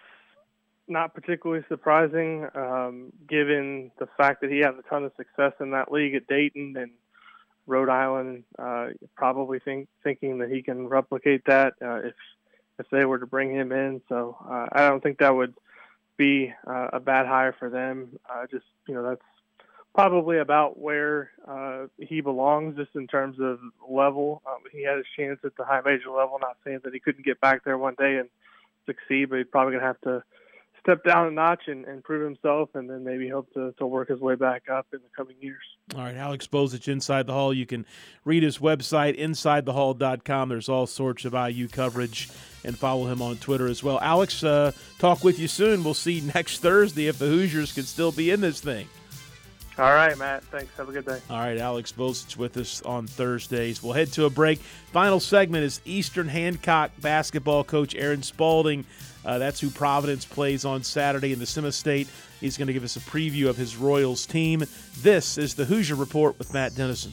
not 0.89 1.15
particularly 1.15 1.65
surprising, 1.69 2.47
um, 2.55 3.13
given 3.29 3.91
the 3.99 4.09
fact 4.17 4.41
that 4.41 4.51
he 4.51 4.59
had 4.59 4.75
a 4.75 4.83
ton 4.89 5.05
of 5.05 5.13
success 5.17 5.53
in 5.61 5.71
that 5.73 5.93
league 5.93 6.15
at 6.15 6.27
Dayton 6.27 6.75
and 6.77 6.91
Rhode 7.67 7.89
Island. 7.89 8.45
Uh, 8.59 8.89
probably 9.15 9.61
think, 9.61 9.89
thinking 10.03 10.39
that 10.39 10.51
he 10.51 10.63
can 10.63 10.89
replicate 10.89 11.45
that 11.47 11.75
uh, 11.83 12.01
if 12.07 12.15
if 12.79 12.87
they 12.91 13.05
were 13.05 13.19
to 13.19 13.27
bring 13.27 13.51
him 13.51 13.73
in. 13.73 14.01
So 14.09 14.39
uh, 14.49 14.67
I 14.73 14.89
don't 14.89 15.03
think 15.03 15.19
that 15.19 15.37
would 15.37 15.55
be 16.17 16.51
uh, 16.67 16.89
a 16.95 17.01
bad 17.01 17.27
hire 17.27 17.55
for 17.59 17.69
them. 17.69 18.19
just 18.51 18.65
you 18.89 18.95
know 18.95 19.03
that's 19.03 19.23
probably 19.95 20.39
about 20.39 20.79
where 20.79 21.31
uh, 21.47 21.87
he 21.99 22.21
belongs, 22.21 22.77
just 22.77 22.95
in 22.95 23.07
terms 23.07 23.39
of 23.41 23.59
level. 23.89 24.43
Um, 24.47 24.59
he 24.73 24.85
had 24.85 24.97
his 24.97 25.07
chance 25.17 25.41
at 25.45 25.57
the 25.57 25.65
high 25.65 25.81
major 25.85 26.11
level. 26.11 26.39
Not 26.41 26.57
saying 26.65 26.81
that 26.85 26.95
he 26.95 27.01
couldn't 27.01 27.25
get 27.25 27.41
back 27.41 27.65
there 27.65 27.79
one 27.79 27.95
day 27.99 28.17
and 28.17 28.29
succeed, 28.87 29.31
but 29.31 29.39
he's 29.39 29.49
probably 29.51 29.73
going 29.73 29.83
to 29.83 29.87
have 29.87 30.01
to 30.03 30.23
step 30.81 31.05
down 31.05 31.27
a 31.27 31.31
notch 31.31 31.63
and, 31.67 31.85
and 31.85 32.03
prove 32.03 32.25
himself, 32.25 32.71
and 32.75 32.89
then 32.89 33.05
maybe 33.05 33.29
hope 33.29 33.53
to, 33.55 33.73
to 33.79 33.87
work 33.87 34.09
his 34.09 34.21
way 34.21 34.35
back 34.35 34.63
up 34.73 34.87
in 34.93 35.01
the 35.01 35.09
coming 35.17 35.37
years. 35.41 35.63
All 35.95 36.03
right, 36.03 36.17
Alex 36.17 36.47
Bozich, 36.47 36.89
Inside 36.89 37.27
the 37.27 37.33
Hall. 37.33 37.53
You 37.53 37.67
can 37.67 37.85
read 38.25 38.43
his 38.43 38.59
website, 38.59 39.19
insidethehall.com. 39.19 40.49
There's 40.49 40.69
all 40.69 40.87
sorts 40.87 41.25
of 41.25 41.35
IU 41.35 41.69
coverage, 41.69 42.31
and 42.65 42.79
follow 42.79 43.07
him 43.07 43.21
on 43.21 43.37
Twitter 43.37 43.67
as 43.67 43.83
well. 43.83 44.01
Alex, 44.01 44.43
uh, 44.43 44.73
talk 44.99 45.23
with 45.23 45.39
you 45.39 45.49
soon. 45.49 45.85
We'll 45.85 45.95
see 45.95 46.21
next 46.35 46.61
Thursday 46.61 47.09
if 47.09 47.19
the 47.19 47.27
Hoosiers 47.27 47.73
can 47.73 47.85
still 47.85 48.13
be 48.13 48.31
in 48.31 48.41
this 48.41 48.61
thing. 48.61 48.89
All 49.79 49.95
right, 49.95 50.17
Matt. 50.19 50.45
Thanks. 50.45 50.77
Have 50.77 50.89
a 50.89 50.93
good 50.93 51.07
day. 51.07 51.21
All 51.31 51.39
right, 51.39 51.57
Alex 51.57 51.93
Bozich 51.93 52.37
with 52.37 52.57
us 52.59 52.83
on 52.83 53.07
Thursdays. 53.07 53.83
We'll 53.83 53.95
head 53.95 54.13
to 54.13 54.27
a 54.27 54.31
break. 54.31 54.59
Final 54.93 55.21
segment 55.21 55.65
is 55.65 55.81
Eastern 55.85 56.29
Hancock 56.29 56.91
basketball 57.01 57.65
coach 57.65 57.95
Aaron 57.95 58.23
Spalding. 58.23 58.85
Uh, 59.25 59.39
that's 59.39 59.61
who 59.61 59.71
Providence 59.71 60.25
plays 60.25 60.65
on 60.65 60.83
Saturday 60.83 61.33
in 61.33 61.39
the 61.39 61.47
Semi-State. 61.47 62.09
He's 62.41 62.57
going 62.57 62.67
to 62.67 62.73
give 62.73 62.85
us 62.85 62.97
a 62.97 63.01
preview 63.01 63.49
of 63.49 63.57
his 63.57 63.77
Royals 63.77 64.27
team. 64.27 64.65
This 64.99 65.39
is 65.39 65.55
the 65.55 65.65
Hoosier 65.65 65.95
Report 65.95 66.39
with 66.39 66.53
Matt 66.53 66.75
Dennison. 66.75 67.13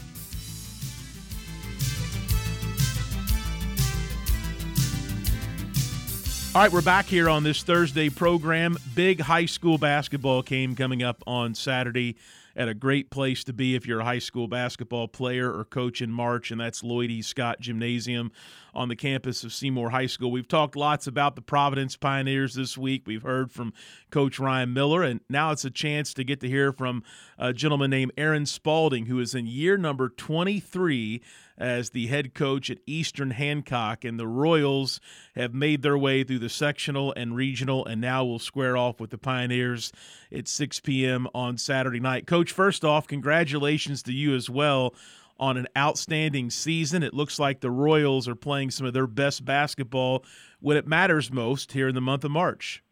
All 6.53 6.61
right, 6.61 6.71
we're 6.73 6.81
back 6.81 7.05
here 7.05 7.29
on 7.29 7.43
this 7.43 7.63
Thursday 7.63 8.09
program. 8.09 8.77
Big 8.93 9.21
high 9.21 9.45
school 9.45 9.77
basketball 9.77 10.41
game 10.41 10.75
coming 10.75 11.01
up 11.01 11.23
on 11.25 11.55
Saturday 11.55 12.17
at 12.57 12.67
a 12.67 12.73
great 12.73 13.09
place 13.09 13.45
to 13.45 13.53
be 13.53 13.73
if 13.73 13.87
you're 13.87 14.01
a 14.01 14.03
high 14.03 14.19
school 14.19 14.49
basketball 14.49 15.07
player 15.07 15.49
or 15.49 15.63
coach 15.63 16.01
in 16.01 16.11
March, 16.11 16.51
and 16.51 16.59
that's 16.59 16.83
Lloyd 16.83 17.09
E. 17.09 17.21
Scott 17.21 17.61
Gymnasium 17.61 18.33
on 18.73 18.89
the 18.89 18.95
campus 18.95 19.43
of 19.43 19.53
Seymour 19.53 19.89
High 19.89 20.05
School. 20.05 20.31
We've 20.31 20.47
talked 20.47 20.75
lots 20.75 21.07
about 21.07 21.35
the 21.35 21.41
Providence 21.41 21.97
Pioneers 21.97 22.53
this 22.53 22.77
week. 22.77 23.03
We've 23.05 23.23
heard 23.23 23.51
from 23.51 23.73
Coach 24.09 24.39
Ryan 24.39 24.73
Miller, 24.73 25.03
and 25.03 25.21
now 25.29 25.51
it's 25.51 25.65
a 25.65 25.71
chance 25.71 26.13
to 26.13 26.23
get 26.23 26.39
to 26.41 26.47
hear 26.47 26.71
from 26.71 27.03
a 27.37 27.53
gentleman 27.53 27.89
named 27.89 28.11
Aaron 28.17 28.45
Spalding, 28.45 29.07
who 29.07 29.19
is 29.19 29.35
in 29.35 29.45
year 29.45 29.77
number 29.77 30.09
23 30.09 31.21
as 31.57 31.91
the 31.91 32.07
head 32.07 32.33
coach 32.33 32.69
at 32.71 32.79
Eastern 32.87 33.31
Hancock. 33.31 34.03
And 34.03 34.19
the 34.19 34.27
Royals 34.27 34.99
have 35.35 35.53
made 35.53 35.81
their 35.81 35.97
way 35.97 36.23
through 36.23 36.39
the 36.39 36.49
sectional 36.49 37.13
and 37.13 37.35
regional, 37.35 37.85
and 37.85 38.01
now 38.01 38.25
will 38.25 38.39
square 38.39 38.77
off 38.77 38.99
with 38.99 39.11
the 39.11 39.17
Pioneers 39.17 39.91
at 40.31 40.47
6 40.47 40.79
p.m. 40.79 41.27
on 41.35 41.57
Saturday 41.57 41.99
night. 41.99 42.25
Coach, 42.25 42.51
first 42.51 42.83
off, 42.83 43.07
congratulations 43.07 44.01
to 44.03 44.13
you 44.13 44.33
as 44.35 44.49
well 44.49 44.93
on 45.41 45.57
an 45.57 45.67
outstanding 45.75 46.51
season. 46.51 47.03
It 47.03 47.13
looks 47.13 47.39
like 47.39 47.59
the 47.59 47.71
Royals 47.71 48.27
are 48.27 48.35
playing 48.35 48.71
some 48.71 48.85
of 48.85 48.93
their 48.93 49.07
best 49.07 49.43
basketball 49.43 50.23
when 50.59 50.77
it 50.77 50.87
matters 50.87 51.31
most 51.31 51.73
here 51.73 51.89
in 51.89 51.95
the 51.95 52.01
month 52.01 52.23
of 52.23 52.31
March. 52.31 52.83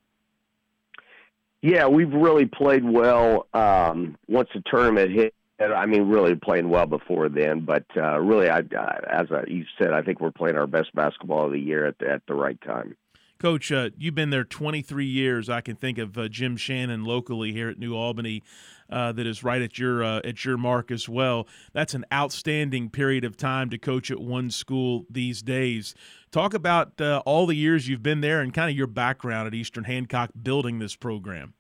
Yeah, 1.62 1.88
we've 1.88 2.12
really 2.12 2.46
played 2.46 2.84
well 2.84 3.48
um, 3.54 4.18
once 4.28 4.50
the 4.54 4.64
tournament 4.66 5.12
hit. 5.12 5.34
I 5.60 5.86
mean, 5.86 6.08
really 6.08 6.36
playing 6.36 6.70
well 6.70 6.86
before 6.86 7.28
then, 7.28 7.66
but 7.66 7.84
uh, 7.98 8.18
really, 8.20 8.50
I, 8.50 8.60
I, 8.60 9.00
as 9.12 9.28
I, 9.30 9.44
you 9.48 9.66
said, 9.78 9.92
I 9.92 10.02
think 10.02 10.22
we're 10.22 10.32
playing 10.32 10.56
our 10.56 10.68
best 10.68 10.96
basketball 10.96 11.48
of 11.48 11.52
the 11.52 11.60
year 11.60 11.86
at 11.86 12.00
the, 12.00 12.10
at 12.10 12.22
the 12.28 12.34
right 12.34 12.60
time. 12.62 12.96
Coach, 13.40 13.72
uh, 13.72 13.90
you've 13.98 14.16
been 14.16 14.32
there 14.32 14.44
23 14.44 15.06
years. 15.06 15.50
I 15.50 15.62
can 15.62 15.78
think 15.78 15.98
of 15.98 16.18
uh, 16.18 16.28
Jim 16.28 16.58
Shannon 16.58 17.06
locally 17.06 17.54
here 17.54 17.70
at 17.70 17.80
New 17.80 17.96
Albany, 17.96 18.44
uh, 18.90 19.14
that 19.14 19.26
is 19.26 19.46
right 19.46 19.62
at 19.62 19.80
your 19.80 20.04
uh, 20.04 20.20
at 20.26 20.44
your 20.44 20.58
mark 20.58 20.92
as 20.92 21.08
well. 21.08 21.48
That's 21.72 21.94
an 21.94 22.06
outstanding 22.12 22.90
period 22.90 23.24
of 23.24 23.38
time 23.38 23.70
to 23.70 23.78
coach 23.78 24.12
at 24.12 24.20
one 24.20 24.50
school 24.50 25.06
these 25.10 25.42
days. 25.42 25.96
Talk 26.32 26.54
about 26.54 27.00
uh, 27.00 27.22
all 27.26 27.46
the 27.46 27.56
years 27.56 27.88
you've 27.88 28.04
been 28.04 28.20
there 28.20 28.42
and 28.42 28.54
kind 28.54 28.70
of 28.70 28.76
your 28.76 28.88
background 28.88 29.48
at 29.48 29.54
Eastern 29.54 29.86
Hancock 29.86 30.32
building 30.42 30.80
this 30.80 30.98
program. 30.98 31.54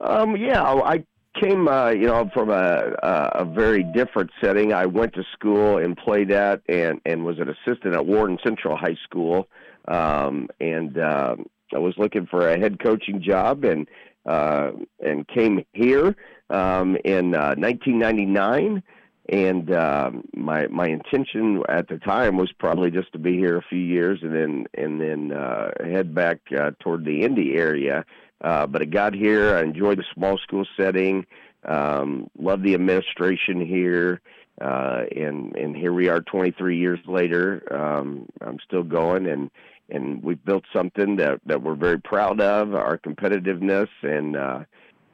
Um, 0.00 0.36
yeah, 0.36 0.62
I 0.62 1.04
came, 1.42 1.66
uh, 1.66 1.90
you 1.90 2.06
know, 2.06 2.30
from 2.32 2.50
a, 2.50 2.92
a 3.02 3.44
very 3.44 3.82
different 3.82 4.30
setting. 4.40 4.72
I 4.72 4.86
went 4.86 5.14
to 5.14 5.24
school 5.32 5.78
and 5.78 5.96
played 5.96 6.30
at 6.30 6.62
and 6.68 7.00
and 7.06 7.24
was 7.24 7.38
an 7.38 7.48
assistant 7.48 7.94
at 7.94 8.06
Warren 8.06 8.38
Central 8.44 8.76
High 8.76 8.96
School, 9.04 9.48
um, 9.88 10.48
and 10.60 10.98
uh, 10.98 11.36
I 11.74 11.78
was 11.78 11.94
looking 11.98 12.26
for 12.26 12.48
a 12.48 12.58
head 12.58 12.82
coaching 12.82 13.22
job 13.22 13.64
and 13.64 13.88
uh, 14.26 14.70
and 15.04 15.26
came 15.28 15.64
here 15.72 16.16
um, 16.50 16.96
in 17.04 17.34
uh, 17.34 17.54
1999. 17.56 18.82
And 19.30 19.74
um, 19.74 20.24
my 20.34 20.66
my 20.66 20.86
intention 20.86 21.62
at 21.68 21.88
the 21.88 21.98
time 21.98 22.36
was 22.36 22.52
probably 22.52 22.90
just 22.90 23.12
to 23.12 23.18
be 23.18 23.38
here 23.38 23.56
a 23.56 23.62
few 23.62 23.78
years 23.78 24.18
and 24.22 24.34
then 24.34 24.66
and 24.74 25.00
then 25.00 25.32
uh, 25.32 25.70
head 25.82 26.14
back 26.14 26.40
uh, 26.58 26.72
toward 26.80 27.04
the 27.06 27.22
Indy 27.22 27.54
area. 27.54 28.04
Uh, 28.42 28.66
but 28.66 28.82
I 28.82 28.84
got 28.84 29.14
here. 29.14 29.56
I 29.56 29.62
enjoyed 29.62 29.98
the 29.98 30.04
small 30.14 30.36
school 30.36 30.66
setting. 30.76 31.24
Um, 31.64 32.28
love 32.38 32.62
the 32.62 32.74
administration 32.74 33.64
here. 33.64 34.20
Uh, 34.60 35.04
and 35.16 35.56
and 35.56 35.74
here 35.74 35.92
we 35.92 36.08
are, 36.08 36.20
23 36.20 36.78
years 36.78 37.00
later. 37.06 37.62
Um, 37.74 38.26
I'm 38.42 38.58
still 38.64 38.84
going, 38.84 39.26
and 39.26 39.50
and 39.90 40.22
we've 40.22 40.44
built 40.44 40.64
something 40.72 41.16
that 41.16 41.40
that 41.46 41.62
we're 41.62 41.74
very 41.74 42.00
proud 42.00 42.40
of. 42.40 42.74
Our 42.74 42.98
competitiveness 42.98 43.88
and 44.02 44.36
uh, 44.36 44.64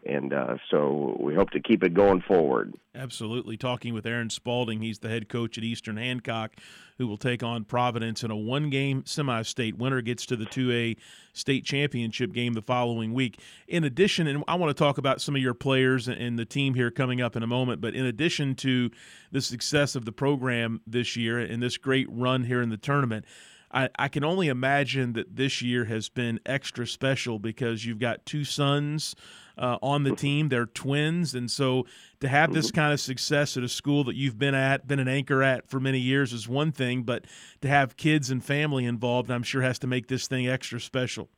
and 0.07 0.33
uh, 0.33 0.57
so 0.71 1.16
we 1.21 1.35
hope 1.35 1.51
to 1.51 1.61
keep 1.61 1.85
it 1.85 1.93
going 1.93 2.23
forward. 2.23 2.75
Absolutely. 2.95 3.57
Talking 3.57 3.93
with 3.93 4.07
Aaron 4.07 4.31
Spalding, 4.31 4.81
he's 4.81 4.99
the 4.99 5.09
head 5.09 5.29
coach 5.29 5.59
at 5.59 5.64
Eastern 5.64 5.97
Hancock, 5.99 6.57
who 6.97 7.07
will 7.07 7.18
take 7.18 7.43
on 7.43 7.64
Providence 7.64 8.25
in 8.25 8.31
a 8.31 8.37
one-game 8.37 9.05
semi-state. 9.05 9.77
Winner 9.77 10.01
gets 10.01 10.25
to 10.27 10.37
the 10.37 10.47
2A 10.47 10.97
state 11.35 11.64
championship 11.64 12.33
game 12.33 12.55
the 12.55 12.62
following 12.62 13.12
week. 13.12 13.41
In 13.68 13.85
addition, 13.85 14.27
and 14.27 14.43
I 14.49 14.55
want 14.55 14.75
to 14.75 14.83
talk 14.83 14.97
about 14.97 15.21
some 15.21 15.37
of 15.37 15.43
your 15.43 15.55
players 15.55 16.09
and 16.09 16.39
the 16.39 16.47
team 16.47 16.75
here 16.75 16.91
coming 16.91 17.21
up 17.21 17.37
in 17.37 17.43
a 17.43 17.47
moment, 17.47 17.81
but 17.81 17.95
in 17.95 18.07
addition 18.07 18.55
to 18.57 18.91
the 19.31 19.43
success 19.43 19.95
of 19.95 20.07
the 20.07 20.12
program 20.12 20.81
this 20.87 21.14
year 21.14 21.39
and 21.39 21.62
this 21.62 21.77
great 21.77 22.07
run 22.11 22.45
here 22.45 22.62
in 22.62 22.71
the 22.71 22.79
tournament, 22.79 23.27
I, 23.73 23.89
I 23.99 24.09
can 24.09 24.25
only 24.25 24.49
imagine 24.49 25.12
that 25.12 25.37
this 25.37 25.62
year 25.62 25.85
has 25.85 26.09
been 26.09 26.41
extra 26.45 26.87
special 26.87 27.39
because 27.39 27.85
you've 27.85 28.01
got 28.01 28.27
two 28.27 28.45
sons 28.45 29.14
uh, 29.57 29.79
on 29.83 30.03
the 30.03 30.14
team. 30.14 30.49
They're 30.49 30.66
twins, 30.66 31.35
and 31.35 31.51
so 31.51 31.87
to 32.21 32.29
have 32.29 32.53
this 32.53 32.71
kind 32.71 32.93
of 32.93 33.01
success 33.01 33.57
at 33.57 33.62
a 33.62 33.68
school 33.68 34.05
that 34.05 34.16
you've 34.16 34.39
been 34.39 34.55
at, 34.55 34.89
been 34.89 34.99
an 34.99 35.09
anchor 35.09 35.43
at 35.43 35.68
for 35.68 35.79
many 35.79 35.99
years 35.99 36.33
is 36.33 36.49
one 36.49 36.73
thing, 36.73 37.03
but 37.03 37.27
to 37.61 37.68
have 37.68 37.97
kids 37.97 38.31
and 38.31 38.45
family 38.45 38.87
involved, 38.87 39.31
I'm 39.31 39.43
sure 39.43 39.62
has 39.62 39.79
to 39.81 39.87
make 39.87 40.09
this 40.09 40.27
thing 40.27 40.49
extra 40.49 40.81
special. 40.81 41.29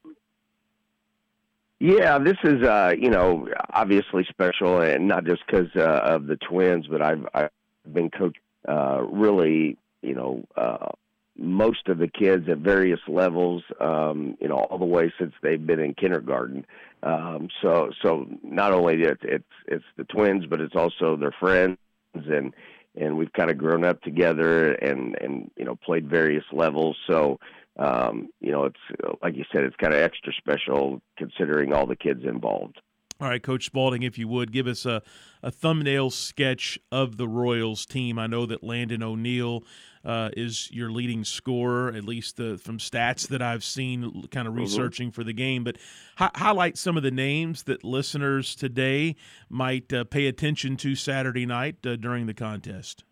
Yeah, 1.81 2.19
this 2.19 2.37
is 2.45 2.63
uh, 2.63 2.95
you 2.97 3.11
know 3.11 3.49
obviously 3.71 4.25
special, 4.31 4.81
and 4.81 5.09
not 5.09 5.25
just 5.25 5.43
because 5.45 5.69
uh, 5.77 6.01
of 6.05 6.29
the 6.29 6.37
twins, 6.37 6.87
but 6.87 7.03
I've 7.03 7.27
I've 7.35 7.51
been 7.93 8.09
coached 8.09 8.39
uh, 8.69 9.03
really 9.11 9.77
you 10.01 10.15
know 10.15 10.45
uh, 10.57 10.91
most 11.37 11.89
of 11.89 11.99
the 11.99 12.09
kids 12.09 12.49
at 12.49 12.59
various 12.59 13.01
levels, 13.09 13.63
um, 13.81 14.37
you 14.41 14.49
know, 14.49 14.57
all 14.57 14.79
the 14.79 14.85
way 14.85 15.13
since 15.19 15.33
they've 15.43 15.65
been 15.67 15.81
in 15.81 15.95
kindergarten. 15.95 16.67
Um, 17.03 17.49
so, 17.63 17.91
so 18.03 18.27
not 18.43 18.73
only 18.73 19.03
it's, 19.03 19.23
it's 19.25 19.45
it's 19.67 19.85
the 19.97 20.05
twins, 20.05 20.45
but 20.47 20.61
it's 20.61 20.77
also 20.77 21.17
their 21.17 21.35
friends, 21.41 21.79
and 22.15 22.55
and 22.95 23.17
we've 23.17 23.33
kind 23.33 23.51
of 23.51 23.59
grown 23.59 23.85
up 23.85 24.03
together, 24.03 24.73
and 24.75 25.17
and 25.21 25.51
you 25.57 25.65
know, 25.65 25.77
played 25.77 26.09
various 26.09 26.45
levels. 26.53 26.97
So, 27.09 27.41
um, 27.79 28.29
you 28.41 28.53
know, 28.53 28.65
it's 28.65 29.21
like 29.23 29.35
you 29.35 29.45
said, 29.53 29.65
it's 29.65 29.77
kind 29.77 29.95
of 29.95 30.01
extra 30.01 30.33
special 30.35 31.01
considering 31.17 31.73
all 31.73 31.87
the 31.87 31.97
kids 31.97 32.21
involved. 32.25 32.81
All 33.21 33.29
right, 33.29 33.43
Coach 33.43 33.67
Spalding, 33.67 34.03
if 34.03 34.19
you 34.19 34.27
would 34.27 34.51
give 34.51 34.67
us 34.67 34.85
a, 34.85 35.01
a 35.45 35.51
thumbnail 35.53 36.11
sketch 36.11 36.77
of 36.91 37.19
the 37.19 37.29
Royals 37.29 37.87
team. 37.87 38.19
I 38.19 38.27
know 38.27 38.47
that 38.47 38.65
Landon 38.65 39.01
O'Neill 39.01 39.63
uh, 40.05 40.31
is 40.37 40.71
your 40.71 40.91
leading 40.91 41.25
scorer, 41.25 41.93
at 41.93 42.05
least 42.05 42.37
the, 42.37 42.59
from 42.59 42.79
stats 42.79 43.29
that 43.29 43.43
I've 43.43 43.65
seen, 43.65 44.29
kind 44.31 44.47
of 44.47 44.55
mm-hmm. 44.55 44.63
researching 44.63 45.09
mm-hmm. 45.09 45.15
for 45.15 45.25
the 45.25 45.33
game. 45.33 45.65
But 45.65 45.79
hi- 46.17 46.31
highlight 46.35 46.79
some 46.79 46.97
of 46.97 47.03
the 47.03 47.11
names 47.11 47.65
that 47.65 47.85
listeners 47.85 48.55
today 48.55 49.17
might 49.49 49.93
uh, 49.93 50.05
pay 50.05 50.27
attention 50.27 50.77
to 50.79 50.95
Saturday 50.95 51.47
night 51.47 51.77
uh, 51.87 51.97
during 51.97 52.27
the 52.27 52.35
contest. 52.35 53.05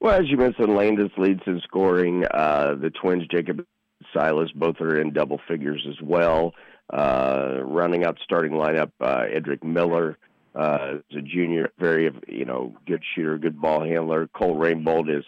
Well, 0.00 0.14
as 0.14 0.28
you 0.28 0.36
mentioned, 0.36 0.76
Landis 0.76 1.10
leads 1.16 1.42
in 1.46 1.60
scoring. 1.64 2.24
Uh, 2.32 2.74
the 2.80 2.90
twins, 2.90 3.24
Jacob 3.30 3.64
Silas, 4.12 4.50
both 4.54 4.80
are 4.80 5.00
in 5.00 5.12
double 5.12 5.40
figures 5.48 5.86
as 5.88 6.00
well. 6.02 6.54
Uh, 6.92 7.60
running 7.64 8.04
out 8.04 8.18
starting 8.22 8.52
lineup, 8.52 8.92
uh, 9.00 9.24
Edric 9.32 9.64
Miller 9.64 10.18
uh, 10.54 10.98
is 11.10 11.16
a 11.18 11.22
junior, 11.22 11.70
very 11.78 12.10
you 12.28 12.44
know 12.44 12.74
good 12.86 13.02
shooter, 13.14 13.38
good 13.38 13.60
ball 13.60 13.84
handler. 13.84 14.28
Cole 14.28 14.56
Rainbolt 14.56 15.08
is, 15.08 15.24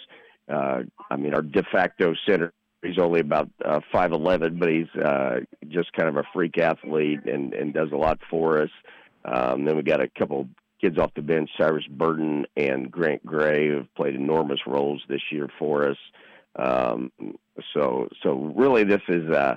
uh, 0.48 0.82
I 1.10 1.16
mean, 1.16 1.34
our 1.34 1.42
de 1.42 1.62
facto 1.72 2.14
center. 2.26 2.52
He's 2.82 2.98
only 2.98 3.20
about 3.20 3.50
uh, 3.64 3.80
five 3.90 4.12
eleven, 4.12 4.58
but 4.58 4.68
he's 4.68 4.88
uh, 4.94 5.40
just 5.68 5.92
kind 5.94 6.08
of 6.08 6.16
a 6.16 6.22
freak 6.32 6.58
athlete 6.58 7.24
and 7.26 7.52
and 7.52 7.74
does 7.74 7.90
a 7.92 7.96
lot 7.96 8.18
for 8.30 8.62
us. 8.62 8.70
Um, 9.24 9.64
then 9.64 9.76
we 9.76 9.82
got 9.82 10.00
a 10.00 10.08
couple 10.08 10.48
kids 10.80 10.96
off 10.96 11.12
the 11.14 11.22
bench, 11.22 11.50
Cyrus 11.58 11.86
Burton 11.90 12.46
and 12.56 12.90
Grant 12.90 13.26
Gray, 13.26 13.74
have 13.74 13.92
played 13.96 14.14
enormous 14.14 14.60
roles 14.64 15.02
this 15.08 15.22
year 15.32 15.48
for 15.58 15.90
us. 15.90 15.96
Um, 16.56 17.10
so 17.74 18.08
so 18.22 18.52
really, 18.56 18.84
this 18.84 19.02
is. 19.08 19.28
Uh, 19.30 19.56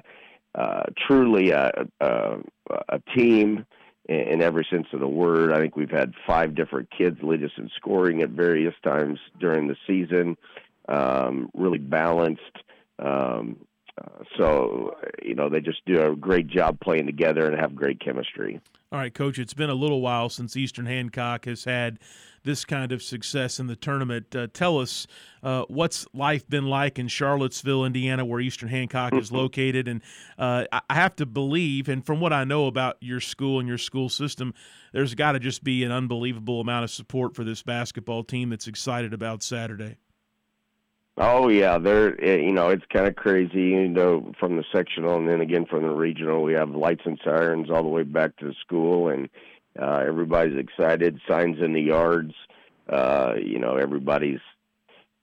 uh, 0.53 0.83
truly 1.07 1.51
a, 1.51 1.71
a, 2.01 2.37
a 2.89 2.99
team 3.15 3.65
in 4.09 4.41
every 4.41 4.67
sense 4.69 4.87
of 4.93 4.99
the 4.99 5.07
word. 5.07 5.53
I 5.53 5.59
think 5.59 5.75
we've 5.75 5.89
had 5.89 6.13
five 6.27 6.55
different 6.55 6.89
kids 6.95 7.17
lead 7.23 7.43
us 7.43 7.51
in 7.57 7.69
scoring 7.77 8.21
at 8.21 8.29
various 8.29 8.73
times 8.83 9.19
during 9.39 9.67
the 9.67 9.77
season. 9.87 10.35
Um, 10.91 11.49
really 11.53 11.77
balanced. 11.77 12.41
Um, 12.99 13.57
uh, 13.97 14.23
so, 14.37 14.95
you 15.21 15.35
know, 15.35 15.49
they 15.49 15.59
just 15.59 15.85
do 15.85 16.01
a 16.01 16.15
great 16.15 16.47
job 16.47 16.79
playing 16.79 17.05
together 17.05 17.45
and 17.45 17.59
have 17.59 17.75
great 17.75 17.99
chemistry. 17.99 18.59
All 18.91 18.99
right, 18.99 19.13
Coach, 19.13 19.39
it's 19.39 19.53
been 19.53 19.69
a 19.69 19.75
little 19.75 20.01
while 20.01 20.29
since 20.29 20.57
Eastern 20.57 20.85
Hancock 20.85 21.45
has 21.45 21.63
had 21.63 21.99
this 22.43 22.65
kind 22.65 22.91
of 22.91 23.03
success 23.03 23.59
in 23.59 23.67
the 23.67 23.75
tournament. 23.75 24.35
Uh, 24.35 24.47
tell 24.51 24.79
us 24.79 25.07
uh, 25.43 25.63
what's 25.67 26.05
life 26.13 26.47
been 26.49 26.65
like 26.65 26.99
in 26.99 27.07
Charlottesville, 27.07 27.85
Indiana, 27.85 28.25
where 28.25 28.39
Eastern 28.39 28.69
Hancock 28.69 29.13
is 29.13 29.31
located. 29.31 29.87
And 29.87 30.01
uh, 30.37 30.65
I 30.71 30.93
have 30.93 31.15
to 31.17 31.25
believe, 31.25 31.87
and 31.87 32.05
from 32.05 32.19
what 32.19 32.33
I 32.33 32.43
know 32.43 32.67
about 32.67 32.97
your 33.01 33.19
school 33.19 33.59
and 33.59 33.67
your 33.67 33.77
school 33.77 34.09
system, 34.09 34.53
there's 34.93 35.15
got 35.15 35.33
to 35.33 35.39
just 35.39 35.63
be 35.63 35.83
an 35.83 35.91
unbelievable 35.91 36.59
amount 36.59 36.83
of 36.83 36.91
support 36.91 37.35
for 37.35 37.43
this 37.43 37.61
basketball 37.61 38.23
team 38.23 38.49
that's 38.49 38.67
excited 38.67 39.13
about 39.13 39.43
Saturday. 39.43 39.97
Oh 41.17 41.49
yeah, 41.49 41.77
they're 41.77 42.23
you 42.23 42.51
know 42.51 42.69
it's 42.69 42.85
kind 42.91 43.07
of 43.07 43.15
crazy. 43.15 43.61
You 43.61 43.87
know, 43.89 44.31
from 44.39 44.55
the 44.57 44.63
sectional 44.71 45.17
and 45.17 45.27
then 45.27 45.41
again 45.41 45.65
from 45.65 45.83
the 45.83 45.89
regional, 45.89 46.41
we 46.41 46.53
have 46.53 46.69
lights 46.69 47.03
and 47.05 47.19
sirens 47.23 47.69
all 47.69 47.83
the 47.83 47.89
way 47.89 48.03
back 48.03 48.37
to 48.37 48.45
the 48.45 48.55
school, 48.61 49.09
and 49.09 49.29
uh, 49.79 50.03
everybody's 50.05 50.57
excited. 50.57 51.19
Signs 51.27 51.57
in 51.61 51.73
the 51.73 51.81
yards. 51.81 52.33
Uh, 52.89 53.33
you 53.41 53.59
know, 53.59 53.75
everybody's 53.75 54.39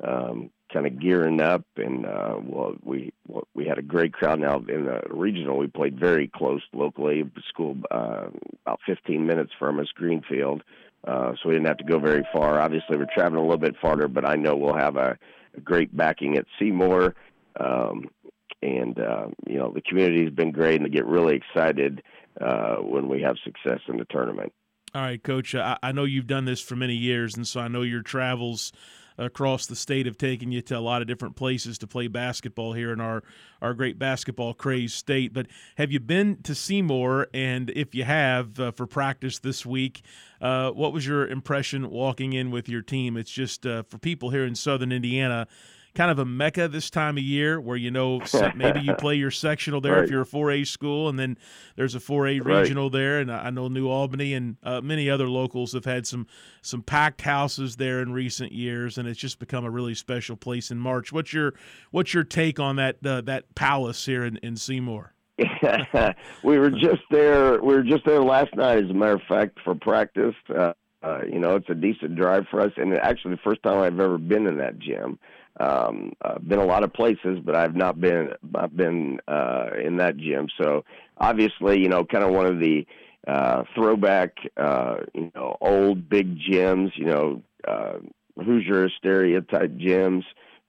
um, 0.06 0.50
kind 0.72 0.86
of 0.86 1.00
gearing 1.00 1.40
up, 1.40 1.64
and 1.76 2.04
uh, 2.04 2.36
well, 2.42 2.74
we 2.84 3.12
we 3.54 3.66
had 3.66 3.78
a 3.78 3.82
great 3.82 4.12
crowd. 4.12 4.40
Now 4.40 4.58
in 4.58 4.84
the 4.84 5.00
regional, 5.08 5.56
we 5.56 5.68
played 5.68 5.98
very 5.98 6.28
close 6.28 6.62
locally. 6.74 7.28
School 7.48 7.78
uh, 7.90 8.26
about 8.66 8.80
15 8.86 9.26
minutes 9.26 9.52
from 9.58 9.80
us, 9.80 9.88
Greenfield, 9.94 10.62
uh, 11.06 11.32
so 11.32 11.48
we 11.48 11.54
didn't 11.54 11.66
have 11.66 11.78
to 11.78 11.84
go 11.84 11.98
very 11.98 12.26
far. 12.32 12.60
Obviously, 12.60 12.98
we're 12.98 13.06
traveling 13.14 13.40
a 13.40 13.42
little 13.42 13.56
bit 13.56 13.76
farther, 13.80 14.06
but 14.06 14.26
I 14.26 14.36
know 14.36 14.54
we'll 14.54 14.76
have 14.76 14.96
a 14.96 15.18
great 15.58 15.96
backing 15.96 16.36
at 16.36 16.46
Seymour. 16.58 17.14
Um, 17.58 18.10
and 18.62 18.98
uh, 18.98 19.28
you 19.46 19.58
know 19.58 19.72
the 19.72 19.82
community 19.82 20.24
has 20.24 20.32
been 20.32 20.50
great, 20.50 20.76
and 20.76 20.84
they 20.84 20.90
get 20.90 21.06
really 21.06 21.36
excited 21.36 22.02
uh, 22.40 22.76
when 22.76 23.08
we 23.08 23.22
have 23.22 23.36
success 23.44 23.80
in 23.88 23.98
the 23.98 24.04
tournament. 24.06 24.52
All 24.94 25.02
right, 25.02 25.22
Coach. 25.22 25.54
I, 25.54 25.76
I, 25.82 25.92
know 25.92 26.04
you've 26.04 26.26
done 26.26 26.44
this 26.44 26.60
for 26.60 26.74
many 26.74 26.94
years, 26.94 27.36
and 27.36 27.46
so 27.46 27.60
I 27.60 27.68
know 27.68 27.82
your 27.82 28.02
travels 28.02 28.72
across 29.18 29.66
the 29.66 29.76
state 29.76 30.06
have 30.06 30.16
taken 30.16 30.52
you 30.52 30.62
to 30.62 30.78
a 30.78 30.80
lot 30.80 31.02
of 31.02 31.08
different 31.08 31.36
places 31.36 31.76
to 31.78 31.86
play 31.86 32.06
basketball 32.06 32.72
here 32.72 32.92
in 32.92 33.00
our 33.00 33.22
our 33.60 33.74
great 33.74 33.98
basketball 33.98 34.54
crazed 34.54 34.94
state. 34.94 35.32
But 35.32 35.46
have 35.76 35.90
you 35.90 35.98
been 35.98 36.42
to 36.44 36.54
Seymour? 36.54 37.26
And 37.34 37.70
if 37.70 37.94
you 37.94 38.04
have 38.04 38.60
uh, 38.60 38.70
for 38.70 38.86
practice 38.86 39.40
this 39.40 39.66
week, 39.66 40.02
uh, 40.40 40.70
what 40.70 40.92
was 40.92 41.06
your 41.06 41.26
impression 41.26 41.90
walking 41.90 42.32
in 42.32 42.50
with 42.50 42.68
your 42.68 42.82
team? 42.82 43.16
It's 43.16 43.30
just 43.30 43.66
uh, 43.66 43.82
for 43.82 43.98
people 43.98 44.30
here 44.30 44.44
in 44.44 44.54
Southern 44.54 44.92
Indiana 44.92 45.48
kind 45.98 46.12
of 46.12 46.20
a 46.20 46.24
mecca 46.24 46.68
this 46.68 46.90
time 46.90 47.18
of 47.18 47.24
year 47.24 47.60
where 47.60 47.76
you 47.76 47.90
know 47.90 48.22
maybe 48.54 48.78
you 48.78 48.94
play 48.94 49.16
your 49.16 49.32
sectional 49.32 49.80
there 49.80 49.94
right. 49.94 50.04
if 50.04 50.10
you're 50.10 50.22
a 50.22 50.24
4A 50.24 50.64
school, 50.64 51.08
and 51.08 51.18
then 51.18 51.36
there's 51.74 51.96
a 51.96 51.98
4A 51.98 52.44
right. 52.44 52.60
regional 52.60 52.88
there, 52.88 53.18
and 53.18 53.32
I 53.32 53.50
know 53.50 53.66
New 53.66 53.88
Albany 53.88 54.32
and 54.34 54.56
uh, 54.62 54.80
many 54.80 55.10
other 55.10 55.28
locals 55.28 55.72
have 55.72 55.84
had 55.84 56.06
some 56.06 56.28
some 56.62 56.82
packed 56.82 57.22
houses 57.22 57.76
there 57.76 58.00
in 58.00 58.12
recent 58.12 58.52
years, 58.52 58.96
and 58.96 59.08
it's 59.08 59.18
just 59.18 59.40
become 59.40 59.64
a 59.64 59.70
really 59.70 59.96
special 59.96 60.36
place 60.36 60.70
in 60.70 60.78
March. 60.78 61.12
What's 61.12 61.32
your 61.32 61.54
what's 61.90 62.14
your 62.14 62.22
take 62.22 62.60
on 62.60 62.76
that 62.76 63.04
uh, 63.04 63.22
that 63.22 63.56
palace 63.56 64.06
here 64.06 64.24
in, 64.24 64.36
in 64.36 64.56
Seymour? 64.56 65.14
we 66.44 66.60
were 66.60 66.70
just 66.70 67.02
there. 67.10 67.60
We 67.60 67.74
were 67.74 67.82
just 67.82 68.04
there 68.06 68.22
last 68.22 68.54
night, 68.54 68.84
as 68.84 68.90
a 68.90 68.94
matter 68.94 69.14
of 69.14 69.22
fact, 69.28 69.58
for 69.64 69.74
practice. 69.74 70.36
Uh, 70.48 70.74
uh, 71.02 71.20
you 71.24 71.40
know, 71.40 71.56
it's 71.56 71.68
a 71.68 71.74
decent 71.74 72.14
drive 72.14 72.44
for 72.50 72.60
us, 72.60 72.72
and 72.76 72.94
actually 72.94 73.34
the 73.34 73.40
first 73.42 73.64
time 73.64 73.78
I've 73.78 73.98
ever 73.98 74.18
been 74.18 74.46
in 74.46 74.58
that 74.58 74.78
gym. 74.78 75.18
Um, 75.60 76.12
I've 76.22 76.46
been 76.46 76.58
a 76.58 76.64
lot 76.64 76.84
of 76.84 76.92
places, 76.92 77.40
but 77.44 77.56
I've 77.56 77.74
not 77.74 78.00
been 78.00 78.30
I've 78.54 78.76
been 78.76 79.20
uh, 79.26 79.70
in 79.82 79.96
that 79.96 80.16
gym. 80.16 80.48
So 80.60 80.84
obviously, 81.18 81.80
you 81.80 81.88
know, 81.88 82.04
kind 82.04 82.24
of 82.24 82.30
one 82.30 82.46
of 82.46 82.60
the 82.60 82.86
uh, 83.26 83.64
throwback, 83.74 84.36
uh, 84.56 84.98
you 85.14 85.30
know, 85.34 85.56
old 85.60 86.08
big 86.08 86.38
gyms. 86.38 86.90
You 86.96 87.04
know, 87.06 87.42
uh, 87.66 87.98
Hoosier 88.36 88.88
stereotype 88.90 89.72
gyms. 89.72 90.24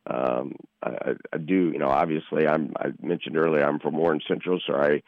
Um, 0.08 0.56
I, 0.82 1.14
I 1.34 1.38
do, 1.38 1.72
you 1.72 1.78
know, 1.78 1.90
obviously, 1.90 2.48
I'm. 2.48 2.74
I 2.80 2.88
mentioned 3.02 3.38
earlier, 3.38 3.64
I'm 3.64 3.80
from 3.80 3.96
Warren 3.96 4.22
Central, 4.28 4.60
so 4.66 4.74
I 4.76 5.04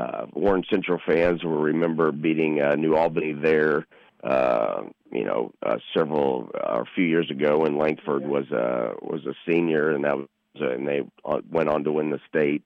uh, 0.00 0.26
Warren 0.32 0.64
Central 0.70 0.98
fans 1.06 1.44
will 1.44 1.60
remember 1.60 2.12
beating 2.12 2.60
uh, 2.62 2.74
New 2.74 2.96
Albany 2.96 3.32
there 3.32 3.86
uh, 4.26 4.82
you 5.12 5.24
know, 5.24 5.52
uh, 5.64 5.76
several 5.96 6.50
uh, 6.54 6.80
a 6.80 6.84
few 6.94 7.04
years 7.04 7.30
ago 7.30 7.58
when 7.58 7.78
Langford 7.78 8.26
was 8.26 8.50
a 8.50 8.94
was 9.00 9.24
a 9.24 9.34
senior, 9.48 9.90
and 9.90 10.04
that 10.04 10.16
was 10.16 10.26
and 10.56 10.88
they 10.88 11.02
went 11.50 11.68
on 11.68 11.84
to 11.84 11.92
win 11.92 12.10
the 12.10 12.20
state. 12.28 12.64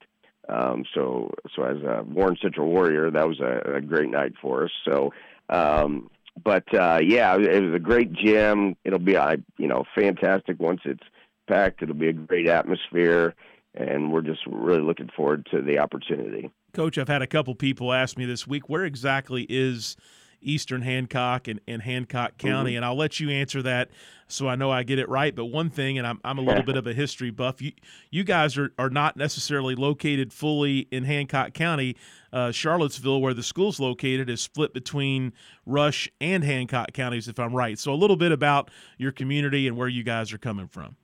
Um, 0.48 0.84
so 0.94 1.32
so 1.54 1.64
as 1.64 1.76
a 1.82 2.02
Warren 2.02 2.36
Central 2.40 2.68
Warrior, 2.68 3.10
that 3.10 3.28
was 3.28 3.40
a, 3.40 3.76
a 3.76 3.80
great 3.80 4.10
night 4.10 4.32
for 4.40 4.64
us. 4.64 4.70
So. 4.84 5.12
Um, 5.48 6.10
but 6.44 6.72
uh, 6.72 7.00
yeah, 7.02 7.36
it 7.36 7.62
was 7.62 7.74
a 7.74 7.80
great 7.80 8.12
gym. 8.12 8.76
It'll 8.84 9.00
be, 9.00 9.16
I 9.16 9.38
you 9.58 9.66
know, 9.66 9.84
fantastic 9.94 10.60
once 10.60 10.80
it's 10.84 11.02
packed. 11.48 11.82
It'll 11.82 11.94
be 11.94 12.08
a 12.08 12.12
great 12.12 12.48
atmosphere, 12.48 13.34
and 13.74 14.12
we're 14.12 14.22
just 14.22 14.46
really 14.46 14.80
looking 14.80 15.10
forward 15.14 15.46
to 15.50 15.60
the 15.60 15.80
opportunity. 15.80 16.50
Coach, 16.72 16.98
I've 16.98 17.08
had 17.08 17.20
a 17.20 17.26
couple 17.26 17.54
people 17.56 17.92
ask 17.92 18.16
me 18.16 18.24
this 18.24 18.46
week, 18.46 18.68
where 18.68 18.84
exactly 18.84 19.44
is 19.48 19.96
Eastern 20.42 20.82
Hancock 20.82 21.48
and, 21.48 21.60
and 21.66 21.82
Hancock 21.82 22.38
County. 22.38 22.72
Mm-hmm. 22.72 22.76
And 22.76 22.84
I'll 22.84 22.96
let 22.96 23.20
you 23.20 23.30
answer 23.30 23.62
that 23.62 23.90
so 24.28 24.48
I 24.48 24.54
know 24.54 24.70
I 24.70 24.82
get 24.82 24.98
it 24.98 25.08
right. 25.08 25.34
But 25.34 25.46
one 25.46 25.70
thing, 25.70 25.98
and 25.98 26.06
I'm, 26.06 26.20
I'm 26.24 26.38
a 26.38 26.42
little 26.42 26.62
bit 26.62 26.76
of 26.76 26.86
a 26.86 26.92
history 26.92 27.30
buff, 27.30 27.60
you, 27.60 27.72
you 28.10 28.24
guys 28.24 28.56
are, 28.56 28.72
are 28.78 28.90
not 28.90 29.16
necessarily 29.16 29.74
located 29.74 30.32
fully 30.32 30.80
in 30.90 31.04
Hancock 31.04 31.52
County. 31.52 31.96
Uh, 32.32 32.52
Charlottesville, 32.52 33.20
where 33.20 33.34
the 33.34 33.42
school's 33.42 33.80
located, 33.80 34.30
is 34.30 34.40
split 34.40 34.72
between 34.72 35.32
Rush 35.66 36.08
and 36.20 36.44
Hancock 36.44 36.92
counties, 36.92 37.28
if 37.28 37.38
I'm 37.38 37.54
right. 37.54 37.78
So 37.78 37.92
a 37.92 37.96
little 37.96 38.16
bit 38.16 38.32
about 38.32 38.70
your 38.98 39.12
community 39.12 39.66
and 39.66 39.76
where 39.76 39.88
you 39.88 40.02
guys 40.02 40.32
are 40.32 40.38
coming 40.38 40.68
from. 40.68 40.96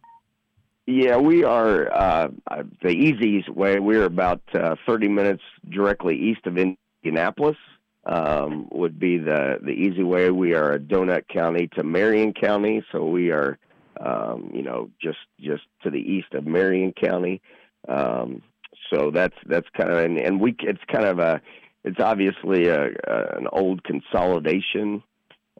Yeah, 0.86 1.16
we 1.16 1.42
are 1.42 1.92
uh, 1.92 2.28
the 2.80 2.90
easiest 2.90 3.48
way. 3.48 3.80
We're 3.80 4.04
about 4.04 4.40
uh, 4.54 4.76
30 4.86 5.08
minutes 5.08 5.42
directly 5.68 6.16
east 6.16 6.46
of 6.46 6.56
Indianapolis 6.56 7.56
um, 8.06 8.68
would 8.70 8.98
be 8.98 9.18
the 9.18 9.58
the 9.60 9.72
easy 9.72 10.02
way. 10.02 10.30
We 10.30 10.54
are 10.54 10.72
a 10.72 10.78
donut 10.78 11.28
county 11.28 11.68
to 11.74 11.82
Marion 11.82 12.32
County, 12.32 12.84
so 12.92 13.04
we 13.04 13.30
are, 13.30 13.58
um, 14.00 14.50
you 14.54 14.62
know, 14.62 14.90
just 15.02 15.18
just 15.40 15.64
to 15.82 15.90
the 15.90 15.98
east 15.98 16.32
of 16.32 16.46
Marion 16.46 16.92
County. 16.92 17.42
Um, 17.88 18.42
so 18.92 19.10
that's 19.10 19.34
that's 19.46 19.66
kind 19.76 19.90
of 19.90 19.98
and, 19.98 20.18
and 20.18 20.40
we 20.40 20.54
it's 20.60 20.80
kind 20.90 21.04
of 21.04 21.18
a 21.18 21.40
it's 21.84 22.00
obviously 22.00 22.68
a, 22.68 22.86
a 22.86 23.36
an 23.36 23.48
old 23.52 23.82
consolidation. 23.82 25.02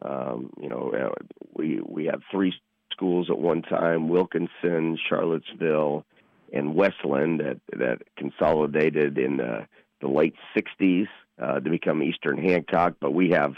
Um, 0.01 0.51
you 0.61 0.69
know, 0.69 0.93
uh, 0.93 1.13
we 1.53 1.81
we 1.85 2.05
have 2.05 2.21
three 2.31 2.53
schools 2.91 3.29
at 3.29 3.37
one 3.37 3.61
time: 3.61 4.07
Wilkinson, 4.07 4.97
Charlottesville, 5.09 6.05
and 6.53 6.75
Westland 6.75 7.41
that 7.41 7.59
that 7.77 8.03
consolidated 8.15 9.17
in 9.17 9.37
the, 9.37 9.67
the 9.99 10.07
late 10.07 10.35
'60s 10.55 11.07
uh, 11.41 11.59
to 11.59 11.69
become 11.69 12.03
Eastern 12.03 12.37
Hancock, 12.37 12.95
but 12.99 13.13
we 13.13 13.29
have 13.31 13.53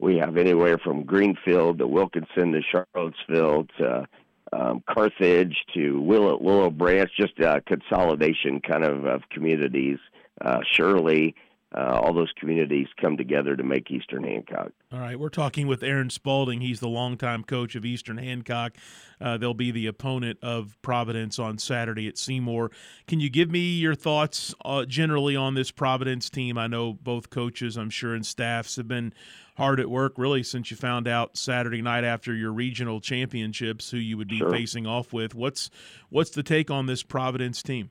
we 0.00 0.16
have 0.18 0.36
anywhere 0.36 0.78
from 0.78 1.02
Greenfield 1.02 1.78
to 1.78 1.86
Wilkinson 1.86 2.52
to 2.52 2.60
Charlottesville 2.62 3.66
to 3.78 4.06
um, 4.52 4.82
Carthage 4.88 5.56
to 5.74 6.00
Willow, 6.00 6.38
Willow 6.40 6.70
Branch, 6.70 7.10
just 7.16 7.38
a 7.40 7.60
consolidation 7.62 8.60
kind 8.60 8.84
of 8.84 9.04
of 9.04 9.22
communities. 9.30 9.98
Uh, 10.40 10.60
Shirley, 10.72 11.34
uh, 11.76 12.00
all 12.02 12.14
those 12.14 12.32
communities 12.38 12.86
come 12.98 13.16
together 13.16 13.54
to 13.54 13.62
make 13.62 13.90
Eastern 13.90 14.24
Hancock. 14.24 14.72
All 14.90 15.00
right, 15.00 15.18
we're 15.20 15.28
talking 15.28 15.66
with 15.66 15.82
Aaron 15.82 16.08
Spalding. 16.08 16.62
He's 16.62 16.80
the 16.80 16.88
longtime 16.88 17.44
coach 17.44 17.74
of 17.74 17.84
Eastern 17.84 18.16
Hancock. 18.16 18.76
Uh, 19.20 19.36
they'll 19.36 19.52
be 19.52 19.70
the 19.70 19.86
opponent 19.86 20.38
of 20.42 20.80
Providence 20.80 21.38
on 21.38 21.58
Saturday 21.58 22.08
at 22.08 22.16
Seymour. 22.16 22.70
Can 23.06 23.20
you 23.20 23.28
give 23.28 23.50
me 23.50 23.76
your 23.76 23.94
thoughts 23.94 24.54
uh, 24.64 24.86
generally 24.86 25.36
on 25.36 25.54
this 25.54 25.70
Providence 25.70 26.30
team? 26.30 26.56
I 26.56 26.68
know 26.68 26.94
both 26.94 27.28
coaches, 27.28 27.76
I'm 27.76 27.90
sure, 27.90 28.14
and 28.14 28.24
staffs 28.24 28.76
have 28.76 28.88
been 28.88 29.12
hard 29.58 29.80
at 29.80 29.90
work 29.90 30.14
really 30.16 30.42
since 30.42 30.70
you 30.70 30.76
found 30.76 31.06
out 31.06 31.36
Saturday 31.36 31.82
night 31.82 32.04
after 32.04 32.32
your 32.32 32.52
regional 32.52 33.00
championships 33.00 33.90
who 33.90 33.98
you 33.98 34.16
would 34.16 34.28
be 34.28 34.38
sure. 34.38 34.50
facing 34.50 34.86
off 34.86 35.12
with. 35.12 35.34
What's 35.34 35.68
what's 36.08 36.30
the 36.30 36.44
take 36.44 36.70
on 36.70 36.86
this 36.86 37.02
Providence 37.02 37.62
team? 37.62 37.90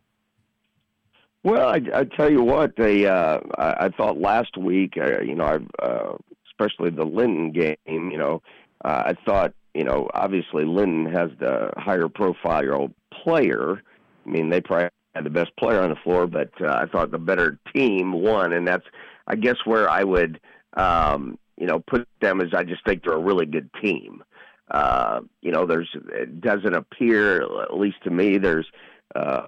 Well, 1.48 1.70
I, 1.70 1.80
I 1.94 2.04
tell 2.04 2.30
you 2.30 2.44
what, 2.44 2.76
they 2.76 3.06
uh, 3.06 3.40
I, 3.58 3.86
I 3.86 3.90
thought 3.96 4.20
last 4.20 4.58
week, 4.58 4.96
uh, 5.02 5.22
you 5.22 5.34
know, 5.34 5.46
I, 5.46 5.82
uh, 5.82 6.18
especially 6.52 6.90
the 6.90 7.06
Linton 7.06 7.54
game, 7.54 7.78
you 7.88 8.18
know, 8.18 8.42
uh, 8.84 9.04
I 9.06 9.14
thought, 9.26 9.54
you 9.74 9.86
know, 9.86 10.10
obviously 10.14 10.66
Linton 10.66 11.06
has 11.06 11.30
the 11.40 11.72
higher 11.78 12.10
profile 12.10 12.92
player. 13.24 13.82
I 14.26 14.30
mean, 14.30 14.50
they 14.50 14.60
probably 14.60 14.90
had 15.16 15.24
the 15.24 15.30
best 15.30 15.56
player 15.56 15.82
on 15.82 15.90
the 15.90 15.96
floor, 15.96 16.28
but 16.28 16.52
uh, 16.60 16.68
I 16.68 16.86
thought 16.86 17.12
the 17.12 17.18
better 17.18 17.58
team 17.74 18.12
won, 18.12 18.52
and 18.52 18.68
that's, 18.68 18.86
I 19.28 19.38
guess, 19.38 19.56
where 19.64 19.90
I 19.90 20.04
would, 20.04 20.42
um, 20.76 21.40
you 21.56 21.66
know, 21.66 21.80
put 21.80 22.10
them 22.20 22.42
as 22.42 22.54
I 22.54 22.66
just 22.66 22.86
think 22.86 23.06
they're 23.06 23.14
a 23.14 23.24
really 23.24 23.46
good 23.46 23.70
team. 23.82 24.22
Uh, 24.70 25.22
you 25.42 25.54
know, 25.54 25.66
there's 25.66 25.96
it 26.12 26.42
doesn't 26.42 26.76
appear, 26.76 27.42
at 27.62 27.78
least 27.78 28.04
to 28.04 28.10
me, 28.10 28.38
there's 28.38 28.68
uh, 29.16 29.44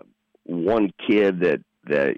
one 0.46 0.94
kid 1.06 1.42
that 1.42 1.60
that 1.90 2.18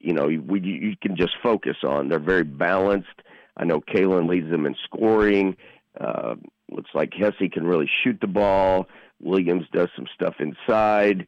you 0.00 0.12
know 0.12 0.26
we, 0.26 0.60
you 0.60 0.96
can 1.00 1.16
just 1.16 1.34
focus 1.42 1.76
on. 1.82 2.08
They're 2.08 2.18
very 2.18 2.44
balanced. 2.44 3.22
I 3.56 3.64
know 3.64 3.80
Kalen 3.80 4.28
leads 4.28 4.50
them 4.50 4.66
in 4.66 4.76
scoring. 4.84 5.56
Uh, 6.00 6.36
looks 6.70 6.90
like 6.94 7.12
Hesse 7.14 7.50
can 7.52 7.66
really 7.66 7.90
shoot 8.04 8.18
the 8.20 8.26
ball. 8.26 8.86
Williams 9.20 9.66
does 9.72 9.88
some 9.96 10.06
stuff 10.14 10.36
inside. 10.38 11.26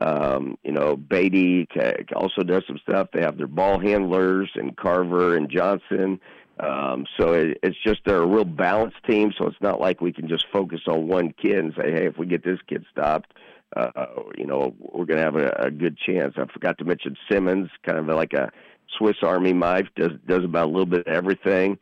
Um, 0.00 0.58
you 0.64 0.72
know, 0.72 0.96
Beatty 0.96 1.68
also 2.14 2.42
does 2.42 2.64
some 2.66 2.78
stuff. 2.78 3.08
They 3.12 3.20
have 3.20 3.38
their 3.38 3.46
ball 3.46 3.78
handlers 3.78 4.50
and 4.54 4.76
Carver 4.76 5.36
and 5.36 5.50
Johnson. 5.50 6.20
Um, 6.58 7.06
so 7.18 7.32
it, 7.32 7.58
it's 7.62 7.76
just 7.84 8.00
they're 8.04 8.22
a 8.22 8.26
real 8.26 8.44
balanced 8.44 9.02
team. 9.08 9.32
So 9.36 9.46
it's 9.46 9.60
not 9.60 9.80
like 9.80 10.00
we 10.00 10.12
can 10.12 10.28
just 10.28 10.46
focus 10.52 10.80
on 10.86 11.08
one 11.08 11.32
kid 11.32 11.58
and 11.58 11.74
say, 11.76 11.92
hey, 11.92 12.06
if 12.06 12.18
we 12.18 12.26
get 12.26 12.44
this 12.44 12.60
kid 12.68 12.84
stopped, 12.90 13.32
uh, 13.76 14.06
you 14.36 14.46
know, 14.46 14.74
we're 14.78 15.04
going 15.04 15.18
to 15.18 15.24
have 15.24 15.36
a, 15.36 15.50
a 15.58 15.70
good 15.70 15.98
chance. 15.98 16.34
I 16.36 16.46
forgot 16.52 16.78
to 16.78 16.84
mention 16.84 17.16
Simmons, 17.30 17.70
kind 17.84 17.98
of 17.98 18.06
like 18.06 18.32
a 18.32 18.50
Swiss 18.98 19.16
Army 19.22 19.52
knife, 19.52 19.88
does 19.96 20.12
does 20.26 20.44
about 20.44 20.66
a 20.66 20.70
little 20.70 20.86
bit 20.86 21.06
of 21.06 21.12
everything. 21.12 21.78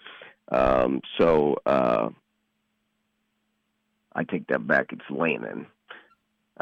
Um, 0.50 1.00
so 1.18 1.56
uh, 1.66 2.08
I 4.14 4.24
take 4.24 4.46
that 4.48 4.66
back. 4.66 4.92
It's 4.92 5.02
Lannon. 5.10 5.66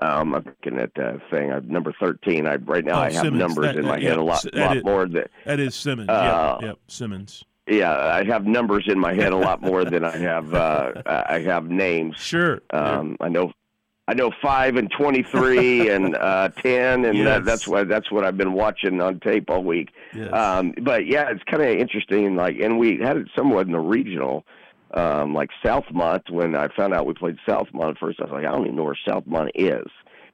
Um, 0.00 0.34
I'm 0.34 0.44
looking 0.44 0.78
at 0.78 0.94
the 0.94 1.20
thing. 1.30 1.52
I'm 1.52 1.68
number 1.68 1.92
thirteen. 2.00 2.46
I 2.46 2.56
right 2.56 2.84
now 2.84 2.98
oh, 2.98 3.02
I 3.02 3.12
have 3.12 3.24
Simmons. 3.24 3.38
numbers 3.38 3.66
that, 3.66 3.76
in 3.76 3.84
my 3.84 3.98
yeah, 3.98 4.10
head 4.10 4.18
a 4.18 4.22
lot, 4.22 4.54
lot 4.54 4.76
is, 4.76 4.84
more 4.84 5.06
than 5.06 5.24
that 5.44 5.60
is 5.60 5.74
Simmons. 5.74 6.08
Uh, 6.08 6.58
yeah, 6.60 6.68
yep, 6.68 6.78
Simmons. 6.86 7.44
Yeah, 7.66 7.96
I 7.96 8.24
have 8.24 8.46
numbers 8.46 8.86
in 8.88 8.98
my 8.98 9.14
head 9.14 9.32
a 9.32 9.36
lot 9.36 9.62
more 9.62 9.84
than 9.84 10.04
I 10.04 10.16
have 10.16 10.54
uh, 10.54 10.92
I 11.06 11.40
have 11.40 11.66
names. 11.66 12.16
Sure. 12.18 12.62
Um, 12.70 13.16
I 13.20 13.28
know 13.28 13.52
I 14.10 14.14
know 14.14 14.32
five 14.42 14.74
and 14.74 14.90
twenty 14.90 15.22
three 15.22 15.88
and 15.94 16.16
uh, 16.16 16.48
ten, 16.48 17.04
and 17.04 17.18
yes. 17.18 17.24
that, 17.26 17.44
that's 17.44 17.68
what 17.68 17.88
that's 17.88 18.10
what 18.10 18.24
I've 18.24 18.36
been 18.36 18.54
watching 18.54 19.00
on 19.00 19.20
tape 19.20 19.48
all 19.48 19.62
week. 19.62 19.90
Yes. 20.12 20.32
Um, 20.32 20.74
but 20.82 21.06
yeah, 21.06 21.30
it's 21.30 21.44
kind 21.44 21.62
of 21.62 21.68
interesting. 21.68 22.34
Like, 22.34 22.58
and 22.58 22.76
we 22.76 22.98
had 22.98 23.16
it 23.16 23.28
somewhat 23.36 23.66
in 23.66 23.72
the 23.72 23.78
regional. 23.78 24.44
Um, 24.92 25.32
like 25.32 25.50
Southmont, 25.64 26.28
when 26.30 26.56
I 26.56 26.66
found 26.76 26.92
out 26.92 27.06
we 27.06 27.14
played 27.14 27.38
Southmont 27.46 27.98
first, 27.98 28.18
I 28.18 28.24
was 28.24 28.32
like, 28.32 28.44
I 28.44 28.50
don't 28.50 28.62
even 28.62 28.74
know 28.74 28.82
where 28.82 28.98
Southmont 29.06 29.50
is. 29.54 29.86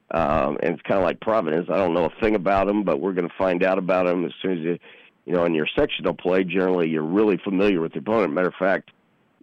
Um, 0.09 0.57
and 0.63 0.73
it's 0.73 0.81
kind 0.81 0.97
of 0.97 1.03
like 1.03 1.19
Providence. 1.19 1.67
I 1.71 1.77
don't 1.77 1.93
know 1.93 2.05
a 2.05 2.19
thing 2.19 2.33
about 2.33 2.65
them, 2.65 2.81
but 2.81 2.99
we're 2.99 3.13
going 3.13 3.29
to 3.29 3.35
find 3.37 3.63
out 3.63 3.77
about 3.77 4.07
them 4.07 4.25
as 4.25 4.31
soon 4.41 4.53
as 4.53 4.59
you, 4.59 4.79
you 5.27 5.33
know, 5.33 5.45
in 5.45 5.53
your 5.53 5.67
sectional 5.77 6.15
play. 6.15 6.43
Generally, 6.43 6.89
you're 6.89 7.03
really 7.03 7.37
familiar 7.37 7.81
with 7.81 7.93
the 7.93 7.99
opponent. 7.99 8.33
Matter 8.33 8.47
of 8.47 8.55
fact, 8.55 8.89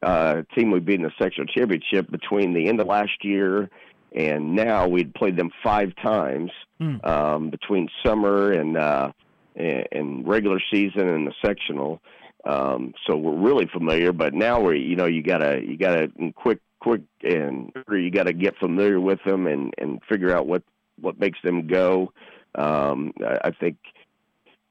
uh, 0.03 0.43
team 0.53 0.73
we 0.73 0.81
beat 0.81 0.99
in 0.99 1.03
the 1.03 1.13
sectional 1.17 1.47
championship 1.47 2.11
between 2.11 2.53
the 2.53 2.67
end 2.67 2.81
of 2.81 2.89
last 2.89 3.23
year 3.25 3.71
and 4.15 4.55
now 4.55 4.87
we'd 4.87 5.15
played 5.15 5.37
them 5.37 5.51
five 5.63 5.95
times 5.97 6.51
mm. 6.81 7.05
um, 7.07 7.51
between 7.51 7.89
summer 8.05 8.53
and, 8.53 8.77
uh, 8.77 9.11
and 9.57 9.87
and 9.93 10.29
regular 10.29 10.61
season 10.73 11.09
and 11.09 11.27
the 11.27 11.35
sectional. 11.45 12.01
Um, 12.45 12.93
so 13.07 13.17
we're 13.17 13.37
really 13.37 13.67
familiar, 13.73 14.13
but 14.13 14.35
now 14.35 14.61
we 14.61 14.79
you 14.81 14.97
know 14.97 15.07
you 15.07 15.23
gotta 15.23 15.61
you 15.67 15.77
gotta 15.77 16.11
quick 16.37 16.61
quick 16.81 17.03
and 17.23 17.73
you 17.91 18.11
gotta 18.11 18.33
get 18.33 18.57
familiar 18.59 19.01
with 19.01 19.19
them 19.25 19.47
and 19.47 19.75
and 19.79 20.01
figure 20.09 20.35
out 20.35 20.47
what 20.47 20.63
what 21.01 21.19
makes 21.19 21.39
them 21.43 21.67
go. 21.67 22.13
Um, 22.55 23.13
I, 23.21 23.49
I 23.49 23.51
think 23.51 23.77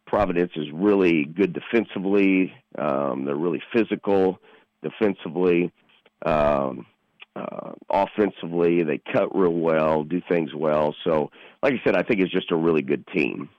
Providence 0.06 0.52
is 0.56 0.68
really 0.72 1.26
good 1.26 1.54
defensively. 1.54 2.54
Um, 2.78 3.26
they're 3.26 3.36
really 3.36 3.64
physical 3.74 4.40
defensively. 4.84 5.72
Um, 6.26 6.86
uh, 7.36 7.72
offensively, 7.90 8.84
they 8.84 9.02
cut 9.12 9.36
real 9.36 9.54
well, 9.54 10.04
do 10.04 10.22
things 10.28 10.54
well. 10.54 10.96
So, 11.04 11.32
like 11.62 11.74
I 11.74 11.82
said, 11.84 11.96
I 11.96 12.04
think 12.04 12.22
it's 12.22 12.32
just 12.32 12.52
a 12.52 12.56
really 12.56 12.82
good 12.82 13.06
team. 13.08 13.50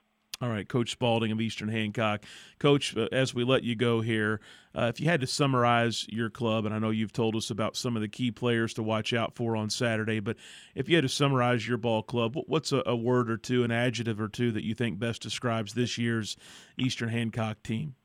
All 0.41 0.49
right, 0.49 0.67
Coach 0.67 0.91
Spalding 0.91 1.31
of 1.31 1.39
Eastern 1.39 1.69
Hancock. 1.69 2.23
Coach, 2.59 2.95
uh, 2.97 3.07
as 3.11 3.33
we 3.33 3.45
let 3.45 3.63
you 3.63 3.73
go 3.73 4.01
here, 4.01 4.41
uh, 4.77 4.91
if 4.93 4.99
you 4.99 5.07
had 5.07 5.21
to 5.21 5.27
summarize 5.27 6.05
your 6.09 6.29
club, 6.29 6.65
and 6.65 6.75
I 6.75 6.79
know 6.79 6.89
you've 6.89 7.13
told 7.13 7.37
us 7.37 7.49
about 7.49 7.77
some 7.77 7.95
of 7.95 8.01
the 8.01 8.09
key 8.09 8.31
players 8.31 8.73
to 8.73 8.83
watch 8.83 9.13
out 9.13 9.33
for 9.33 9.55
on 9.55 9.69
Saturday, 9.69 10.19
but 10.19 10.35
if 10.73 10.89
you 10.89 10.95
had 10.95 11.03
to 11.03 11.09
summarize 11.09 11.65
your 11.65 11.77
ball 11.77 12.03
club, 12.03 12.35
what's 12.47 12.73
a, 12.73 12.83
a 12.85 12.95
word 12.95 13.29
or 13.29 13.37
two, 13.37 13.63
an 13.63 13.71
adjective 13.71 14.19
or 14.19 14.27
two 14.27 14.51
that 14.51 14.65
you 14.65 14.75
think 14.75 14.99
best 14.99 15.21
describes 15.21 15.73
this 15.73 15.97
year's 15.97 16.35
Eastern 16.77 17.09
Hancock 17.09 17.63
team? 17.63 17.95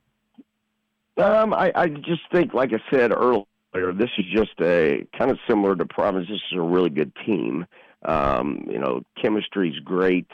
Um, 1.17 1.53
I, 1.53 1.73
I 1.75 1.89
just 1.89 2.23
think, 2.33 2.55
like 2.55 2.73
I 2.73 2.81
said 2.91 3.11
earlier, 3.11 3.45
this 3.73 4.11
is 4.19 4.25
just 4.35 4.61
a 4.61 5.07
kind 5.17 5.31
of 5.31 5.39
similar 5.49 5.77
to 5.77 5.87
Providence. 5.87 6.29
This 6.29 6.41
is 6.53 6.59
a 6.59 6.63
really 6.63 6.91
good 6.91 7.13
team. 7.25 7.67
Um, 8.05 8.67
you 8.71 8.79
know, 8.79 9.03
chemistry's 9.21 9.79
great. 9.81 10.27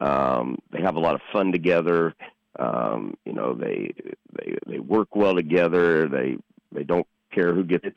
Um, 0.00 0.58
they 0.72 0.82
have 0.82 0.96
a 0.96 1.00
lot 1.00 1.14
of 1.14 1.20
fun 1.32 1.52
together. 1.52 2.14
Um, 2.58 3.14
you 3.24 3.32
know, 3.32 3.54
they 3.54 3.92
they 4.32 4.56
they 4.66 4.78
work 4.78 5.16
well 5.16 5.34
together. 5.34 6.08
They 6.08 6.36
they 6.72 6.84
don't 6.84 7.06
care 7.32 7.54
who 7.54 7.64
gets 7.64 7.86
it. 7.86 7.96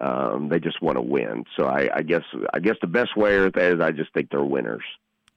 Um, 0.00 0.48
they 0.48 0.60
just 0.60 0.80
want 0.80 0.96
to 0.96 1.02
win. 1.02 1.44
So 1.58 1.66
I, 1.66 1.88
I 1.94 2.02
guess 2.02 2.22
I 2.54 2.60
guess 2.60 2.76
the 2.80 2.86
best 2.86 3.16
way 3.16 3.36
is 3.36 3.80
I 3.80 3.90
just 3.90 4.12
think 4.14 4.30
they're 4.30 4.44
winners. 4.44 4.84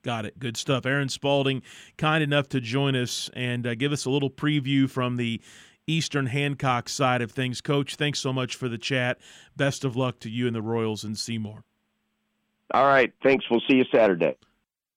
Got 0.02 0.26
it. 0.26 0.38
Good 0.38 0.58
stuff. 0.58 0.84
Aaron 0.84 1.08
Spalding, 1.08 1.62
kind 1.96 2.22
enough 2.22 2.50
to 2.50 2.60
join 2.60 2.94
us 2.94 3.30
and 3.34 3.66
uh, 3.66 3.74
give 3.74 3.90
us 3.90 4.04
a 4.04 4.10
little 4.10 4.30
preview 4.30 4.88
from 4.88 5.16
the 5.16 5.40
Eastern 5.86 6.26
Hancock 6.26 6.88
side 6.88 7.22
of 7.22 7.32
things. 7.32 7.60
Coach, 7.60 7.96
thanks 7.96 8.18
so 8.18 8.32
much 8.32 8.56
for 8.56 8.68
the 8.68 8.78
chat. 8.78 9.18
Best 9.56 9.84
of 9.84 9.96
luck 9.96 10.18
to 10.20 10.30
you 10.30 10.46
and 10.46 10.56
the 10.56 10.62
Royals 10.62 11.04
in 11.04 11.14
Seymour. 11.14 11.64
All 12.72 12.86
right. 12.86 13.12
Thanks. 13.22 13.44
We'll 13.50 13.62
see 13.68 13.76
you 13.76 13.84
Saturday. 13.94 14.36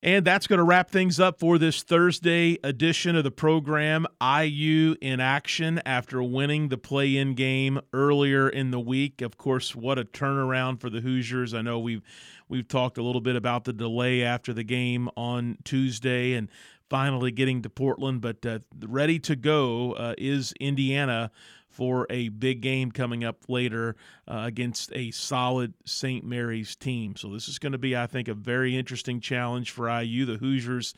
And 0.04 0.24
that's 0.24 0.46
going 0.46 0.60
to 0.60 0.64
wrap 0.64 0.92
things 0.92 1.20
up 1.20 1.40
for 1.40 1.58
this 1.58 1.82
Thursday 1.82 2.60
edition 2.64 3.16
of 3.16 3.24
the 3.24 3.32
program. 3.32 4.06
IU 4.22 4.96
in 5.02 5.20
action 5.20 5.82
after 5.88 6.22
winning 6.22 6.70
the 6.70 6.78
play 6.78 7.18
in 7.18 7.34
game 7.34 7.82
earlier 7.94 8.48
in 8.48 8.70
the 8.70 8.80
week. 8.80 9.22
Of 9.24 9.38
course, 9.38 9.76
what 9.76 9.98
a 9.98 10.06
turnaround 10.06 10.80
for 10.80 10.92
the 10.92 11.02
Hoosiers. 11.02 11.56
I 11.56 11.64
know 11.64 11.80
we've 11.80 12.04
we've 12.48 12.68
talked 12.68 13.00
a 13.00 13.04
little 13.04 13.22
bit 13.22 13.36
about 13.36 13.64
the 13.64 13.74
delay 13.74 14.24
after 14.24 14.54
the 14.54 14.64
game 14.64 15.10
on 15.18 15.58
Tuesday 15.64 16.34
and 16.34 16.48
finally 16.90 17.32
getting 17.32 17.62
to 17.62 17.70
Portland, 17.70 18.22
but 18.22 18.46
uh, 18.46 18.60
ready 18.86 19.20
to 19.20 19.36
go 19.36 19.94
uh, 19.94 20.16
is 20.18 20.54
Indiana 20.60 21.32
for 21.70 22.08
a 22.10 22.30
big 22.30 22.62
game 22.62 22.92
coming 22.92 23.24
up 23.24 23.44
later 23.48 23.96
uh, 24.28 24.42
against 24.46 24.92
a 24.96 25.12
solid 25.12 25.74
St. 25.86 26.26
Mary's 26.26 26.76
team. 26.76 27.16
So 27.16 27.30
this 27.30 27.48
is 27.48 27.60
going 27.60 27.74
to 27.74 27.78
be, 27.78 27.96
I 27.96 28.08
think, 28.08 28.28
a 28.28 28.34
very 28.34 28.76
interesting 28.76 29.20
challenge 29.20 29.72
for 29.72 29.88
IU. 29.88 30.26
The 30.26 30.38
Hoosiers 30.38 30.96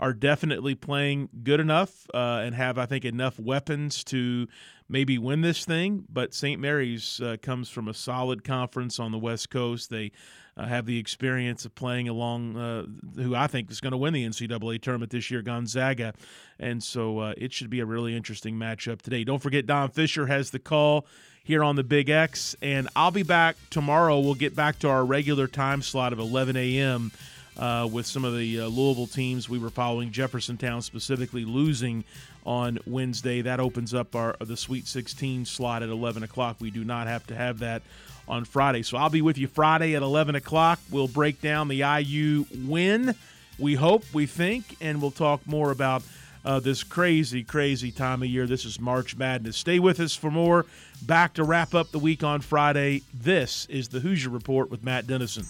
are 0.00 0.12
definitely 0.12 0.74
playing 0.74 1.28
good 1.42 1.60
enough 1.60 2.08
uh, 2.14 2.40
and 2.42 2.54
have, 2.54 2.78
I 2.78 2.86
think, 2.86 3.04
enough 3.04 3.38
weapons 3.38 4.02
to 4.04 4.48
maybe 4.88 5.18
win 5.18 5.42
this 5.42 5.64
thing. 5.64 6.04
But 6.08 6.34
St. 6.34 6.60
Mary's 6.60 7.20
uh, 7.20 7.36
comes 7.42 7.68
from 7.68 7.88
a 7.88 7.94
solid 7.94 8.42
conference 8.42 8.98
on 8.98 9.12
the 9.12 9.18
West 9.18 9.50
Coast. 9.50 9.90
They 9.90 10.12
uh, 10.56 10.66
have 10.66 10.86
the 10.86 10.98
experience 10.98 11.64
of 11.64 11.74
playing 11.74 12.08
along 12.08 12.56
uh, 12.56 12.84
who 13.16 13.34
I 13.34 13.46
think 13.46 13.70
is 13.70 13.80
going 13.80 13.92
to 13.92 13.96
win 13.96 14.12
the 14.12 14.26
NCAA 14.26 14.80
tournament 14.80 15.10
this 15.10 15.30
year, 15.30 15.42
Gonzaga. 15.42 16.14
And 16.58 16.82
so 16.82 17.18
uh, 17.18 17.34
it 17.36 17.52
should 17.52 17.70
be 17.70 17.80
a 17.80 17.86
really 17.86 18.16
interesting 18.16 18.56
matchup 18.56 19.02
today. 19.02 19.24
Don't 19.24 19.40
forget, 19.40 19.66
Don 19.66 19.90
Fischer 19.90 20.26
has 20.26 20.50
the 20.50 20.58
call 20.58 21.06
here 21.42 21.64
on 21.64 21.76
the 21.76 21.84
Big 21.84 22.08
X. 22.08 22.54
And 22.62 22.88
I'll 22.94 23.10
be 23.10 23.22
back 23.22 23.56
tomorrow. 23.70 24.20
We'll 24.20 24.34
get 24.34 24.54
back 24.54 24.78
to 24.80 24.88
our 24.88 25.04
regular 25.04 25.46
time 25.46 25.82
slot 25.82 26.12
of 26.12 26.18
11 26.18 26.56
a.m. 26.56 27.12
Uh, 27.56 27.88
with 27.90 28.06
some 28.06 28.24
of 28.24 28.36
the 28.36 28.60
uh, 28.60 28.66
Louisville 28.66 29.06
teams 29.06 29.48
we 29.48 29.58
were 29.58 29.70
following, 29.70 30.10
Jeffersontown 30.10 30.82
specifically 30.82 31.44
losing 31.44 32.04
on 32.46 32.78
Wednesday. 32.86 33.42
That 33.42 33.60
opens 33.60 33.92
up 33.92 34.14
our 34.16 34.36
the 34.40 34.56
Sweet 34.56 34.86
16 34.86 35.44
slot 35.44 35.82
at 35.82 35.88
11 35.88 36.22
o'clock. 36.22 36.56
We 36.60 36.70
do 36.70 36.84
not 36.84 37.06
have 37.08 37.26
to 37.26 37.34
have 37.34 37.58
that 37.58 37.82
on 38.28 38.44
Friday. 38.44 38.82
So 38.82 38.96
I'll 38.96 39.10
be 39.10 39.22
with 39.22 39.38
you 39.38 39.48
Friday 39.48 39.94
at 39.94 40.02
11 40.02 40.34
o'clock. 40.34 40.80
We'll 40.90 41.08
break 41.08 41.40
down 41.40 41.68
the 41.68 41.82
IU 41.82 42.46
win, 42.66 43.14
we 43.58 43.74
hope, 43.74 44.04
we 44.12 44.26
think, 44.26 44.76
and 44.80 45.00
we'll 45.00 45.10
talk 45.10 45.46
more 45.46 45.70
about 45.70 46.02
uh, 46.44 46.60
this 46.60 46.82
crazy, 46.82 47.44
crazy 47.44 47.92
time 47.92 48.22
of 48.22 48.28
year. 48.28 48.46
This 48.46 48.64
is 48.64 48.80
March 48.80 49.16
Madness. 49.16 49.56
Stay 49.56 49.78
with 49.78 50.00
us 50.00 50.14
for 50.14 50.30
more. 50.30 50.66
Back 51.02 51.34
to 51.34 51.44
wrap 51.44 51.74
up 51.74 51.90
the 51.90 51.98
week 51.98 52.24
on 52.24 52.40
Friday. 52.40 53.02
This 53.14 53.66
is 53.66 53.88
the 53.88 54.00
Hoosier 54.00 54.30
Report 54.30 54.70
with 54.70 54.82
Matt 54.82 55.06
Dennison. 55.06 55.44